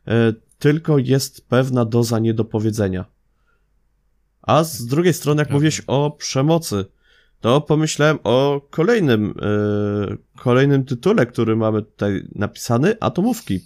e, 0.07 0.33
tylko 0.59 0.97
jest 0.97 1.47
pewna 1.47 1.85
doza 1.85 2.19
niedopowiedzenia. 2.19 3.05
A 4.41 4.63
z 4.63 4.85
drugiej 4.85 5.13
strony, 5.13 5.41
jak 5.41 5.49
mówiłeś 5.49 5.81
o 5.87 6.11
przemocy, 6.11 6.85
to 7.41 7.61
pomyślałem 7.61 8.19
o 8.23 8.61
kolejnym, 8.69 9.33
yy, 10.09 10.17
kolejnym 10.37 10.85
tytule, 10.85 11.25
który 11.25 11.55
mamy 11.55 11.81
tutaj 11.81 12.27
napisany, 12.35 12.95
atomówki. 12.99 13.59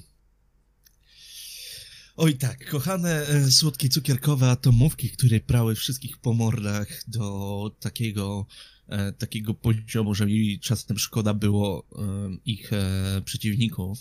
Oj 2.19 2.37
tak, 2.37 2.69
kochane 2.69 3.27
e, 3.27 3.51
słodkie 3.51 3.89
cukierkowe 3.89 4.49
atomówki, 4.49 5.09
które 5.09 5.39
prały 5.39 5.75
wszystkich 5.75 6.17
po 6.17 6.33
mordach 6.33 6.87
do 7.07 7.75
takiego, 7.79 8.45
e, 8.87 9.11
takiego 9.11 9.53
poziomu, 9.53 10.15
że 10.15 10.25
mi 10.25 10.59
czasem 10.59 10.99
szkoda 10.99 11.33
było 11.33 11.87
e, 11.91 12.37
ich 12.45 12.73
e, 12.73 13.21
przeciwników. 13.25 13.99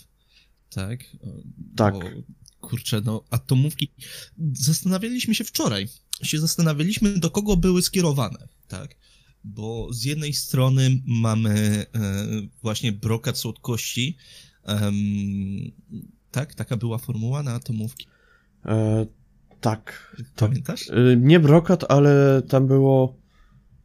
Tak? 0.69 1.03
Tak. 1.75 1.93
Bo, 1.93 2.01
kurczę, 2.67 3.01
no 3.05 3.23
atomówki. 3.29 3.91
Zastanawialiśmy 4.53 5.35
się 5.35 5.43
wczoraj, 5.43 5.87
się 6.23 6.39
zastanawialiśmy, 6.39 7.19
do 7.19 7.31
kogo 7.31 7.57
były 7.57 7.81
skierowane, 7.81 8.47
tak? 8.67 8.95
Bo 9.43 9.93
z 9.93 10.03
jednej 10.03 10.33
strony 10.33 11.01
mamy 11.05 11.85
właśnie 12.61 12.91
brokat 12.91 13.37
słodkości, 13.37 14.17
tak? 16.31 16.55
Taka 16.55 16.77
była 16.77 16.97
formuła 16.97 17.43
na 17.43 17.53
atomówki. 17.53 18.07
E, 18.65 19.05
tak. 19.61 20.15
Pamiętasz? 20.35 20.89
E, 20.89 20.93
nie 21.17 21.39
brokat, 21.39 21.91
ale 21.91 22.41
tam 22.41 22.67
było... 22.67 23.17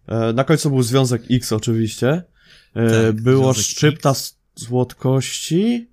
E, 0.06 0.32
na 0.32 0.44
końcu 0.44 0.70
był 0.70 0.82
związek 0.82 1.22
X 1.30 1.52
oczywiście. 1.52 2.22
E, 2.74 3.12
tak, 3.12 3.22
było 3.22 3.54
szczypta 3.54 4.10
X. 4.10 4.38
słodkości. 4.58 5.88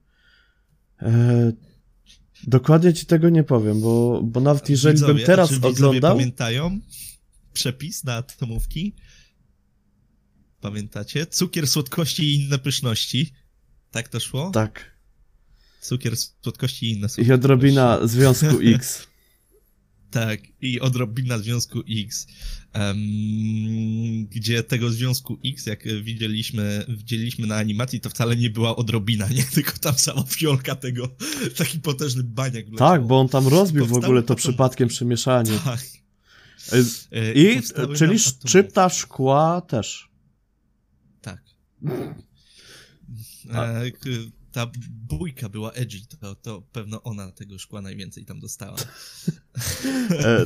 Dokładnie 2.48 2.94
ci 2.94 3.06
tego 3.06 3.30
nie 3.30 3.44
powiem, 3.44 3.82
bo, 3.82 4.22
bo 4.24 4.40
nawet 4.40 4.70
jeżeli 4.70 4.94
widzowie, 4.94 5.14
bym 5.14 5.26
teraz 5.26 5.50
czy 5.50 5.68
oglądał... 5.68 6.16
pamiętają 6.16 6.80
przepis 7.54 8.04
na 8.04 8.16
atomówki? 8.16 8.96
Pamiętacie? 10.62 11.26
Cukier, 11.26 11.68
słodkości 11.68 12.24
i 12.24 12.36
inne 12.36 12.60
pyszności. 12.60 13.34
Tak 13.92 14.08
to 14.08 14.20
szło? 14.20 14.52
Tak. 14.52 14.99
Cukier, 15.82 16.14
słodkości 16.18 16.86
i 16.86 16.92
inne 16.92 17.08
I 17.18 17.32
odrobina 17.32 18.08
związku 18.08 18.60
X. 18.76 19.08
Tak, 20.12 20.40
i 20.62 20.80
odrobina 20.80 21.38
związku 21.38 21.84
X, 21.90 22.28
um, 22.76 24.26
gdzie 24.26 24.64
tego 24.64 24.90
związku 24.90 25.40
X, 25.46 25.66
jak 25.66 26.04
widzieliśmy, 26.04 26.86
widzieliśmy 26.88 27.48
na 27.48 27.56
animacji, 27.56 28.00
to 28.00 28.10
wcale 28.10 28.36
nie 28.36 28.50
była 28.50 28.76
odrobina, 28.76 29.28
nie 29.28 29.44
tylko 29.56 29.72
tam 29.78 29.94
sama 29.94 30.24
fiolka 30.24 30.76
tego, 30.76 31.16
taki 31.58 31.80
potężny 31.80 32.24
baniak. 32.24 32.66
Tak, 32.78 33.08
bo 33.08 33.20
on 33.20 33.30
tam 33.30 33.48
rozbił 33.48 33.86
w 33.86 33.94
ogóle 33.94 34.24
to 34.24 34.36
przypadkiem 34.36 34.90
przemieszanie. 34.90 35.60
Tak. 35.64 35.80
E, 37.12 37.34
I, 37.34 37.62
czyli 37.96 38.20
szczypta 38.20 38.90
szkła 38.90 39.62
też. 39.62 40.10
Tak. 41.22 41.42
E, 43.54 43.92
ta 44.52 44.72
bójka 44.90 45.50
była 45.50 45.72
edgy, 45.72 46.00
to, 46.20 46.36
to 46.36 46.62
pewno 46.72 47.04
ona 47.04 47.32
tego 47.32 47.58
szkła 47.60 47.82
najwięcej 47.82 48.26
tam 48.26 48.40
dostała. 48.40 48.78
e, 50.12 50.46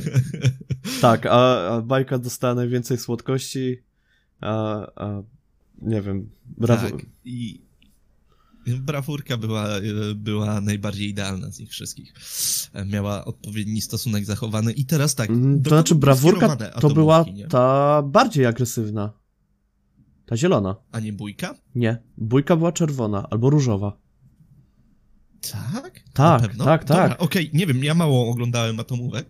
tak, 1.00 1.26
a, 1.26 1.68
a 1.68 1.80
bajka 1.82 2.18
dostała 2.18 2.54
najwięcej 2.54 2.98
słodkości, 2.98 3.82
a, 4.40 4.86
a 4.96 5.22
nie 5.82 6.02
wiem, 6.02 6.30
brawo. 6.46 6.90
Tak, 6.90 7.06
i 7.24 7.64
brawurka 8.66 9.36
była, 9.36 9.68
była 10.14 10.60
najbardziej 10.60 11.08
idealna 11.08 11.50
z 11.50 11.58
nich 11.58 11.70
wszystkich. 11.70 12.14
Miała 12.86 13.24
odpowiedni 13.24 13.80
stosunek 13.80 14.24
zachowany 14.24 14.72
i 14.72 14.84
teraz 14.84 15.14
tak. 15.14 15.30
Mm, 15.30 15.62
to 15.62 15.70
znaczy 15.70 15.94
brawurka 15.94 16.56
to 16.56 16.90
była 16.90 17.24
nie? 17.34 17.46
ta 17.46 18.02
bardziej 18.02 18.46
agresywna. 18.46 19.12
Ta 20.26 20.36
zielona. 20.36 20.76
A 20.92 21.00
nie 21.00 21.12
bójka? 21.12 21.54
Nie. 21.74 22.02
Bójka 22.16 22.56
była 22.56 22.72
czerwona 22.72 23.26
albo 23.30 23.50
różowa. 23.50 23.98
Tak? 25.50 26.00
Tak, 26.12 26.56
tak, 26.56 26.84
tak. 26.84 27.12
Okej, 27.12 27.48
okay, 27.48 27.58
nie 27.58 27.66
wiem, 27.66 27.84
ja 27.84 27.94
mało 27.94 28.30
oglądałem 28.30 28.80
atomówek. 28.80 29.26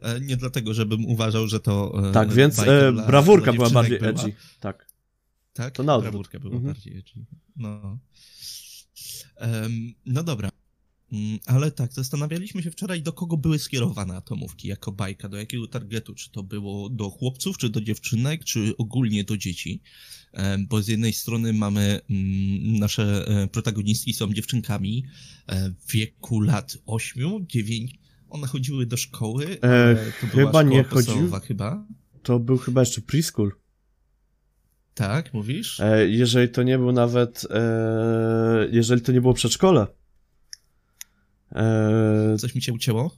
E, 0.00 0.20
nie 0.20 0.36
dlatego, 0.36 0.74
żebym 0.74 1.06
uważał, 1.06 1.46
że 1.46 1.60
to. 1.60 2.08
E, 2.08 2.12
tak, 2.12 2.32
więc 2.32 2.58
e, 2.58 2.92
brawurka 2.92 3.52
była 3.52 3.70
bardziej 3.70 3.98
była. 3.98 4.10
edgy. 4.10 4.32
Tak. 4.60 4.86
Tak? 5.56 5.74
To 5.74 5.82
na 5.82 5.98
Brawurka 5.98 6.38
była 6.38 6.54
mhm. 6.56 6.74
bardziej 6.74 6.98
edgy. 6.98 7.24
No. 7.56 7.98
Um, 9.40 9.94
no 10.06 10.22
dobra. 10.22 10.50
Mm, 11.12 11.38
ale 11.46 11.70
tak, 11.70 11.92
zastanawialiśmy 11.92 12.62
się 12.62 12.70
wczoraj, 12.70 13.02
do 13.02 13.12
kogo 13.12 13.36
były 13.36 13.58
skierowane 13.58 14.16
atomówki 14.16 14.68
jako 14.68 14.92
bajka, 14.92 15.28
do 15.28 15.36
jakiego 15.36 15.66
targetu, 15.66 16.14
czy 16.14 16.30
to 16.30 16.42
było 16.42 16.88
do 16.88 17.10
chłopców, 17.10 17.58
czy 17.58 17.68
do 17.68 17.80
dziewczynek, 17.80 18.44
czy 18.44 18.76
ogólnie 18.78 19.24
do 19.24 19.36
dzieci. 19.36 19.82
Bo 20.58 20.82
z 20.82 20.88
jednej 20.88 21.12
strony 21.12 21.52
mamy 21.52 22.00
mm, 22.10 22.78
nasze 22.78 23.26
e, 23.28 23.46
protagonistki 23.48 24.12
są 24.12 24.32
dziewczynkami 24.32 25.04
e, 25.46 25.70
w 25.70 25.92
wieku 25.92 26.40
lat 26.40 26.78
8, 26.86 27.46
9. 27.48 27.98
One 28.28 28.46
chodziły 28.46 28.86
do 28.86 28.96
szkoły. 28.96 29.60
E, 29.62 29.96
chyba 30.12 30.62
nie 30.62 30.84
chodziły. 30.84 31.40
Chyba. 31.40 31.86
To 32.22 32.38
był 32.38 32.58
chyba 32.58 32.80
jeszcze 32.80 33.00
preschool. 33.00 33.52
Tak, 34.94 35.34
mówisz? 35.34 35.80
E, 35.80 36.08
jeżeli 36.08 36.48
to 36.48 36.62
nie 36.62 36.78
był 36.78 36.92
nawet. 36.92 37.46
E, 37.50 38.68
jeżeli 38.70 39.02
to 39.02 39.12
nie 39.12 39.20
było 39.20 39.34
przedszkole. 39.34 39.86
E, 41.56 42.36
Coś 42.38 42.54
mi 42.54 42.62
się 42.62 42.72
ucięło? 42.72 43.10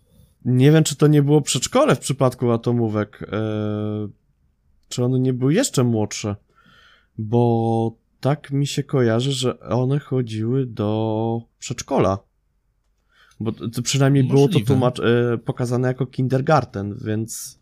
Nie 0.44 0.72
wiem, 0.72 0.84
czy 0.84 0.96
to 0.96 1.06
nie 1.06 1.22
było 1.22 1.42
przedszkole 1.42 1.96
w 1.96 1.98
przypadku 1.98 2.50
atomówek. 2.50 3.28
E, 3.32 4.08
czy 4.88 5.04
one 5.04 5.18
nie 5.18 5.32
były 5.32 5.54
jeszcze 5.54 5.84
młodsze? 5.84 6.36
Bo 7.18 7.96
tak 8.20 8.50
mi 8.50 8.66
się 8.66 8.82
kojarzy, 8.82 9.32
że 9.32 9.60
one 9.60 9.98
chodziły 9.98 10.66
do 10.66 11.42
przedszkola. 11.58 12.18
Bo 13.40 13.52
to 13.52 13.82
przynajmniej 13.82 14.24
Możliwe. 14.24 14.48
było 14.48 14.60
to 14.60 14.66
tłumacz, 14.66 15.00
e, 15.00 15.38
pokazane 15.38 15.88
jako 15.88 16.06
kindergarten, 16.06 16.98
więc. 17.04 17.58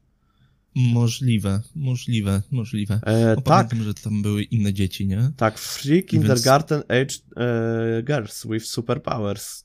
Możliwe, 0.74 1.62
możliwe, 1.74 2.42
możliwe. 2.50 3.00
E, 3.02 3.36
tak. 3.44 3.74
że 3.74 3.94
tam 3.94 4.22
były 4.22 4.42
inne 4.42 4.72
dzieci, 4.72 5.06
nie? 5.06 5.30
Tak, 5.36 5.58
Free 5.58 6.04
Kindergarten 6.04 6.82
więc... 6.90 7.22
Age 7.34 7.44
e, 7.44 8.02
Girls 8.02 8.46
with 8.46 8.66
Superpowers. 8.66 9.64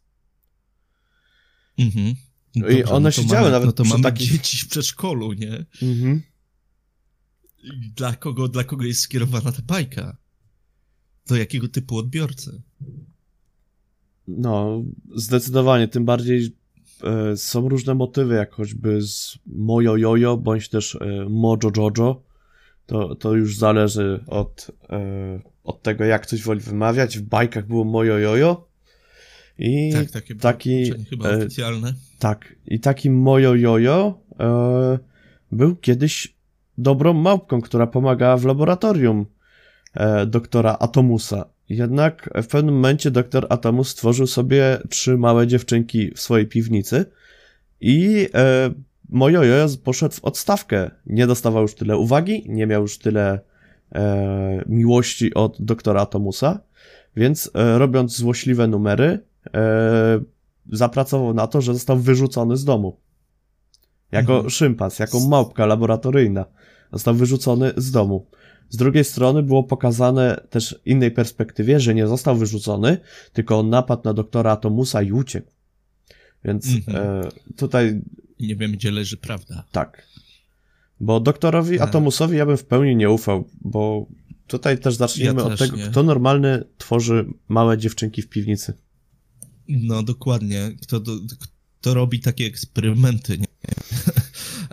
Mhm. 1.80 2.15
Dobrze, 2.55 2.80
I 2.80 2.84
one 2.84 2.99
no 2.99 3.11
siedziały 3.11 3.41
mamy, 3.41 3.51
nawet 3.51 3.65
No 3.65 3.72
to 3.72 3.84
mamy 3.84 4.03
takich... 4.03 4.32
dzieci 4.32 4.57
w 4.57 4.67
przedszkolu, 4.67 5.34
nie? 5.34 5.65
Mhm. 5.82 6.22
Dla 7.95 8.15
kogo, 8.15 8.47
dla 8.47 8.63
kogo 8.63 8.86
jest 8.86 9.01
skierowana 9.01 9.51
ta 9.51 9.61
bajka? 9.61 10.17
Do 11.28 11.36
jakiego 11.36 11.67
typu 11.67 11.97
odbiorcy? 11.97 12.61
No, 14.28 14.84
zdecydowanie, 15.15 15.88
tym 15.88 16.05
bardziej 16.05 16.55
e, 17.03 17.38
są 17.38 17.69
różne 17.69 17.95
motywy, 17.95 18.36
jak 18.36 18.53
choćby 18.53 19.01
z 19.01 19.38
Mojo 19.45 19.97
Jojo, 19.97 20.38
bądź 20.38 20.69
też 20.69 20.95
e, 20.95 21.26
Mojo 21.30 21.72
Jojo. 21.78 22.24
To, 22.86 23.15
to 23.15 23.36
już 23.36 23.57
zależy 23.57 24.24
od, 24.28 24.72
e, 24.89 25.41
od 25.63 25.82
tego, 25.82 26.03
jak 26.03 26.22
ktoś 26.28 26.43
woli 26.43 26.59
wymawiać. 26.59 27.17
W 27.17 27.22
bajkach 27.22 27.67
było 27.67 27.84
Mojo 27.84 28.17
Jojo, 28.17 28.67
i 29.62 29.93
tak, 29.93 30.12
takie 30.12 30.36
taki 30.36 30.93
chyba 31.09 31.30
e, 31.30 31.38
oficjalne. 31.38 31.93
Tak, 32.20 32.55
i 32.68 32.80
taki 32.80 33.09
Mojo 33.09 33.55
Jojo 33.55 34.22
e, 34.39 34.99
był 35.51 35.76
kiedyś 35.76 36.36
dobrą 36.78 37.14
małpką, 37.14 37.62
która 37.62 37.88
pomagała 37.88 38.38
w 38.38 38.45
laboratorium 38.45 39.26
e, 39.93 40.26
doktora 40.26 40.78
Atomusa. 40.80 41.45
Jednak 41.70 42.30
w 42.43 42.47
pewnym 42.47 42.76
momencie 42.76 43.12
doktor 43.12 43.47
Atomus 43.49 43.89
stworzył 43.89 44.28
sobie 44.28 44.80
trzy 44.89 45.18
małe 45.18 45.47
dziewczynki 45.47 46.12
w 46.16 46.20
swojej 46.20 46.47
piwnicy 46.47 47.05
i 47.82 48.28
e, 48.34 48.72
Mojo 49.09 49.43
Jojo 49.43 49.68
poszedł 49.84 50.16
w 50.16 50.26
odstawkę. 50.26 50.91
Nie 51.05 51.28
dostawał 51.28 51.62
już 51.62 51.76
tyle 51.76 51.97
uwagi, 51.97 52.45
nie 52.47 52.68
miał 52.68 52.82
już 52.82 52.97
tyle 52.97 53.39
e, 53.95 54.64
miłości 54.68 55.34
od 55.34 55.62
doktora 55.62 56.01
Atomusa, 56.01 56.59
więc 57.16 57.51
e, 57.53 57.78
robiąc 57.78 58.18
złośliwe 58.18 58.68
numery, 58.68 59.20
zapracował 60.71 61.33
na 61.33 61.47
to, 61.47 61.61
że 61.61 61.73
został 61.73 61.97
wyrzucony 61.99 62.57
z 62.57 62.65
domu. 62.65 62.97
Jako 64.11 64.33
mhm. 64.33 64.49
szympans, 64.49 64.99
jako 64.99 65.19
małpka 65.19 65.65
laboratoryjna. 65.65 66.45
Został 66.93 67.15
wyrzucony 67.15 67.73
z 67.77 67.91
domu. 67.91 68.27
Z 68.69 68.77
drugiej 68.77 69.03
strony 69.03 69.43
było 69.43 69.63
pokazane 69.63 70.41
też 70.49 70.79
innej 70.85 71.11
perspektywie, 71.11 71.79
że 71.79 71.95
nie 71.95 72.07
został 72.07 72.35
wyrzucony, 72.35 72.97
tylko 73.33 73.59
on 73.59 73.69
napadł 73.69 74.01
na 74.05 74.13
doktora 74.13 74.51
Atomusa 74.51 75.01
i 75.01 75.11
uciekł. 75.11 75.51
Więc 76.45 76.67
mhm. 76.67 76.97
e, 76.97 77.29
tutaj. 77.57 78.01
Nie 78.39 78.55
wiem, 78.55 78.71
gdzie 78.71 78.91
leży 78.91 79.17
prawda. 79.17 79.63
Tak. 79.71 80.07
Bo 80.99 81.19
doktorowi 81.19 81.77
tak. 81.77 81.89
Atomusowi 81.89 82.37
ja 82.37 82.45
bym 82.45 82.57
w 82.57 82.65
pełni 82.65 82.95
nie 82.95 83.09
ufał, 83.09 83.47
bo 83.61 84.07
tutaj 84.47 84.77
też 84.77 84.95
zaczniemy 84.95 85.41
ja 85.41 85.47
od 85.47 85.59
tego, 85.59 85.77
nie. 85.77 85.83
kto 85.83 86.03
normalny 86.03 86.63
tworzy 86.77 87.25
małe 87.47 87.77
dziewczynki 87.77 88.21
w 88.21 88.29
piwnicy. 88.29 88.73
No 89.72 90.03
dokładnie. 90.03 90.72
Kto, 90.82 91.01
kto 91.80 91.93
robi 91.93 92.19
takie 92.19 92.45
eksperymenty, 92.45 93.38
nie? 93.38 93.45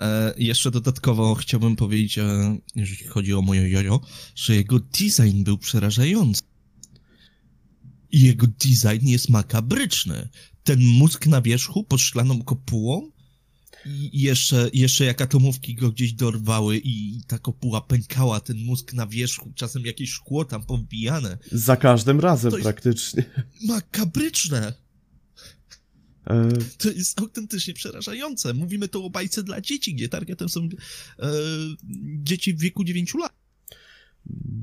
E, 0.01 0.35
jeszcze 0.39 0.71
dodatkowo 0.71 1.35
chciałbym 1.35 1.77
powiedzieć, 1.77 2.19
e, 2.19 2.59
jeżeli 2.75 3.05
chodzi 3.05 3.35
o 3.35 3.43
moje 3.43 3.71
jojo, 3.71 4.01
że 4.35 4.55
jego 4.57 4.81
design 4.81 5.43
był 5.45 5.59
przerażający. 5.59 6.43
Jego 8.13 8.47
design 8.47 9.07
jest 9.07 9.29
makabryczny. 9.29 10.29
Ten 10.65 10.81
mózg 10.81 11.27
na 11.27 11.43
wierzchu 11.43 11.85
pod 11.85 12.01
szklaną 12.01 12.43
kopułą 12.43 13.11
i 13.87 14.23
jeszcze, 14.23 14.71
jeszcze 14.73 15.05
jak 15.05 15.23
atomówki 15.23 15.75
go 15.75 15.91
gdzieś 15.91 16.13
dorwały 16.13 16.81
i 16.85 17.23
ta 17.27 17.39
kopuła 17.39 17.81
pękała, 17.81 18.41
ten 18.41 18.65
mózg 18.65 18.93
na 18.93 19.07
wierzchu, 19.07 19.53
czasem 19.55 19.87
jakieś 19.87 20.11
szkło 20.11 20.45
tam 20.45 20.63
powbijane. 20.63 21.39
Za 21.53 21.77
każdym 21.77 22.21
razem 22.21 22.53
praktycznie. 22.63 23.25
Makabryczne. 23.63 24.88
E, 26.29 26.49
to 26.79 26.91
jest 26.91 27.21
autentycznie 27.21 27.75
przerażające. 27.75 28.55
Mówimy 28.55 28.89
tu 28.89 29.07
o 29.07 29.11
bajce 29.11 29.43
dla 29.43 29.61
dzieci, 29.61 29.95
gdzie 29.95 30.09
targetem 30.09 30.49
są 30.49 30.61
e, 30.61 30.69
dzieci 32.23 32.55
w 32.55 32.61
wieku 32.61 32.85
9 32.85 33.15
lat. 33.15 33.33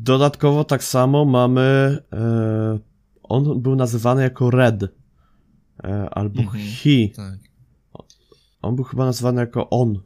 Dodatkowo 0.04 0.64
tak 0.64 0.84
samo 0.84 1.26
mamy. 1.26 1.98
E, 2.14 2.80
on 3.24 3.62
był 3.62 3.76
nazywany 3.76 4.22
jako 4.22 4.50
Red. 4.50 4.84
E, 5.84 6.10
albo 6.10 6.42
mhm, 6.42 6.64
He. 6.64 7.10
Tak. 7.16 7.40
On 8.62 8.76
był 8.76 8.86
chyba 8.86 9.06
nazywany 9.06 9.42
jako 9.42 9.70
on. 9.70 10.02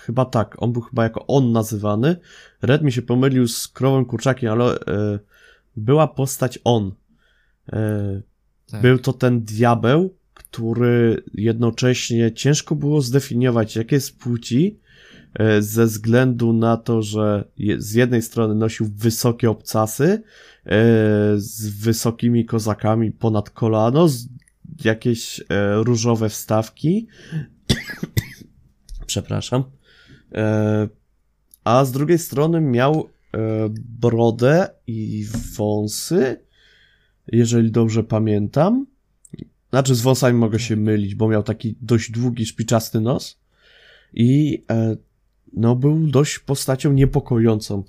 Chyba 0.00 0.24
tak, 0.24 0.62
on 0.62 0.72
był 0.72 0.82
chyba 0.82 1.02
jako 1.02 1.26
on 1.26 1.52
nazywany. 1.52 2.16
Red 2.62 2.82
mi 2.82 2.92
się 2.92 3.02
pomylił 3.02 3.48
z 3.48 3.68
krową 3.68 4.04
kurczakiem, 4.04 4.52
ale 4.52 4.80
e, 4.80 5.18
była 5.76 6.08
postać 6.08 6.58
on. 6.64 6.92
E, 7.72 8.22
tak. 8.66 8.82
Był 8.82 8.98
to 8.98 9.12
ten 9.12 9.44
diabeł, 9.44 10.16
który 10.54 11.22
jednocześnie 11.34 12.32
ciężko 12.32 12.74
było 12.74 13.00
zdefiniować, 13.00 13.76
jakie 13.76 13.96
jest 13.96 14.18
płci, 14.18 14.80
e, 15.34 15.62
ze 15.62 15.86
względu 15.86 16.52
na 16.52 16.76
to, 16.76 17.02
że 17.02 17.44
z 17.78 17.92
jednej 17.92 18.22
strony 18.22 18.54
nosił 18.54 18.86
wysokie 18.96 19.50
obcasy 19.50 20.04
e, 20.04 20.22
z 21.36 21.68
wysokimi 21.68 22.44
kozakami 22.44 23.12
ponad 23.12 23.50
kolano, 23.50 24.08
jakieś 24.84 25.40
różowe 25.82 26.28
wstawki. 26.28 27.06
Przepraszam. 29.06 29.64
A 31.64 31.84
z 31.84 31.92
drugiej 31.92 32.18
strony 32.18 32.60
miał 32.60 33.08
brodę 34.00 34.68
i 34.86 35.26
wąsy, 35.56 36.36
jeżeli 37.32 37.70
dobrze 37.70 38.04
pamiętam. 38.04 38.93
Znaczy 39.74 39.94
z 39.94 40.00
wąsami 40.00 40.38
mogę 40.38 40.58
się 40.58 40.76
mylić, 40.76 41.14
bo 41.14 41.28
miał 41.28 41.42
taki 41.42 41.76
dość 41.82 42.10
długi, 42.10 42.46
szpiczasty 42.46 43.00
nos 43.00 43.40
i 44.12 44.62
e, 44.70 44.96
no 45.52 45.76
był 45.76 46.06
dość 46.06 46.38
postacią 46.38 46.92
niepokojącą. 46.92 47.84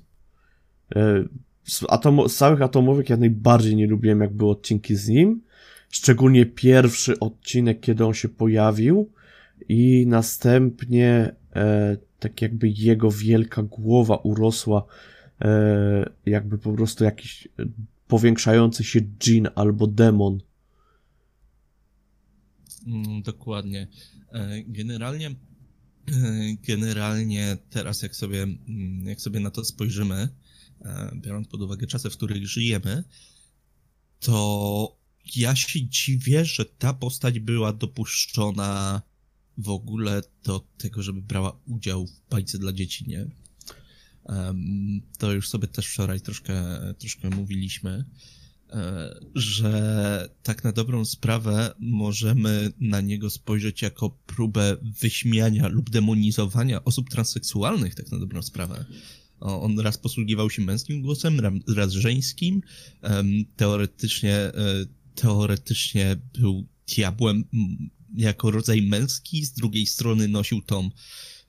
E, 0.95 1.23
z, 1.63 1.83
atomo, 1.89 2.29
z 2.29 2.35
całych 2.35 2.61
atomówek 2.61 3.09
ja 3.09 3.17
najbardziej 3.17 3.75
nie 3.75 3.87
lubiłem, 3.87 4.21
jak 4.21 4.33
były 4.33 4.51
odcinki 4.51 4.95
z 4.95 5.07
nim. 5.07 5.41
Szczególnie 5.89 6.45
pierwszy 6.45 7.19
odcinek, 7.19 7.79
kiedy 7.79 8.05
on 8.05 8.13
się 8.13 8.29
pojawił 8.29 9.09
i 9.69 10.05
następnie 10.07 11.35
e, 11.55 11.97
tak 12.19 12.41
jakby 12.41 12.69
jego 12.69 13.11
wielka 13.11 13.63
głowa 13.63 14.15
urosła 14.15 14.85
e, 15.41 16.09
jakby 16.25 16.57
po 16.57 16.73
prostu 16.73 17.03
jakiś 17.03 17.47
powiększający 18.07 18.83
się 18.83 18.99
dżin 19.19 19.47
albo 19.55 19.87
demon. 19.87 20.39
Mm, 22.85 23.21
dokładnie. 23.21 23.87
E, 24.31 24.63
generalnie, 24.63 25.27
e, 25.27 25.35
generalnie 26.67 27.57
teraz 27.69 28.01
jak 28.01 28.15
sobie, 28.15 28.43
mm, 28.43 29.07
jak 29.07 29.21
sobie 29.21 29.39
na 29.39 29.51
to 29.51 29.65
spojrzymy, 29.65 30.29
e, 30.81 31.11
biorąc 31.15 31.47
pod 31.47 31.61
uwagę 31.61 31.87
czasy, 31.87 32.09
w 32.09 32.17
których 32.17 32.47
żyjemy, 32.47 33.03
to 34.19 34.97
ja 35.35 35.55
się 35.55 35.87
dziwię, 35.87 36.45
że 36.45 36.65
ta 36.65 36.93
postać 36.93 37.39
była 37.39 37.73
dopuszczona 37.73 39.01
w 39.57 39.69
ogóle 39.69 40.21
do 40.43 40.67
tego, 40.77 41.03
żeby 41.03 41.21
brała 41.21 41.59
udział 41.65 42.07
w 42.07 42.29
bajce 42.29 42.57
dla 42.57 42.73
dzieci, 42.73 43.05
nie? 43.07 43.27
To 45.17 45.31
już 45.31 45.49
sobie 45.49 45.67
też 45.67 45.87
wczoraj 45.87 46.21
troszkę, 46.21 46.53
troszkę 46.99 47.29
mówiliśmy. 47.29 48.05
E, 48.69 49.15
że 49.35 50.29
tak 50.43 50.63
na 50.63 50.71
dobrą 50.71 51.05
sprawę 51.05 51.73
możemy 51.79 52.71
na 52.79 53.01
niego 53.01 53.29
spojrzeć 53.29 53.81
jako 53.81 54.09
próbę 54.09 54.77
wyśmiania 55.01 55.67
lub 55.67 55.89
demonizowania 55.89 56.83
osób 56.83 57.09
transseksualnych, 57.09 57.95
tak 57.95 58.11
na 58.11 58.19
dobrą 58.19 58.41
sprawę. 58.41 58.85
On 59.39 59.79
raz 59.79 59.97
posługiwał 59.97 60.49
się 60.49 60.61
męskim 60.61 61.01
głosem, 61.01 61.61
raz 61.75 61.91
żeńskim. 61.91 62.61
Teoretycznie, 63.55 64.35
e, 64.35 64.53
teoretycznie 65.15 66.15
był 66.39 66.67
diabłem 66.95 67.43
jako 68.15 68.51
rodzaj 68.51 68.81
męski, 68.81 69.45
z 69.45 69.53
drugiej 69.53 69.85
strony 69.85 70.27
nosił 70.27 70.61
tą 70.61 70.89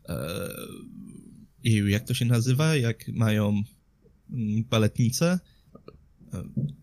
e, 0.09 0.49
jak 1.65 2.07
to 2.07 2.15
się 2.15 2.25
nazywa, 2.25 2.77
jak 2.77 3.09
mają 3.09 3.63
paletnicę? 4.71 5.39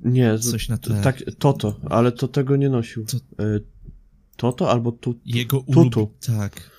Nie, 0.05 0.39
coś 0.39 0.69
na 0.69 0.77
tle. 0.77 1.01
Tak, 1.01 1.23
Toto, 1.39 1.79
ale 1.89 2.11
to 2.11 2.27
tego 2.27 2.55
nie 2.55 2.69
nosił. 2.69 3.05
To... 3.05 3.17
E, 3.17 3.59
toto 4.35 4.71
albo 4.71 4.91
tu, 4.91 5.19
Jego 5.25 5.59
ulub... 5.59 5.93
Tutu. 5.93 6.13
Tak, 6.25 6.71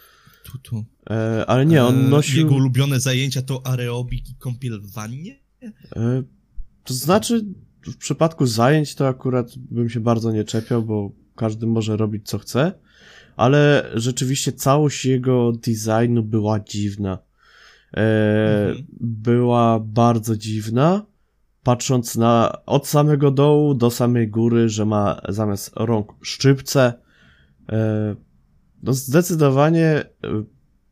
Tutu. 0.45 0.85
E, 1.11 1.47
ale 1.47 1.67
nie, 1.67 1.85
on 1.85 2.07
e, 2.07 2.09
nosił... 2.09 2.39
Jego 2.39 2.55
ulubione 2.55 3.01
zajęcia 3.01 3.43
to 3.43 3.67
aerobik 3.67 4.31
i 4.31 4.35
kąpiel 4.35 4.81
w 4.81 4.91
wannie? 4.91 5.41
E, 5.97 6.23
to 6.85 6.95
znaczy, 6.95 7.45
w 7.87 7.97
przypadku 7.97 8.47
zajęć 8.47 8.95
to 8.95 9.09
akurat 9.09 9.59
bym 9.59 9.91
się 9.91 10.01
bardzo 10.01 10.33
nie 10.33 10.45
czepiał, 10.45 10.83
bo 10.83 11.13
każdy 11.37 11.67
może 11.67 11.97
robić 11.97 12.29
co 12.29 12.39
chce, 12.39 12.73
ale 13.37 13.91
rzeczywiście 13.95 14.53
całość 14.53 15.05
jego 15.05 15.53
designu 15.53 16.23
była 16.23 16.61
dziwna. 16.61 17.19
E, 17.97 18.69
mhm. 18.69 18.87
Była 19.01 19.81
bardzo 19.81 20.37
dziwna 20.37 21.07
patrząc 21.65 22.17
na 22.17 22.59
od 22.67 22.87
samego 22.87 23.31
dołu 23.31 23.75
do 23.75 23.91
samej 23.91 24.29
góry, 24.29 24.69
że 24.69 24.85
ma 24.85 25.21
zamiast 25.29 25.71
rąk 25.77 26.13
szczypce. 26.23 26.93
E, 27.73 28.17
no 28.83 28.93
zdecydowanie 28.93 29.87
e, 29.87 30.05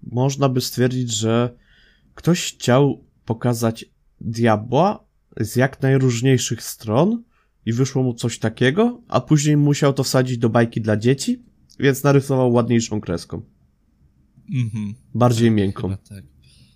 można 0.02 0.48
by 0.48 0.60
stwierdzić, 0.60 1.14
że 1.14 1.56
ktoś 2.14 2.54
chciał 2.54 3.04
pokazać 3.24 3.84
diabła 4.20 5.04
z 5.40 5.56
jak 5.56 5.82
najróżniejszych 5.82 6.62
stron 6.62 7.22
i 7.66 7.72
wyszło 7.72 8.02
mu 8.02 8.14
coś 8.14 8.38
takiego, 8.38 9.00
a 9.08 9.20
później 9.20 9.56
musiał 9.56 9.92
to 9.92 10.04
wsadzić 10.04 10.38
do 10.38 10.48
bajki 10.48 10.80
dla 10.80 10.96
dzieci, 10.96 11.42
więc 11.78 12.02
narysował 12.04 12.52
ładniejszą 12.52 13.00
kreską. 13.00 13.42
Mhm. 14.54 14.94
Bardziej 15.14 15.48
tak, 15.48 15.56
miękką. 15.56 15.96
tak. 15.96 16.31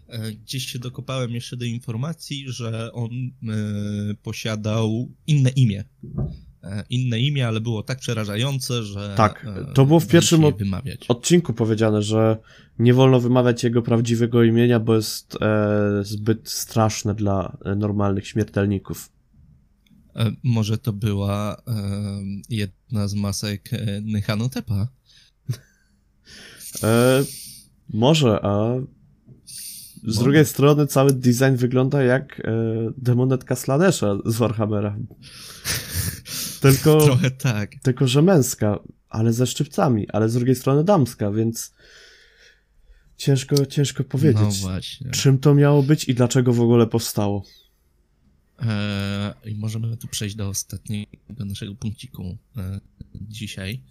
E, 0.09 0.33
gdzieś 0.33 0.67
się 0.67 0.79
dokopałem 0.79 1.31
jeszcze 1.31 1.57
do 1.57 1.65
informacji, 1.65 2.45
że 2.49 2.93
on 2.93 3.11
e, 3.11 3.55
posiadał 4.23 5.09
inne 5.27 5.51
imię. 5.51 5.85
E, 6.63 6.85
inne 6.91 7.21
imię, 7.21 7.49
ale 7.49 7.61
było 7.61 7.83
tak 7.83 7.99
przerażające, 7.99 8.83
że. 8.83 9.15
Tak, 9.17 9.47
to 9.75 9.87
było 9.87 10.01
w 10.01 10.07
pierwszym 10.07 10.45
od, 10.45 10.55
odcinku 11.09 11.53
powiedziane, 11.53 12.03
że 12.03 12.37
nie 12.79 12.95
wolno 12.95 13.21
wymawiać 13.21 13.65
jego 13.65 13.83
prawdziwego 13.83 14.43
imienia, 14.43 14.81
bo 14.81 14.95
jest 14.97 15.39
e, 15.41 16.05
zbyt 16.05 16.49
straszne 16.49 17.15
dla 17.15 17.57
normalnych 17.77 18.29
śmiertelników. 18.29 19.13
może 20.43 20.79
to 20.79 20.93
była 20.93 21.57
e, 21.57 21.73
jedna 22.51 23.09
z 23.09 23.15
masek 23.15 23.71
Nyhanotepa? 24.03 24.89
E, 26.83 27.25
może, 27.89 28.41
a 28.43 28.75
z 30.07 30.19
drugiej 30.19 30.47
strony 30.47 30.87
cały 30.87 31.13
design 31.13 31.57
wygląda 31.57 32.03
jak 32.03 32.41
e, 32.41 32.53
demonetka 32.99 33.57
Sladesha 33.57 34.19
z 34.27 34.37
Warhammera. 34.37 34.97
tylko, 36.63 37.01
Trochę 37.01 37.31
tak. 37.31 37.75
Tylko, 37.83 38.09
że 38.09 38.23
męska, 38.23 38.79
ale 39.09 39.33
ze 39.33 39.47
szczypcami, 39.47 40.09
ale 40.09 40.29
z 40.29 40.35
drugiej 40.35 40.57
strony 40.57 40.85
damska, 40.85 41.31
więc 41.31 41.75
ciężko, 43.17 43.67
ciężko 43.67 44.05
powiedzieć, 44.05 44.63
no 44.63 44.69
właśnie. 44.71 45.11
czym 45.11 45.39
to 45.39 45.55
miało 45.55 45.83
być 45.83 46.09
i 46.09 46.15
dlaczego 46.15 46.53
w 46.53 46.61
ogóle 46.61 46.87
powstało. 46.87 47.45
Eee, 48.59 49.53
I 49.53 49.55
możemy 49.55 49.97
tu 49.97 50.09
przejść 50.09 50.37
do 50.37 50.49
ostatniego 50.49 51.45
naszego 51.45 51.75
punkciku 51.75 52.37
e, 52.57 52.81
dzisiaj. 53.15 53.83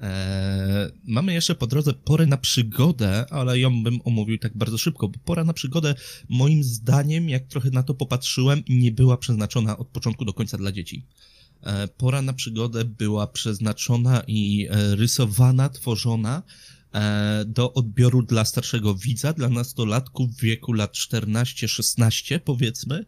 Eee, 0.00 0.90
mamy 1.04 1.34
jeszcze 1.34 1.54
po 1.54 1.66
drodze 1.66 1.94
porę 1.94 2.26
na 2.26 2.36
przygodę, 2.36 3.26
ale 3.30 3.58
ją 3.58 3.82
bym 3.82 4.00
omówił 4.04 4.38
tak 4.38 4.56
bardzo 4.56 4.78
szybko, 4.78 5.08
bo 5.08 5.18
pora 5.24 5.44
na 5.44 5.52
przygodę, 5.52 5.94
moim 6.28 6.64
zdaniem, 6.64 7.28
jak 7.28 7.46
trochę 7.46 7.70
na 7.70 7.82
to 7.82 7.94
popatrzyłem, 7.94 8.62
nie 8.68 8.92
była 8.92 9.16
przeznaczona 9.16 9.78
od 9.78 9.88
początku 9.88 10.24
do 10.24 10.32
końca 10.32 10.58
dla 10.58 10.72
dzieci. 10.72 11.04
Eee, 11.62 11.88
pora 11.96 12.22
na 12.22 12.32
przygodę 12.32 12.84
była 12.84 13.26
przeznaczona 13.26 14.22
i 14.26 14.68
e, 14.70 14.96
rysowana, 14.96 15.68
tworzona 15.68 16.42
do 17.46 17.72
odbioru 17.72 18.22
dla 18.22 18.44
starszego 18.44 18.94
widza, 18.94 19.32
dla 19.32 19.48
nastolatków 19.48 20.30
w 20.30 20.40
wieku 20.40 20.72
lat 20.72 20.92
14-16 20.92 22.38
powiedzmy, 22.44 23.04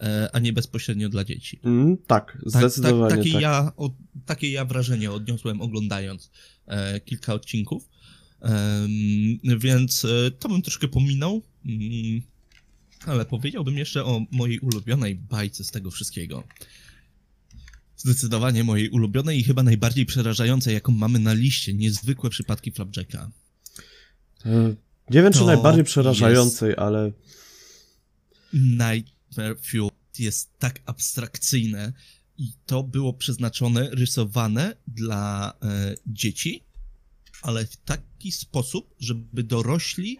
E, 0.00 0.30
a 0.32 0.38
nie 0.38 0.52
bezpośrednio 0.52 1.08
dla 1.08 1.24
dzieci. 1.24 1.60
Mm, 1.64 1.96
tak, 2.06 2.38
zdecydowanie. 2.46 3.00
Tak, 3.00 3.10
tak, 3.10 3.18
takie, 3.18 3.32
tak. 3.32 3.42
Ja, 3.42 3.72
o, 3.76 3.90
takie 4.26 4.50
ja 4.50 4.64
wrażenie 4.64 5.10
odniosłem 5.10 5.60
oglądając 5.60 6.30
e, 6.66 7.00
kilka 7.00 7.34
odcinków. 7.34 7.88
E, 8.42 8.88
więc 9.58 10.06
to 10.38 10.48
bym 10.48 10.62
troszkę 10.62 10.88
pominął. 10.88 11.42
Mm, 11.66 12.22
ale 13.06 13.24
powiedziałbym 13.24 13.78
jeszcze 13.78 14.04
o 14.04 14.26
mojej 14.30 14.58
ulubionej 14.58 15.14
bajce 15.14 15.64
z 15.64 15.70
tego 15.70 15.90
wszystkiego. 15.90 16.44
Zdecydowanie 18.00 18.64
mojej 18.64 18.90
ulubionej 18.90 19.38
i 19.38 19.44
chyba 19.44 19.62
najbardziej 19.62 20.06
przerażającej, 20.06 20.74
jaką 20.74 20.92
mamy 20.92 21.18
na 21.18 21.32
liście. 21.32 21.74
Niezwykłe 21.74 22.30
przypadki 22.30 22.72
Flapjacka. 22.72 23.30
E, 24.46 24.74
nie 25.10 25.22
wiem, 25.22 25.32
czy 25.32 25.44
najbardziej 25.44 25.84
przerażającej, 25.84 26.74
ale. 26.76 27.12
Naj 28.52 29.04
Fuel 29.62 29.90
jest 30.18 30.58
tak 30.58 30.80
abstrakcyjne 30.86 31.92
i 32.38 32.52
to 32.66 32.82
było 32.82 33.12
przeznaczone, 33.12 33.90
rysowane 33.90 34.76
dla 34.86 35.52
e, 35.62 35.94
dzieci, 36.06 36.64
ale 37.42 37.66
w 37.66 37.76
taki 37.76 38.32
sposób, 38.32 38.94
żeby 38.98 39.42
dorośli 39.42 40.18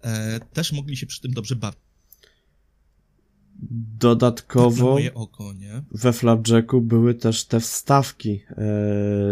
e, 0.00 0.40
też 0.40 0.72
mogli 0.72 0.96
się 0.96 1.06
przy 1.06 1.20
tym 1.20 1.32
dobrze 1.32 1.56
bawić. 1.56 1.81
Dodatkowo 3.98 4.96
tak 4.96 5.12
oko, 5.14 5.54
we 5.90 6.12
Flapjacku 6.12 6.80
były 6.80 7.14
też 7.14 7.44
te 7.44 7.60
wstawki 7.60 8.40
e, 8.50 8.54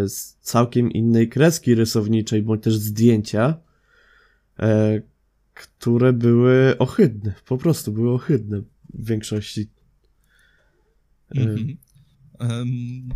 z 0.08 0.36
całkiem 0.40 0.92
innej 0.92 1.28
kreski 1.28 1.74
rysowniczej, 1.74 2.42
bądź 2.42 2.62
też 2.62 2.76
zdjęcia, 2.76 3.56
e, 4.58 5.02
które 5.54 6.12
były 6.12 6.78
ohydne, 6.78 7.34
po 7.46 7.58
prostu 7.58 7.92
były 7.92 8.10
ohydne 8.12 8.60
w 8.94 9.06
większości. 9.06 9.68
Mhm. 11.34 11.76
Um, 12.40 13.08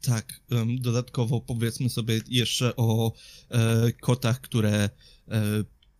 tak, 0.00 0.40
um, 0.50 0.78
dodatkowo 0.78 1.40
powiedzmy 1.40 1.88
sobie 1.88 2.20
jeszcze 2.28 2.76
o 2.76 3.12
e, 3.50 3.92
kotach, 3.92 4.40
które 4.40 4.70
e, 4.74 4.90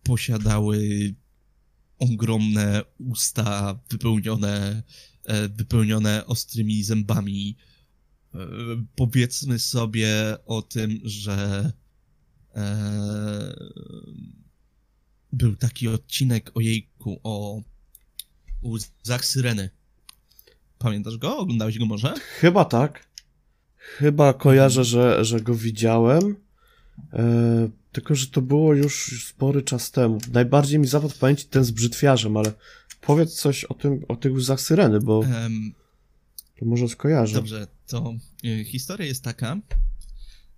posiadały 0.03 0.79
ogromne 1.99 2.81
usta 2.99 3.79
wypełnione, 3.89 4.83
e, 5.25 5.49
wypełnione 5.49 6.25
ostrymi 6.25 6.83
zębami. 6.83 7.57
E, 8.35 8.37
powiedzmy 8.95 9.59
sobie 9.59 10.37
o 10.45 10.61
tym, 10.61 10.99
że 11.03 11.71
e, 12.55 13.55
był 15.33 15.55
taki 15.55 15.87
odcinek 15.87 16.51
o 16.53 16.59
jejku, 16.59 17.19
o 17.23 17.61
łzach 18.63 19.25
syreny. 19.25 19.69
Pamiętasz 20.77 21.17
go? 21.17 21.37
Oglądałeś 21.37 21.79
go 21.79 21.85
może? 21.85 22.13
Chyba 22.39 22.65
tak. 22.65 23.09
Chyba 23.75 24.33
kojarzę, 24.33 24.83
że, 24.83 25.25
że 25.25 25.41
go 25.41 25.55
widziałem. 25.55 26.35
Tylko, 27.91 28.15
że 28.15 28.27
to 28.27 28.41
było 28.41 28.73
już 28.73 29.23
spory 29.27 29.61
czas 29.61 29.91
temu. 29.91 30.17
Najbardziej 30.31 30.79
mi 30.79 30.87
zapadł 30.87 31.13
w 31.13 31.17
pamięci 31.17 31.45
ten 31.45 31.63
z 31.63 31.71
brzytwiarzem, 31.71 32.37
ale 32.37 32.53
powiedz 33.01 33.33
coś 33.33 33.63
o 33.63 33.73
tym, 33.73 34.05
o 34.07 34.15
tych 34.15 34.33
łzach 34.33 34.61
syreny, 34.61 34.99
bo 34.99 35.19
um, 35.19 35.73
to 36.59 36.65
może 36.65 36.89
skojarzę. 36.89 37.33
Dobrze, 37.33 37.67
to 37.87 38.13
y, 38.45 38.65
historia 38.65 39.07
jest 39.07 39.23
taka, 39.23 39.57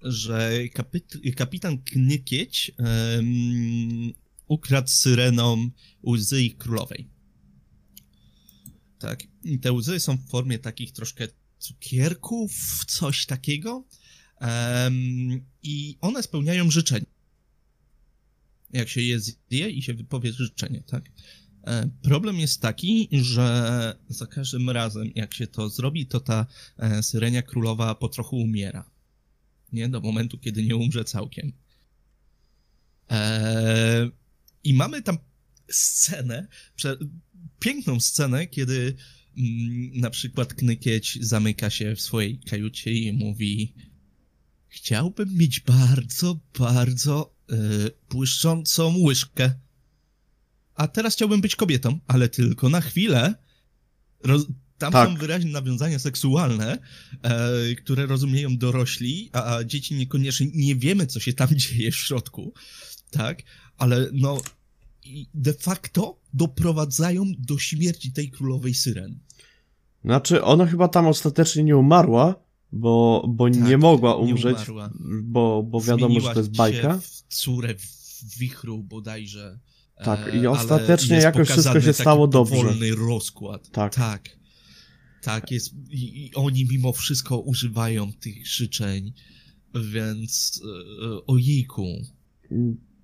że 0.02 0.52
kapit 0.74 1.18
kapitan 1.36 1.78
Knykieć 1.78 2.72
um, 2.78 4.14
ukradł 4.48 4.88
syrenom 4.88 5.72
łzy 6.04 6.44
ich 6.44 6.58
królowej. 6.58 7.10
Tak, 9.00 9.24
i 9.44 9.60
te 9.60 9.72
łzy 9.74 10.00
są 10.00 10.18
w 10.18 10.30
formie 10.30 10.60
takich 10.60 10.92
troszkę 10.92 11.28
cukierków, 11.60 12.52
coś 12.88 13.26
takiego. 13.26 13.86
Um, 14.42 15.46
I 15.64 15.98
one 16.02 16.24
spełniają 16.24 16.72
życzenie. 16.72 17.06
Jak 18.74 18.90
się 18.90 19.02
je 19.02 19.20
zje 19.20 19.70
i 19.70 19.82
się 19.82 19.94
wypowie 19.94 20.34
życzenie, 20.34 20.84
tak? 20.88 21.12
E, 21.68 21.90
problem 22.02 22.40
jest 22.40 22.62
taki, 22.62 23.10
że 23.12 23.96
za 24.10 24.28
każdym 24.28 24.70
razem, 24.70 25.12
jak 25.16 25.34
się 25.34 25.48
to 25.48 25.70
zrobi, 25.70 26.06
to 26.06 26.20
ta 26.20 26.46
e, 26.78 27.04
syrenia 27.04 27.42
królowa 27.42 27.96
po 27.96 28.10
trochu 28.10 28.38
umiera. 28.38 28.92
Nie? 29.74 29.90
Do 29.90 30.02
momentu, 30.02 30.38
kiedy 30.38 30.64
nie 30.64 30.76
umrze 30.76 31.04
całkiem. 31.04 31.54
E, 33.12 34.10
I 34.64 34.74
mamy 34.74 35.02
tam 35.02 35.18
scenę, 35.70 36.48
piękną 37.60 38.00
scenę, 38.00 38.48
kiedy 38.48 38.96
mm, 39.38 40.00
na 40.00 40.10
przykład 40.10 40.54
Knykieć 40.54 41.18
zamyka 41.22 41.70
się 41.70 41.96
w 41.96 42.02
swojej 42.02 42.40
kajucie 42.40 42.94
i 42.94 43.14
mówi 43.14 43.74
Chciałbym 44.74 45.38
mieć 45.38 45.60
bardzo, 45.60 46.40
bardzo 46.60 47.36
yy, 47.52 47.92
błyszczącą 48.10 48.98
łyżkę. 48.98 49.54
A 50.76 50.88
teraz 50.88 51.14
chciałbym 51.14 51.42
być 51.42 51.56
kobietą, 51.56 52.00
ale 52.08 52.30
tylko 52.30 52.70
na 52.70 52.82
chwilę. 52.82 53.36
Roz 54.24 54.46
tam 54.82 54.94
tak. 54.94 55.10
są 55.10 55.16
wyraźne 55.16 55.52
nawiązania 55.52 56.00
seksualne, 56.00 56.78
e, 57.22 57.76
które 57.76 58.06
rozumieją 58.06 58.58
dorośli, 58.58 59.30
a, 59.34 59.56
a 59.56 59.64
dzieci 59.64 59.96
niekoniecznie 59.96 60.48
nie 60.54 60.76
wiemy, 60.76 61.08
co 61.08 61.20
się 61.20 61.34
tam 61.34 61.50
dzieje 61.62 61.92
w 61.92 61.96
środku, 61.96 62.54
tak? 63.12 63.44
Ale 63.78 64.10
no, 64.14 64.42
de 65.34 65.54
facto 65.54 66.20
doprowadzają 66.34 67.26
do 67.40 67.58
śmierci 67.58 68.12
tej 68.12 68.32
królowej 68.32 68.74
syren. 68.74 69.20
Znaczy, 70.04 70.44
ona 70.44 70.66
chyba 70.66 70.88
tam 70.88 71.08
ostatecznie 71.08 71.64
nie 71.64 71.78
umarła, 71.78 72.36
bo, 72.72 73.26
bo 73.28 73.50
tak, 73.50 73.64
nie 73.64 73.78
mogła 73.78 74.16
umrzeć, 74.16 74.58
nie 74.68 74.74
bo, 75.24 75.64
bo 75.64 75.82
wiadomo, 75.82 76.14
Zmieniła 76.14 76.30
że 76.30 76.34
to 76.34 76.40
jest 76.40 76.58
bajka. 76.58 77.00
w 77.00 77.24
córę 77.28 77.76
w 77.76 78.38
wichru 78.38 78.84
bodajże. 78.84 79.60
Tak, 80.04 80.36
i 80.36 80.48
ostatecznie 80.48 81.16
jakoś 81.18 81.50
wszystko 81.50 81.82
się 81.82 81.94
stało 81.94 82.28
dobrze. 82.28 82.56
wolny 82.56 82.96
rozkład. 82.96 83.70
Tak. 83.70 83.96
Tak, 83.96 84.30
tak 85.22 85.52
jest. 85.52 85.74
I, 85.90 86.26
I, 86.26 86.36
oni 86.36 86.66
mimo 86.66 86.94
wszystko 86.94 87.40
używają 87.40 88.14
tych 88.14 88.48
życzeń, 88.48 89.14
więc 89.76 90.62
e, 90.64 91.26
ojejku. 91.28 91.88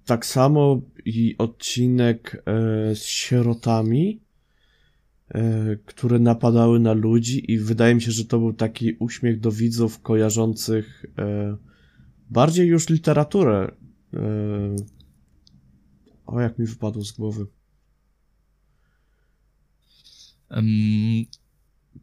Tak 0.05 0.25
samo 0.25 0.81
i 1.05 1.35
odcinek 1.37 2.43
e, 2.45 2.95
z 2.95 3.05
sierotami, 3.05 4.19
e, 4.21 4.26
które 5.85 6.19
napadały 6.19 6.79
na 6.79 6.93
ludzi 6.93 7.51
i 7.51 7.59
wydaje 7.59 7.95
mi 7.95 8.01
się, 8.01 8.11
że 8.11 8.25
to 8.25 8.39
był 8.39 8.53
taki 8.53 8.93
uśmiech 8.99 9.39
do 9.39 9.51
widzów 9.51 10.01
kojarzących 10.01 11.05
e, 11.17 11.57
bardziej 12.29 12.67
już 12.67 12.89
literaturę. 12.89 13.71
E, 14.13 14.19
o, 16.25 16.41
jak 16.41 16.59
mi 16.59 16.65
wypadło 16.65 17.03
z 17.03 17.11
głowy. 17.11 17.45
Um, 20.51 21.25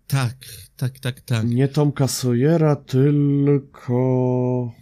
tak, 0.07 0.37
tak, 0.77 0.99
tak, 0.99 1.21
tak. 1.21 1.49
Nie 1.49 1.69
Tomka 1.69 2.09
Sawyera, 2.09 2.77
tylko... 2.77 4.73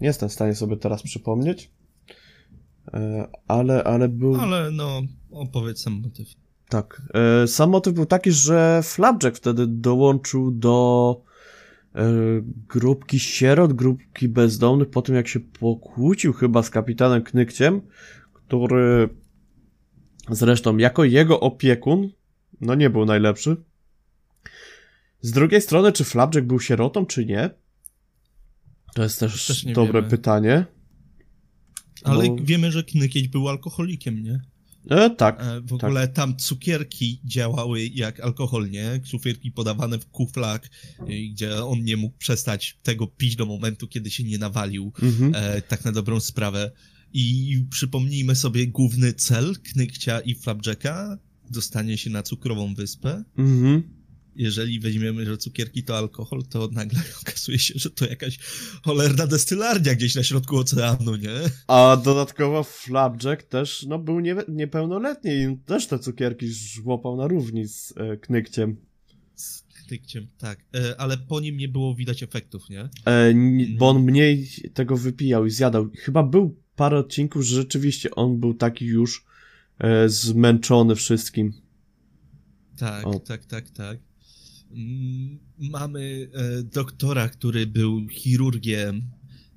Nie 0.00 0.06
jestem 0.06 0.28
w 0.28 0.32
stanie 0.32 0.54
sobie 0.54 0.76
teraz 0.76 1.02
przypomnieć. 1.02 1.70
E, 2.92 3.28
ale, 3.48 3.84
ale 3.84 4.08
był. 4.08 4.36
Ale 4.40 4.70
no, 4.70 5.02
opowiedz 5.30 5.80
sam 5.80 6.00
motyw. 6.02 6.28
Tak. 6.68 7.02
E, 7.14 7.46
sam 7.46 7.70
motyw 7.70 7.94
był 7.94 8.06
taki, 8.06 8.32
że 8.32 8.80
Flapjack 8.84 9.36
wtedy 9.36 9.66
dołączył 9.66 10.50
do 10.50 11.20
e, 11.94 12.04
grupki 12.68 13.18
sierot, 13.18 13.72
grupki 13.72 14.28
bezdomnych, 14.28 14.90
po 14.90 15.02
tym 15.02 15.14
jak 15.14 15.28
się 15.28 15.40
pokłócił 15.40 16.32
chyba 16.32 16.62
z 16.62 16.70
kapitanem 16.70 17.22
Knykciem, 17.22 17.80
który 18.32 19.08
zresztą 20.30 20.76
jako 20.76 21.04
jego 21.04 21.40
opiekun, 21.40 22.10
no 22.60 22.74
nie 22.74 22.90
był 22.90 23.04
najlepszy. 23.04 23.56
Z 25.20 25.30
drugiej 25.30 25.60
strony, 25.60 25.92
czy 25.92 26.04
Flapjack 26.04 26.46
był 26.46 26.60
sierotą, 26.60 27.06
czy 27.06 27.26
nie? 27.26 27.50
To 28.94 29.02
jest 29.02 29.20
też, 29.20 29.46
też 29.46 29.64
dobre 29.64 30.00
wiemy. 30.00 30.10
pytanie. 30.10 30.64
Ale 32.04 32.28
bo... 32.28 32.36
wiemy, 32.42 32.72
że 32.72 32.84
Knykieć 32.84 33.28
był 33.28 33.48
alkoholikiem, 33.48 34.22
nie? 34.22 34.40
E, 34.88 35.10
tak. 35.10 35.42
E, 35.42 35.60
w 35.60 35.68
tak. 35.68 35.84
ogóle 35.84 36.08
tam 36.08 36.36
cukierki 36.36 37.20
działały 37.24 37.86
jak 37.86 38.20
alkohol, 38.20 38.70
nie? 38.70 39.00
Cukierki 39.04 39.50
podawane 39.50 39.98
w 39.98 40.06
kuflach, 40.06 40.60
gdzie 41.32 41.64
on 41.64 41.84
nie 41.84 41.96
mógł 41.96 42.18
przestać 42.18 42.78
tego 42.82 43.06
pić 43.06 43.36
do 43.36 43.46
momentu, 43.46 43.88
kiedy 43.88 44.10
się 44.10 44.24
nie 44.24 44.38
nawalił. 44.38 44.92
Mhm. 45.02 45.34
E, 45.34 45.62
tak 45.62 45.84
na 45.84 45.92
dobrą 45.92 46.20
sprawę. 46.20 46.72
I 47.12 47.64
przypomnijmy 47.70 48.36
sobie 48.36 48.66
główny 48.66 49.12
cel 49.12 49.56
Knykcia 49.72 50.20
i 50.20 50.34
Flapjacka. 50.34 51.18
Dostanie 51.50 51.98
się 51.98 52.10
na 52.10 52.22
cukrową 52.22 52.74
wyspę. 52.74 53.24
Mhm 53.38 53.97
jeżeli 54.38 54.80
weźmiemy, 54.80 55.24
że 55.24 55.36
cukierki 55.36 55.82
to 55.82 55.96
alkohol, 55.96 56.42
to 56.50 56.68
nagle 56.72 57.00
okazuje 57.22 57.58
się, 57.58 57.74
że 57.76 57.90
to 57.90 58.06
jakaś 58.06 58.38
cholerna 58.84 59.26
destylarnia 59.26 59.94
gdzieś 59.94 60.14
na 60.14 60.22
środku 60.22 60.56
oceanu, 60.56 61.16
nie? 61.16 61.34
A 61.66 61.96
dodatkowo 62.04 62.64
Flapjack 62.64 63.42
też, 63.42 63.86
no, 63.88 63.98
był 63.98 64.20
nie, 64.20 64.36
niepełnoletni 64.48 65.30
i 65.30 65.58
też 65.66 65.86
te 65.86 65.98
cukierki 65.98 66.48
żłopał 66.48 67.16
na 67.16 67.26
równi 67.26 67.68
z 67.68 67.94
e, 67.96 68.16
Knykciem. 68.16 68.76
Z 69.34 69.62
Knykciem, 69.62 70.26
tak. 70.38 70.64
E, 70.74 71.00
ale 71.00 71.18
po 71.18 71.40
nim 71.40 71.56
nie 71.56 71.68
było 71.68 71.94
widać 71.94 72.22
efektów, 72.22 72.70
nie? 72.70 72.88
E, 73.06 73.34
bo 73.78 73.88
on 73.88 74.02
mniej 74.02 74.48
tego 74.74 74.96
wypijał 74.96 75.46
i 75.46 75.50
zjadał. 75.50 75.88
Chyba 75.98 76.22
był 76.22 76.56
parę 76.76 76.98
odcinków, 76.98 77.42
że 77.42 77.54
rzeczywiście 77.56 78.10
on 78.14 78.40
był 78.40 78.54
taki 78.54 78.84
już 78.84 79.24
e, 79.78 80.08
zmęczony 80.08 80.94
wszystkim. 80.94 81.52
Tak, 82.76 83.06
o. 83.06 83.18
tak, 83.18 83.44
tak, 83.44 83.70
tak. 83.70 84.07
Mm, 84.70 85.38
mamy 85.58 86.30
e, 86.32 86.62
doktora, 86.62 87.28
który 87.28 87.66
był 87.66 88.08
chirurgiem, 88.08 89.02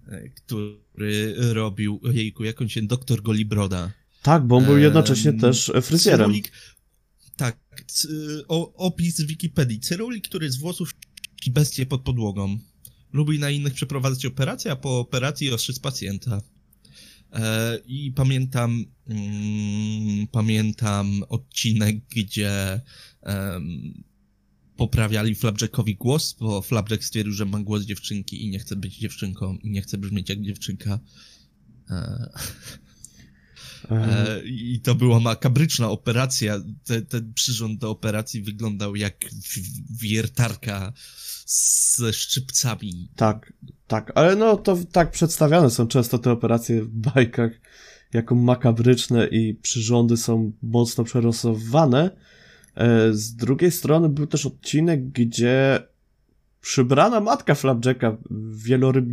e, 0.07 0.30
który 0.30 1.36
robił, 1.53 2.01
jejku, 2.12 2.43
jak 2.43 2.62
on 2.62 2.70
się, 2.70 2.82
doktor 2.82 3.22
Golibroda. 3.22 3.91
Tak, 4.22 4.47
bo 4.47 4.57
on 4.57 4.66
był 4.66 4.78
jednocześnie 4.78 5.34
też 5.34 5.72
fryzjerem. 5.82 6.20
Cyrulik, 6.20 6.51
tak, 7.38 7.57
o, 8.47 8.74
opis 8.74 9.16
z 9.16 9.26
Wikipedii. 9.26 9.80
Cyrulik, 9.80 10.28
który 10.28 10.51
z 10.51 10.57
włosów 10.57 10.93
bestie 11.49 11.86
pod 11.86 12.01
podłogą. 12.01 12.59
Lubi 13.14 13.39
na 13.39 13.49
innych 13.49 13.74
przeprowadzać 13.74 14.26
operacje, 14.26 14.72
a 14.72 14.76
po 14.76 14.99
operacji 14.99 15.51
ostrzyc 15.51 15.80
pacjenta. 15.80 16.41
E, 17.34 17.78
I 17.86 18.12
pamiętam, 18.12 18.86
mm, 19.07 20.28
pamiętam 20.28 21.24
odcinek, 21.30 21.95
gdzie 22.16 22.82
poprawiali 24.82 25.36
Flapjackowi 25.36 25.95
głos, 25.95 26.36
bo 26.39 26.61
Flapjack 26.61 27.03
stwierdził, 27.03 27.34
że 27.34 27.45
ma 27.45 27.59
głos 27.59 27.84
dziewczynki 27.84 28.45
i 28.45 28.49
nie 28.49 28.59
chce 28.59 28.75
być 28.75 28.97
dziewczynką 28.97 29.57
i 29.63 29.69
nie 29.69 29.82
chce 29.82 29.97
brzmieć 29.97 30.29
jak 30.29 30.41
dziewczynka. 30.41 30.99
E, 31.89 32.29
e, 33.91 34.41
I 34.45 34.79
to 34.84 34.95
była 34.95 35.19
makabryczna 35.19 35.89
operacja. 35.89 36.61
Ten, 36.84 37.05
ten 37.05 37.34
przyrząd 37.34 37.79
do 37.79 37.89
operacji 37.89 38.41
wyglądał 38.41 38.95
jak 38.95 39.25
wiertarka 40.01 40.93
ze 41.95 42.13
szczypcami. 42.13 43.09
Tak, 43.15 43.53
tak, 43.88 44.11
ale 44.15 44.36
no 44.36 44.57
to 44.57 44.77
tak 44.91 45.11
przedstawiane 45.11 45.69
są 45.69 45.88
często 45.88 46.19
te 46.19 46.32
operacje 46.32 46.84
w 46.84 46.89
bajkach 46.89 47.51
jako 48.13 48.36
makabryczne 48.36 49.27
i 49.27 49.53
przyrządy 49.53 50.17
są 50.17 50.51
mocno 50.61 51.03
przerosowane. 51.03 52.11
E, 52.76 53.13
z 53.13 53.36
drugiej 53.36 53.72
strony 53.72 54.09
był 54.09 54.28
też 54.28 54.45
odcinek, 54.45 55.09
gdzie 55.09 55.84
przybrana 56.61 57.19
matka 57.19 57.55
Flapjacka, 57.55 58.17
wieloryb... 58.51 59.05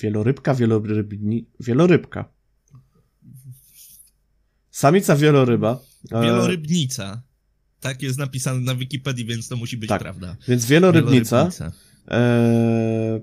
wielorybka, 0.00 0.54
wielorybni... 0.54 1.46
wielorybka. 1.60 2.28
Samica 4.70 5.16
wieloryba. 5.16 5.80
E, 6.12 6.22
Wielorybnica. 6.22 7.22
Tak 7.80 8.02
jest 8.02 8.18
napisane 8.18 8.60
na 8.60 8.74
Wikipedii, 8.74 9.24
więc 9.24 9.48
to 9.48 9.56
musi 9.56 9.76
być 9.76 9.88
tak. 9.88 10.00
prawda. 10.02 10.36
Więc 10.48 10.66
wielorybnica, 10.66 11.36
wielorybnica. 11.36 11.72
E... 12.10 13.20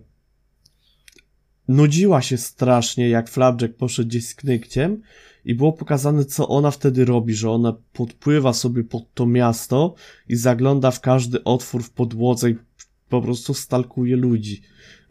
nudziła 1.68 2.22
się 2.22 2.38
strasznie, 2.38 3.10
jak 3.10 3.30
Flapjack 3.30 3.76
poszedł 3.76 4.10
gdzieś 4.10 4.28
z 4.28 4.36
knykciem 4.36 5.02
i 5.48 5.56
było 5.56 5.74
pokazane, 5.74 6.26
co 6.26 6.48
ona 6.48 6.72
wtedy 6.72 7.06
robi, 7.06 7.34
że 7.34 7.52
ona 7.52 7.74
podpływa 7.94 8.54
sobie 8.54 8.84
pod 8.84 9.14
to 9.14 9.26
miasto 9.26 9.96
i 10.30 10.36
zagląda 10.36 10.92
w 10.92 11.02
każdy 11.02 11.44
otwór 11.44 11.84
w 11.84 11.90
podłodze 11.90 12.50
i 12.50 12.56
po 13.10 13.22
prostu 13.22 13.54
stalkuje 13.54 14.16
ludzi. 14.16 14.62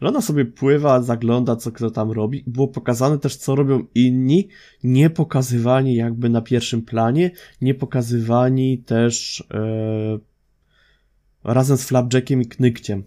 Że 0.01 0.07
ona 0.07 0.21
sobie 0.21 0.45
pływa, 0.45 1.01
zagląda, 1.01 1.55
co 1.55 1.71
kto 1.71 1.91
tam 1.91 2.11
robi. 2.11 2.43
Było 2.47 2.67
pokazane 2.67 3.19
też, 3.19 3.35
co 3.35 3.55
robią 3.55 3.85
inni, 3.95 4.47
nie 4.83 5.09
pokazywani 5.09 5.95
jakby 5.95 6.29
na 6.29 6.41
pierwszym 6.41 6.81
planie, 6.81 7.31
nie 7.61 7.73
pokazywani 7.73 8.77
też 8.77 9.43
e, 9.53 10.19
razem 11.43 11.77
z 11.77 11.83
Flapjackiem 11.83 12.41
i 12.41 12.45
Knykciem 12.45 13.03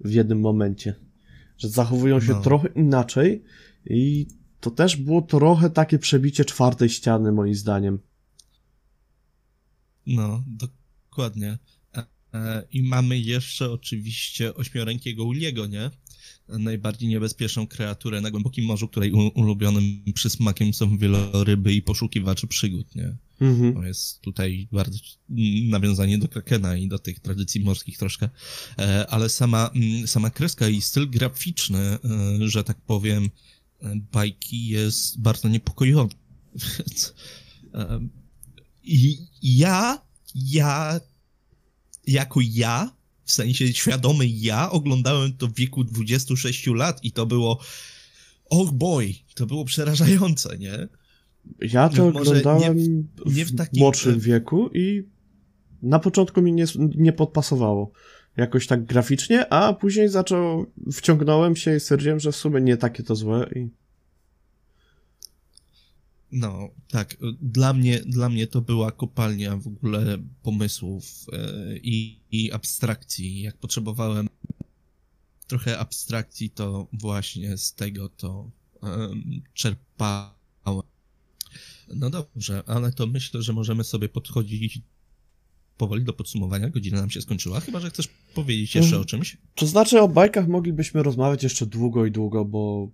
w 0.00 0.12
jednym 0.12 0.40
momencie. 0.40 0.94
Że 1.58 1.68
zachowują 1.68 2.20
się 2.20 2.32
no. 2.32 2.40
trochę 2.40 2.68
inaczej 2.68 3.42
i 3.86 4.26
to 4.66 4.70
też 4.70 4.96
było 4.96 5.22
trochę 5.22 5.70
takie 5.70 5.98
przebicie 5.98 6.44
czwartej 6.44 6.88
ściany, 6.88 7.32
moim 7.32 7.54
zdaniem. 7.54 7.98
No, 10.06 10.44
dokładnie. 10.46 11.58
E, 12.34 12.62
I 12.72 12.82
mamy 12.82 13.18
jeszcze 13.18 13.70
oczywiście 13.70 14.54
ośmiorękiego 14.54 15.24
Uliego, 15.24 15.66
nie? 15.66 15.90
Najbardziej 16.48 17.08
niebezpieczną 17.08 17.66
kreaturę 17.66 18.20
na 18.20 18.30
głębokim 18.30 18.64
morzu, 18.64 18.88
której 18.88 19.12
ulubionym 19.12 20.02
przysmakiem 20.14 20.74
są 20.74 20.98
wieloryby 20.98 21.74
i 21.74 21.82
poszukiwacze 21.82 22.46
przygód, 22.46 22.94
nie? 22.94 23.16
Mhm. 23.40 23.74
To 23.74 23.82
jest 23.82 24.20
tutaj 24.20 24.68
bardzo 24.72 24.98
nawiązanie 25.68 26.18
do 26.18 26.28
Krakena 26.28 26.76
i 26.76 26.88
do 26.88 26.98
tych 26.98 27.20
tradycji 27.20 27.60
morskich 27.60 27.98
troszkę, 27.98 28.28
e, 28.78 29.06
ale 29.10 29.28
sama, 29.28 29.70
mm, 29.74 30.06
sama 30.06 30.30
kreska 30.30 30.68
i 30.68 30.80
styl 30.80 31.10
graficzny, 31.10 31.78
e, 31.78 31.98
że 32.40 32.64
tak 32.64 32.80
powiem, 32.80 33.30
bajki 34.12 34.68
jest 34.68 35.20
bardzo 35.20 35.48
niepokojący. 35.48 36.16
I 38.82 39.18
ja, 39.42 40.02
ja 40.34 41.00
jako 42.06 42.40
ja, 42.42 42.96
w 43.24 43.32
sensie 43.32 43.72
świadomy 43.72 44.26
ja, 44.26 44.70
oglądałem 44.70 45.32
to 45.32 45.46
w 45.46 45.54
wieku 45.54 45.84
26 45.84 46.66
lat 46.66 47.04
i 47.04 47.12
to 47.12 47.26
było 47.26 47.60
oh 48.50 48.72
boy, 48.72 49.14
to 49.34 49.46
było 49.46 49.64
przerażające, 49.64 50.58
nie? 50.58 50.88
Ja 51.60 51.88
to 51.88 52.06
oglądałem 52.06 52.78
nie, 52.78 53.04
nie 53.26 53.44
w, 53.44 53.56
takim... 53.56 53.80
młodszym 53.80 54.20
wieku 54.20 54.70
i 54.74 55.02
na 55.82 55.98
początku 55.98 56.42
mi 56.42 56.52
nie, 56.52 56.64
nie 56.96 57.12
podpasowało 57.12 57.92
jakoś 58.36 58.66
tak 58.66 58.84
graficznie, 58.84 59.52
a 59.52 59.72
później 59.72 60.08
zaczął, 60.08 60.66
wciągnąłem 60.92 61.56
się 61.56 61.76
i 61.76 61.80
stwierdziłem, 61.80 62.20
że 62.20 62.32
w 62.32 62.36
sumie 62.36 62.60
nie 62.60 62.76
takie 62.76 63.02
to 63.02 63.14
złe 63.14 63.50
i 63.56 63.68
no, 66.32 66.68
tak. 66.88 67.16
Dla 67.42 67.72
mnie, 67.72 68.00
dla 68.00 68.28
mnie 68.28 68.46
to 68.46 68.60
była 68.60 68.92
kopalnia 68.92 69.56
w 69.56 69.66
ogóle 69.66 70.18
pomysłów 70.42 71.26
e, 71.32 71.76
i, 71.76 72.20
i 72.30 72.52
abstrakcji. 72.52 73.42
Jak 73.42 73.56
potrzebowałem 73.56 74.28
trochę 75.46 75.78
abstrakcji, 75.78 76.50
to 76.50 76.86
właśnie 76.92 77.56
z 77.56 77.74
tego 77.74 78.08
to 78.08 78.50
um, 78.82 79.42
czerpałem. 79.54 80.82
No 81.94 82.10
dobrze, 82.10 82.62
ale 82.66 82.92
to 82.92 83.06
myślę, 83.06 83.42
że 83.42 83.52
możemy 83.52 83.84
sobie 83.84 84.08
podchodzić 84.08 84.80
powoli 85.76 86.04
do 86.04 86.12
podsumowania. 86.12 86.70
Godzina 86.70 87.00
nam 87.00 87.10
się 87.10 87.20
skończyła, 87.20 87.60
chyba 87.60 87.80
że 87.80 87.90
chcesz 87.90 88.08
powiedzieć 88.34 88.74
jeszcze 88.74 88.98
o 88.98 89.04
czymś. 89.04 89.36
To 89.54 89.66
znaczy 89.66 90.00
o 90.00 90.08
bajkach 90.08 90.48
moglibyśmy 90.48 91.02
rozmawiać 91.02 91.42
jeszcze 91.42 91.66
długo 91.66 92.06
i 92.06 92.10
długo, 92.10 92.44
bo 92.44 92.88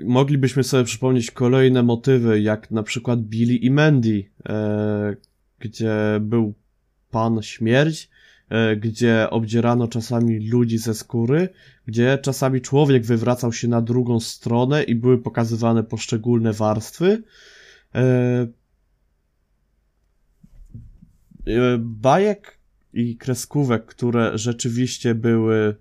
moglibyśmy 0.00 0.64
sobie 0.64 0.84
przypomnieć 0.84 1.30
kolejne 1.30 1.82
motywy, 1.82 2.40
jak 2.40 2.70
na 2.70 2.82
przykład 2.82 3.20
Billy 3.20 3.54
i 3.54 3.70
Mandy, 3.70 4.24
e, 4.48 5.16
gdzie 5.58 5.94
był 6.20 6.54
pan 7.10 7.42
śmierć, 7.42 8.10
e, 8.48 8.76
gdzie 8.76 9.30
obdzierano 9.30 9.88
czasami 9.88 10.48
ludzi 10.48 10.78
ze 10.78 10.94
skóry, 10.94 11.48
gdzie 11.86 12.18
czasami 12.22 12.60
człowiek 12.60 13.04
wywracał 13.04 13.52
się 13.52 13.68
na 13.68 13.82
drugą 13.82 14.20
stronę 14.20 14.82
i 14.82 14.94
były 14.94 15.18
pokazywane 15.18 15.84
poszczególne 15.84 16.52
warstwy. 16.52 17.22
E, 17.94 18.46
bajek 21.78 22.58
i 22.92 23.16
kreskówek, 23.16 23.86
które 23.86 24.38
rzeczywiście 24.38 25.14
były 25.14 25.76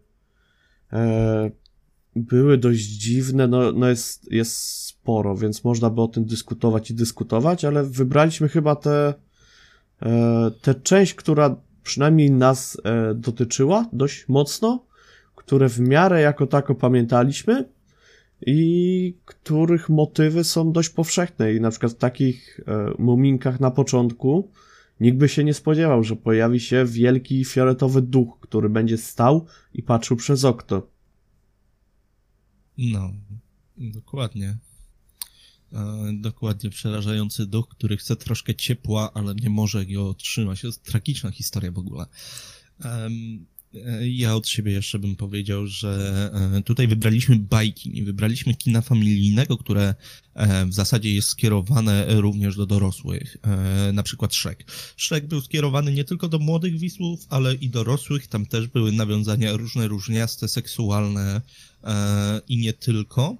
e, 0.93 1.51
były 2.16 2.57
dość 2.57 2.82
dziwne, 2.84 3.47
no, 3.47 3.72
no 3.72 3.89
jest, 3.89 4.32
jest 4.32 4.57
sporo, 4.86 5.36
więc 5.36 5.64
można 5.64 5.89
by 5.89 6.01
o 6.01 6.07
tym 6.07 6.26
dyskutować 6.26 6.91
i 6.91 6.93
dyskutować, 6.93 7.66
ale 7.66 7.84
wybraliśmy 7.84 8.49
chyba 8.49 8.76
tę 8.76 9.14
e, 10.01 10.51
tę 10.61 10.76
część, 10.76 11.14
która 11.14 11.55
przynajmniej 11.84 12.32
nas 12.32 12.78
e, 12.84 13.14
dotyczyła 13.14 13.89
dość 13.93 14.28
mocno, 14.28 14.86
które 15.36 15.70
w 15.70 15.80
miarę 15.80 16.22
jako 16.22 16.47
tako 16.47 16.76
pamiętaliśmy 16.76 17.66
i 18.45 19.18
których 19.26 19.89
motywy 19.89 20.43
są 20.43 20.72
dość 20.72 20.89
powszechne. 20.89 21.53
I 21.53 21.61
na 21.61 21.70
przykład 21.70 21.91
w 21.91 21.97
takich 21.97 22.59
e, 22.68 22.93
muminkach 22.97 23.59
na 23.59 23.72
początku 23.72 24.49
Nikt 25.00 25.18
by 25.18 25.30
się 25.30 25.44
nie 25.44 25.54
spodziewał, 25.54 26.04
że 26.04 26.16
pojawi 26.16 26.60
się 26.60 26.86
wielki 26.86 27.46
fioletowy 27.46 28.02
duch, 28.02 28.39
który 28.39 28.70
będzie 28.70 28.98
stał 28.98 29.46
i 29.74 29.84
patrzył 29.84 30.18
przez 30.18 30.46
okno. 30.46 30.88
No, 32.78 33.14
dokładnie. 33.78 34.58
E, 35.74 36.12
dokładnie 36.14 36.70
przerażający 36.70 37.46
duch, 37.46 37.68
który 37.70 37.98
chce 37.98 38.16
troszkę 38.16 38.56
ciepła, 38.56 39.14
ale 39.14 39.36
nie 39.36 39.50
może 39.50 39.86
go 39.86 40.10
otrzymać. 40.10 40.62
To 40.62 40.68
jest 40.68 40.84
tragiczna 40.84 41.32
historia 41.32 41.72
w 41.72 41.78
ogóle. 41.78 42.06
Ja 44.02 44.36
od 44.36 44.48
siebie 44.48 44.72
jeszcze 44.72 45.00
bym 45.00 45.16
powiedział, 45.16 45.68
że 45.68 46.32
e, 46.58 46.62
tutaj 46.62 46.88
wybraliśmy 46.88 47.36
bajki, 47.36 47.90
nie 47.90 48.04
wybraliśmy 48.04 48.56
kina 48.56 48.82
familijnego, 48.82 49.58
które 49.58 49.96
e, 50.34 50.66
w 50.66 50.74
zasadzie 50.74 51.14
jest 51.14 51.28
skierowane 51.28 52.06
również 52.22 52.56
do 52.56 52.66
dorosłych. 52.66 53.38
E, 53.42 53.94
na 53.94 54.04
przykład. 54.04 54.32
Shrek 54.98 55.28
był 55.28 55.42
skierowany 55.42 55.94
nie 55.94 56.04
tylko 56.04 56.30
do 56.30 56.40
młodych 56.40 56.80
wisłów, 56.80 57.26
ale 57.30 57.56
i 57.56 57.70
dorosłych. 57.70 58.28
Tam 58.28 58.46
też 58.46 58.68
były 58.68 58.92
nawiązania 58.92 59.54
różne, 59.54 59.88
różniaste, 59.88 60.48
seksualne 60.48 61.42
i 62.48 62.58
nie 62.58 62.74
tylko. 62.74 63.38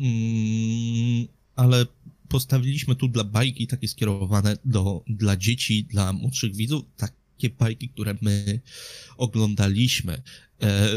Mm, 0.00 1.26
ale 1.56 1.86
postawiliśmy 2.28 2.96
tu 2.96 3.08
dla 3.08 3.24
bajki 3.24 3.66
takie 3.66 3.88
skierowane 3.88 4.56
do, 4.64 5.04
dla 5.06 5.36
dzieci, 5.36 5.84
dla 5.84 6.12
młodszych 6.12 6.56
widzów, 6.56 6.84
tak 6.96 7.12
takie 7.36 7.50
bajki, 7.50 7.88
które 7.88 8.14
my 8.20 8.60
oglądaliśmy. 9.16 10.22
E, 10.62 10.88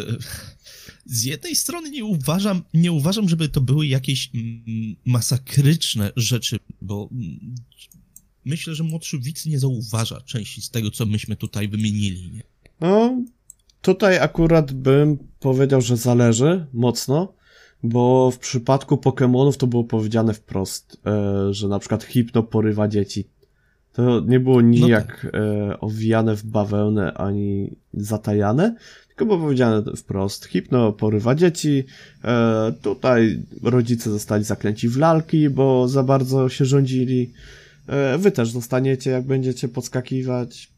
z 1.06 1.24
jednej 1.24 1.56
strony 1.56 1.92
nie 1.92 2.06
uważam, 2.06 2.64
nie 2.74 2.92
uważam, 2.92 3.30
żeby 3.30 3.50
to 3.50 3.62
były 3.62 3.88
jakieś 3.88 4.32
mm, 4.34 4.96
masakryczne 5.06 6.12
rzeczy, 6.16 6.60
bo 6.82 7.10
mm, 7.12 7.56
myślę, 8.46 8.76
że 8.76 8.84
młodszy 8.84 9.20
widz 9.20 9.46
nie 9.46 9.60
zauważa 9.60 10.22
części 10.22 10.62
z 10.62 10.70
tego, 10.70 10.92
co 10.92 11.06
myśmy 11.06 11.36
tutaj 11.36 11.68
wymienili. 11.68 12.32
Nie? 12.32 12.44
No, 12.82 13.24
tutaj 13.82 14.20
akurat 14.20 14.74
bym 14.74 15.18
powiedział, 15.40 15.82
że 15.82 15.98
zależy 15.98 16.66
mocno, 16.74 17.34
bo 17.84 18.32
w 18.32 18.40
przypadku 18.40 18.96
Pokémonów 18.96 19.58
to 19.58 19.68
było 19.68 19.84
powiedziane 19.84 20.34
wprost, 20.34 20.98
e, 21.06 21.54
że 21.54 21.68
na 21.68 21.80
przykład 21.80 22.04
hipno 22.04 22.44
porywa 22.44 22.88
dzieci. 22.88 23.26
To 23.98 24.20
nie 24.20 24.40
było 24.40 24.62
nijak 24.62 25.24
no 25.24 25.32
tak. 25.32 25.42
e, 25.42 25.80
owijane 25.80 26.36
w 26.36 26.44
bawełnę 26.46 27.14
ani 27.14 27.76
zatajane, 27.94 28.76
tylko 29.08 29.26
było 29.26 29.38
powiedziane 29.38 29.84
wprost, 29.96 30.46
hipno 30.46 30.94
porywa 30.94 31.36
dzieci, 31.36 31.84
e, 32.24 32.74
tutaj 32.82 33.44
rodzice 33.64 34.12
zostali 34.12 34.44
zaklęci 34.44 34.90
w 34.90 34.98
lalki, 34.98 35.50
bo 35.50 35.88
za 35.88 36.04
bardzo 36.04 36.50
się 36.50 36.66
rządzili, 36.66 37.34
e, 37.88 38.18
wy 38.18 38.32
też 38.32 38.52
zostaniecie, 38.52 39.12
jak 39.12 39.26
będziecie 39.26 39.68
podskakiwać. 39.68 40.72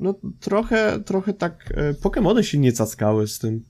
No 0.00 0.14
trochę, 0.40 1.00
trochę 1.04 1.32
tak, 1.32 1.72
Pokémony 2.02 2.42
się 2.42 2.58
nie 2.58 2.72
cackały 2.72 3.28
z 3.28 3.38
tym. 3.38 3.64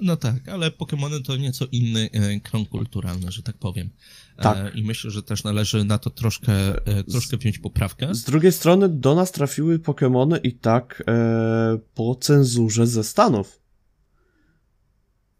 No 0.00 0.16
tak, 0.16 0.48
ale 0.48 0.70
Pokémony 0.70 1.22
to 1.22 1.36
nieco 1.36 1.66
inny 1.72 2.10
e, 2.12 2.40
krąg 2.40 2.68
kulturalny, 2.68 3.32
że 3.32 3.42
tak 3.42 3.56
powiem. 3.56 3.90
E, 4.36 4.42
Tak. 4.42 4.76
I 4.76 4.82
myślę, 4.82 5.10
że 5.10 5.22
też 5.22 5.44
należy 5.44 5.84
na 5.84 5.98
to 5.98 6.10
troszkę, 6.10 6.86
e, 6.86 7.04
troszkę 7.04 7.36
wziąć 7.36 7.58
poprawkę. 7.58 8.14
Z 8.14 8.24
drugiej 8.24 8.52
strony 8.52 8.88
do 8.88 9.14
nas 9.14 9.32
trafiły 9.32 9.78
Pokémony 9.78 10.40
i 10.42 10.52
tak 10.52 11.02
e, 11.08 11.78
po 11.94 12.14
cenzurze 12.14 12.86
ze 12.86 13.04
Stanów. 13.04 13.58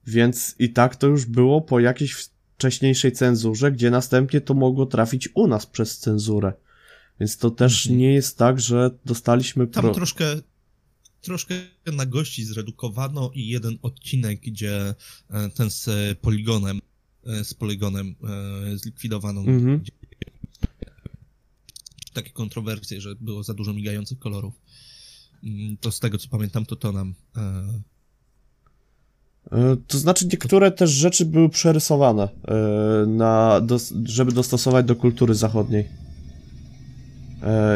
Więc 0.06 0.54
i 0.58 0.70
tak 0.70 0.96
to 0.96 1.06
już 1.06 1.24
było 1.26 1.60
po 1.60 1.80
jakiejś 1.80 2.28
wcześniejszej 2.56 3.12
cenzurze, 3.12 3.72
gdzie 3.72 3.90
następnie 3.90 4.40
to 4.40 4.54
mogło 4.54 4.86
trafić 4.86 5.28
u 5.34 5.46
nas 5.46 5.66
przez 5.66 5.98
cenzurę. 5.98 6.52
Więc 7.20 7.36
to 7.36 7.50
też 7.50 7.86
Mhm. 7.86 8.00
nie 8.00 8.12
jest 8.14 8.38
tak, 8.38 8.60
że 8.60 8.90
dostaliśmy 9.04 9.66
Tam 9.66 9.82
pro... 9.82 9.94
troszkę, 9.94 10.24
troszkę 11.22 11.54
na 11.92 12.06
gości 12.06 12.44
zredukowano 12.44 13.30
i 13.34 13.46
jeden 13.48 13.78
odcinek, 13.82 14.40
gdzie 14.40 14.94
e, 15.30 15.48
ten 15.50 15.70
z 15.70 15.88
poligonem, 16.18 16.80
e, 17.26 17.44
z 17.44 17.54
poligonem 17.54 18.14
e, 18.72 18.78
zlikwidowano. 18.78 19.40
Mhm. 19.40 19.78
Gdzie- 19.78 19.92
Takie 22.12 22.30
kontrowersje, 22.30 23.00
że 23.00 23.14
było 23.20 23.42
za 23.42 23.54
dużo 23.54 23.72
migających 23.72 24.18
kolorów. 24.18 24.54
Mm, 25.44 25.76
To 25.76 25.92
z 25.92 26.00
tego 26.00 26.18
co 26.18 26.28
pamiętam, 26.28 26.66
to 26.66 26.76
to 26.76 26.92
nam. 26.92 27.14
To 29.86 29.98
znaczy 29.98 30.26
niektóre 30.26 30.70
też 30.72 30.90
rzeczy 30.90 31.26
były 31.26 31.48
przerysowane, 31.48 32.28
na, 33.06 33.60
żeby 34.04 34.32
dostosować 34.32 34.86
do 34.86 34.96
kultury 34.96 35.34
zachodniej. 35.34 35.88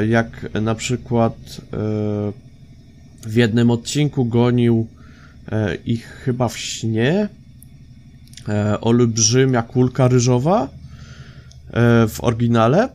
Jak 0.08 0.54
na 0.62 0.74
przykład 0.74 1.60
w 3.26 3.34
jednym 3.34 3.70
odcinku 3.70 4.24
gonił 4.24 4.88
e, 5.48 5.74
ich 5.74 6.06
chyba 6.06 6.48
w 6.48 6.58
śnie 6.58 7.28
e, 8.48 8.80
olbrzymia 8.80 9.62
kulka 9.62 10.08
ryżowa 10.08 10.68
e, 11.70 12.08
w 12.08 12.24
oryginale. 12.24 12.88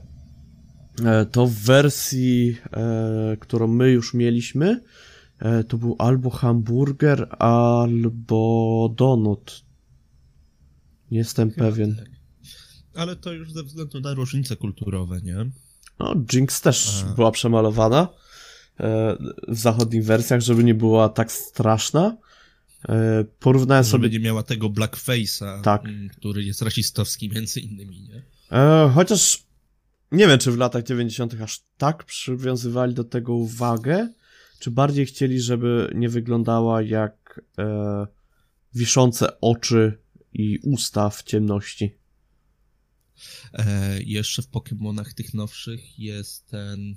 To 1.32 1.48
w 1.48 1.54
wersji, 1.54 2.58
którą 3.40 3.68
my 3.68 3.92
już 3.92 4.14
mieliśmy, 4.14 4.82
To 5.68 5.78
był 5.78 5.96
albo 6.00 6.30
hamburger, 6.30 7.28
albo 7.40 8.94
donut. 8.98 9.64
Nie 11.12 11.18
jestem 11.18 11.52
pewien. 11.52 11.96
tak. 11.96 12.06
Ale 12.96 13.16
to 13.16 13.34
już 13.34 13.52
ze 13.54 13.64
względu 13.64 14.00
na 14.00 14.14
różnice 14.14 14.56
kulturowe, 14.56 15.22
nie? 15.22 15.36
No, 16.00 16.16
Jinx 16.34 16.62
też 16.62 17.06
była 17.16 17.32
przemalowana 17.32 18.08
w 19.48 19.58
zachodnich 19.58 20.06
wersjach, 20.06 20.42
żeby 20.42 20.64
nie 20.64 20.74
była 20.76 21.10
tak 21.10 21.32
straszna. 21.32 22.18
E, 22.90 23.24
Porównałem 23.40 23.84
Żeby 23.84 23.92
sobie. 23.92 24.10
nie 24.10 24.20
miała 24.20 24.44
tego 24.44 24.70
blackface'a, 24.70 25.62
Tak. 25.62 25.86
mm, 25.86 26.10
który 26.10 26.44
jest 26.44 26.62
rasistowski 26.62 27.30
między 27.30 27.60
innymi, 27.60 28.02
nie? 28.02 28.22
E, 28.58 28.92
Chociaż 28.96 29.44
nie 30.12 30.28
wiem, 30.28 30.40
czy 30.40 30.52
w 30.52 30.58
latach 30.58 30.84
90. 30.84 31.42
aż 31.42 31.62
tak 31.78 32.04
przywiązywali 32.04 32.94
do 32.94 33.04
tego 33.04 33.34
uwagę, 33.34 34.14
czy 34.60 34.72
bardziej 34.72 35.06
chcieli, 35.06 35.42
żeby 35.42 35.92
nie 35.96 36.10
wyglądała 36.10 36.82
jak 36.82 37.42
e, 37.58 38.08
wiszące 38.76 39.42
oczy 39.42 39.98
i 40.34 40.60
usta 40.64 41.10
w 41.10 41.24
ciemności. 41.24 41.96
E, 43.54 44.02
jeszcze 44.04 44.42
w 44.42 44.50
Pokémonach 44.50 45.14
tych 45.14 45.34
nowszych 45.34 46.00
jest 46.00 46.48
ten 46.48 46.96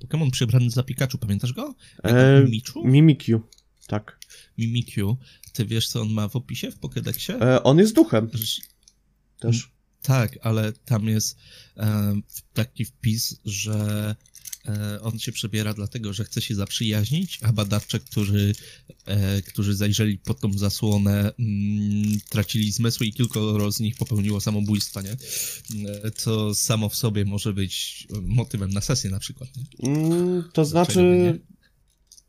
Pokémon 0.00 0.30
przebrany 0.30 0.70
za 0.70 0.82
Pikachu, 0.82 1.18
pamiętasz 1.18 1.52
go? 1.52 1.74
E, 2.02 2.42
Mimichu? 2.42 2.86
Mimikyu, 2.86 3.40
tak. 3.86 4.18
Mimikyu. 4.58 5.16
Ty 5.52 5.66
wiesz, 5.66 5.88
co 5.88 6.00
on 6.00 6.10
ma 6.10 6.28
w 6.28 6.36
opisie, 6.36 6.70
w 6.70 6.80
Pokédexie? 6.80 7.42
E, 7.42 7.62
on 7.62 7.78
jest 7.78 7.94
duchem 7.94 8.30
też. 8.30 9.70
Tak, 10.02 10.38
ale 10.42 10.72
tam 10.72 11.08
jest 11.08 11.38
e, 11.76 12.14
taki 12.54 12.84
wpis, 12.84 13.40
że 13.44 14.16
on 15.02 15.18
się 15.18 15.32
przebiera 15.32 15.74
dlatego, 15.74 16.12
że 16.12 16.24
chce 16.24 16.40
się 16.42 16.54
zaprzyjaźnić, 16.54 17.38
a 17.42 17.52
badacze, 17.52 18.00
którzy, 18.00 18.52
e, 19.06 19.42
którzy 19.42 19.74
zajrzeli 19.74 20.18
pod 20.18 20.40
tą 20.40 20.58
zasłonę, 20.58 21.32
mm, 21.38 22.20
tracili 22.28 22.72
zmysły 22.72 23.06
i 23.06 23.12
kilkoro 23.12 23.72
z 23.72 23.80
nich 23.80 23.96
popełniło 23.96 24.40
samobójstwa, 24.40 25.02
nie? 25.02 25.12
E, 26.04 26.10
Co 26.10 26.54
samo 26.54 26.88
w 26.88 26.96
sobie 26.96 27.24
może 27.24 27.52
być 27.52 28.06
motywem 28.22 28.70
na 28.70 28.80
sesję 28.80 29.10
na 29.10 29.18
przykład. 29.18 29.48
Nie? 29.56 29.88
Mm, 29.90 30.44
to 30.52 30.64
znaczy, 30.64 31.02
nie? 31.02 31.38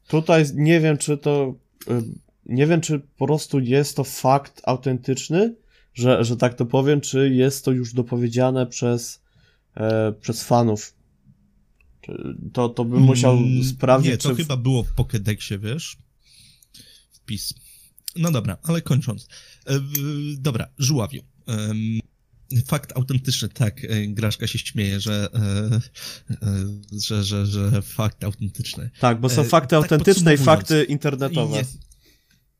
tutaj 0.07 0.45
nie 0.53 0.79
wiem, 0.79 0.97
czy 0.97 1.17
to. 1.17 1.55
y, 1.89 2.03
Nie 2.45 2.67
wiem, 2.67 2.81
czy 2.81 2.99
po 3.17 3.25
prostu 3.27 3.59
jest 3.59 3.95
to 3.95 4.03
fakt 4.03 4.61
autentyczny, 4.65 5.55
że, 5.93 6.23
że 6.23 6.37
tak 6.37 6.53
to 6.53 6.65
powiem, 6.65 7.01
czy 7.01 7.29
jest 7.29 7.65
to 7.65 7.71
już 7.71 7.93
dopowiedziane 7.93 8.67
przez, 8.67 9.21
e, 9.77 10.13
przez 10.21 10.43
fanów. 10.43 10.93
Czy 12.01 12.35
To, 12.53 12.69
to 12.69 12.85
bym 12.85 13.01
musiał 13.01 13.37
Mm, 13.37 13.63
sprawdzić, 13.63 14.11
Nie, 14.11 14.17
to 14.17 14.29
czy. 14.29 14.35
chyba 14.35 14.57
było 14.57 14.83
w 14.83 14.95
Pokédexie, 14.95 15.59
wiesz? 15.59 15.97
Wpis. 17.11 17.53
No 18.15 18.31
dobra, 18.31 18.57
ale 18.63 18.81
kończąc. 18.81 19.27
E, 19.67 19.79
dobra, 20.37 20.67
żuławiu. 20.77 21.21
Fakt 22.65 22.97
autentyczny, 22.97 23.49
tak. 23.49 23.83
e, 23.85 24.07
Graszka 24.07 24.47
się 24.47 24.59
śmieje, 24.59 24.99
że, 24.99 25.27
e, 25.33 25.39
e, 26.31 26.65
że, 27.07 27.23
że, 27.23 27.45
że 27.45 27.81
fakt 27.81 28.23
autentyczny. 28.23 28.89
Tak, 28.99 29.19
bo 29.19 29.29
są 29.29 29.43
fakty 29.43 29.69
tak 29.69 29.83
autentyczne 29.83 30.33
i 30.33 30.37
podsumowując, 30.37 30.45
fakty 30.69 30.83
I 30.83 30.91
internetowe. 30.91 31.57
nie- 31.57 31.88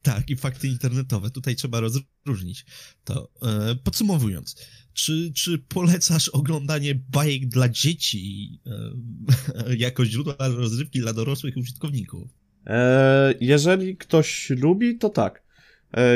tak, 0.02 0.30
i 0.30 0.36
fakty 0.36 0.68
internetowe. 0.68 1.30
Tutaj 1.30 1.56
trzeba 1.56 1.80
rozróżnić 1.80 2.66
to. 3.04 3.32
E, 3.42 3.76
podsumowując, 3.76 4.56
czy, 4.94 5.32
czy 5.36 5.58
polecasz 5.58 6.30
oglądanie 6.30 6.96
bajek 6.96 7.48
dla 7.48 7.70
dzieci 7.70 8.50
e, 8.66 9.76
jako 9.86 10.06
źródła 10.06 10.36
rozrywki 10.40 11.00
dla 11.00 11.14
dorosłych 11.14 11.58
użytkowników? 11.58 12.30
E, 12.68 13.34
jeżeli 13.42 13.98
ktoś 13.98 14.50
lubi, 14.50 14.98
to 14.98 15.10
tak. 15.10 15.50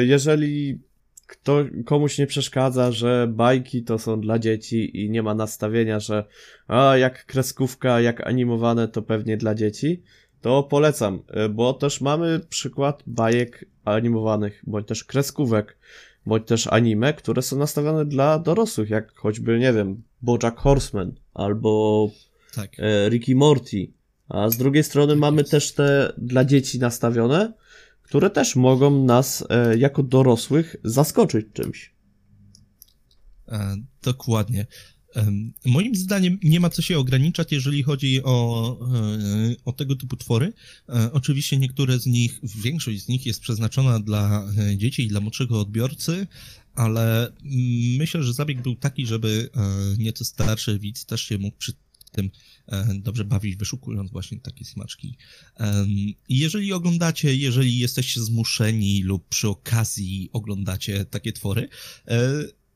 Jeżeli 0.02 0.80
kto, 1.28 1.66
komuś 1.86 2.18
nie 2.18 2.28
przeszkadza, 2.28 2.92
że 2.92 3.28
bajki 3.28 3.84
to 3.84 4.00
są 4.00 4.22
dla 4.22 4.40
dzieci 4.40 5.04
i 5.04 5.10
nie 5.10 5.24
ma 5.24 5.36
nastawienia, 5.36 6.00
że 6.00 6.26
a 6.68 6.98
jak 6.98 7.26
kreskówka, 7.26 8.02
jak 8.02 8.28
animowane 8.28 8.88
to 8.88 9.02
pewnie 9.02 9.38
dla 9.38 9.56
dzieci, 9.56 10.04
to 10.44 10.64
polecam, 10.64 11.24
e, 11.28 11.50
bo 11.50 11.74
też 11.74 12.02
mamy 12.02 12.40
przykład 12.50 13.04
bajek 13.08 13.66
animowanych, 13.86 14.64
bądź 14.68 14.88
też 14.88 15.04
kreskówek, 15.04 15.78
bądź 16.26 16.48
też 16.48 16.68
anime, 16.68 17.14
które 17.14 17.42
są 17.42 17.58
nastawione 17.58 18.06
dla 18.06 18.40
dorosłych, 18.40 18.90
jak 18.90 19.16
choćby, 19.16 19.60
nie 19.60 19.74
wiem, 19.74 20.04
BoJack 20.22 20.58
Horseman 20.58 21.12
albo 21.34 22.10
Tak. 22.56 22.72
e, 22.80 23.10
Ricky 23.10 23.36
Morty. 23.36 23.92
A 24.30 24.50
z 24.50 24.58
drugiej 24.58 24.84
strony 24.84 25.16
mamy 25.16 25.44
też 25.44 25.74
te 25.74 26.14
dla 26.18 26.46
dzieci 26.46 26.80
nastawione, 26.80 27.54
które 28.02 28.30
też 28.30 28.56
mogą 28.56 29.04
nas 29.04 29.44
e, 29.50 29.78
jako 29.78 30.04
dorosłych 30.04 30.76
zaskoczyć 30.84 31.48
czymś. 31.54 31.94
Dokładnie. 34.04 34.66
Moim 35.66 35.96
zdaniem 35.96 36.40
nie 36.44 36.60
ma 36.60 36.70
co 36.70 36.82
się 36.82 37.00
ograniczać, 37.00 37.52
jeżeli 37.52 37.84
chodzi 37.84 38.24
o, 38.24 38.80
e, 38.96 39.56
o 39.66 39.72
tego 39.72 39.96
typu 39.96 40.18
twory. 40.18 40.54
E, 40.90 41.12
Oczywiście 41.12 41.58
niektóre 41.58 42.00
z 42.00 42.06
nich, 42.06 42.40
większość 42.44 43.04
z 43.04 43.08
nich 43.08 43.26
jest 43.26 43.42
przeznaczona 43.42 44.00
dla 44.00 44.48
e, 44.58 44.78
dzieci 44.78 45.04
i 45.04 45.08
dla 45.08 45.20
młodszego 45.20 45.60
odbiorcy, 45.62 46.28
ale 46.76 47.28
mm, 47.28 47.98
myślę, 47.98 48.24
że 48.24 48.34
zabieg 48.34 48.62
był 48.62 48.76
taki, 48.76 49.08
żeby 49.08 49.50
nieco 49.98 50.26
starszy 50.26 50.80
widz 50.80 51.06
też 51.06 51.22
się 51.22 51.38
mógł 51.38 51.58
przy 51.58 51.74
tym 52.12 52.30
dobrze 52.96 53.26
bawić, 53.26 53.56
wyszukując 53.56 54.12
właśnie 54.12 54.40
takie 54.40 54.66
smaczki. 54.66 55.18
Jeżeli 56.30 56.74
oglądacie, 56.74 57.36
jeżeli 57.36 57.80
jesteście 57.80 58.22
zmuszeni 58.22 59.04
lub 59.04 59.28
przy 59.28 59.50
okazji 59.50 60.30
oglądacie 60.34 61.06
takie 61.06 61.34
twory, 61.34 61.70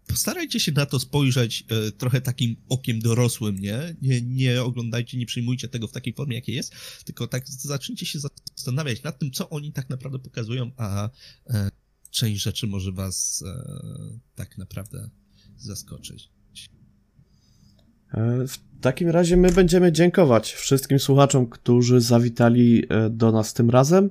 postarajcie 0.07 0.59
się 0.59 0.71
na 0.71 0.85
to 0.85 0.99
spojrzeć 0.99 1.65
e, 1.69 1.91
trochę 1.91 2.21
takim 2.21 2.55
okiem 2.69 2.99
dorosłym, 2.99 3.59
nie? 3.59 3.95
nie? 4.01 4.21
Nie 4.21 4.63
oglądajcie, 4.63 5.17
nie 5.17 5.25
przyjmujcie 5.25 5.67
tego 5.67 5.88
w 5.88 5.91
takiej 5.91 6.13
formie, 6.13 6.35
jakie 6.35 6.53
jest, 6.53 6.73
tylko 7.05 7.27
tak 7.27 7.47
zacznijcie 7.47 8.05
się 8.05 8.19
zastanawiać 8.19 9.03
nad 9.03 9.19
tym, 9.19 9.31
co 9.31 9.49
oni 9.49 9.73
tak 9.73 9.89
naprawdę 9.89 10.19
pokazują, 10.19 10.71
a 10.77 11.09
e, 11.47 11.71
część 12.11 12.41
rzeczy 12.41 12.67
może 12.67 12.91
was 12.91 13.43
e, 13.47 14.19
tak 14.35 14.57
naprawdę 14.57 15.09
zaskoczyć. 15.57 16.29
E, 18.13 18.47
w 18.47 18.57
takim 18.81 19.09
razie 19.09 19.38
my 19.38 19.51
będziemy 19.51 19.91
dziękować 19.91 20.53
wszystkim 20.53 20.99
słuchaczom, 20.99 21.47
którzy 21.47 22.01
zawitali 22.01 22.84
e, 22.89 23.09
do 23.09 23.31
nas 23.31 23.53
tym 23.53 23.69
razem 23.69 24.09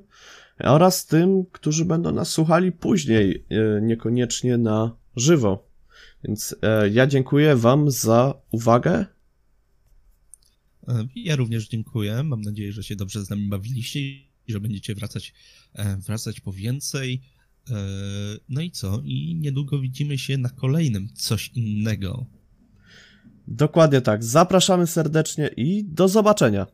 oraz 0.59 1.07
tym, 1.07 1.45
którzy 1.53 1.85
będą 1.85 2.13
nas 2.13 2.29
słuchali 2.29 2.73
później, 2.73 3.47
e, 3.51 3.81
niekoniecznie 3.83 4.59
na 4.59 4.97
żywo. 5.17 5.66
Więc 6.27 6.57
ja 6.93 7.07
dziękuję 7.07 7.57
Wam 7.57 7.91
za 7.91 8.35
uwagę. 8.51 9.07
Ja 11.15 11.37
również 11.37 11.69
dziękuję. 11.69 12.23
Mam 12.23 12.41
nadzieję, 12.41 12.73
że 12.73 12.83
się 12.83 12.97
dobrze 12.97 13.25
z 13.25 13.31
nami 13.31 13.49
bawiliście 13.49 14.01
i 14.01 14.27
że 14.49 14.61
będziecie 14.61 14.95
wracać, 14.95 15.35
wracać 15.99 16.41
po 16.41 16.53
więcej. 16.53 17.23
No 18.49 18.61
i 18.61 18.71
co? 18.71 19.03
I 19.05 19.35
niedługo 19.41 19.81
widzimy 19.81 20.19
się 20.19 20.39
na 20.39 20.49
kolejnym 20.49 21.09
coś 21.15 21.49
innego. 21.49 22.27
Dokładnie 23.49 24.01
tak. 24.01 24.25
Zapraszamy 24.25 24.87
serdecznie 24.87 25.51
i 25.57 25.85
do 25.85 26.09
zobaczenia. 26.09 26.67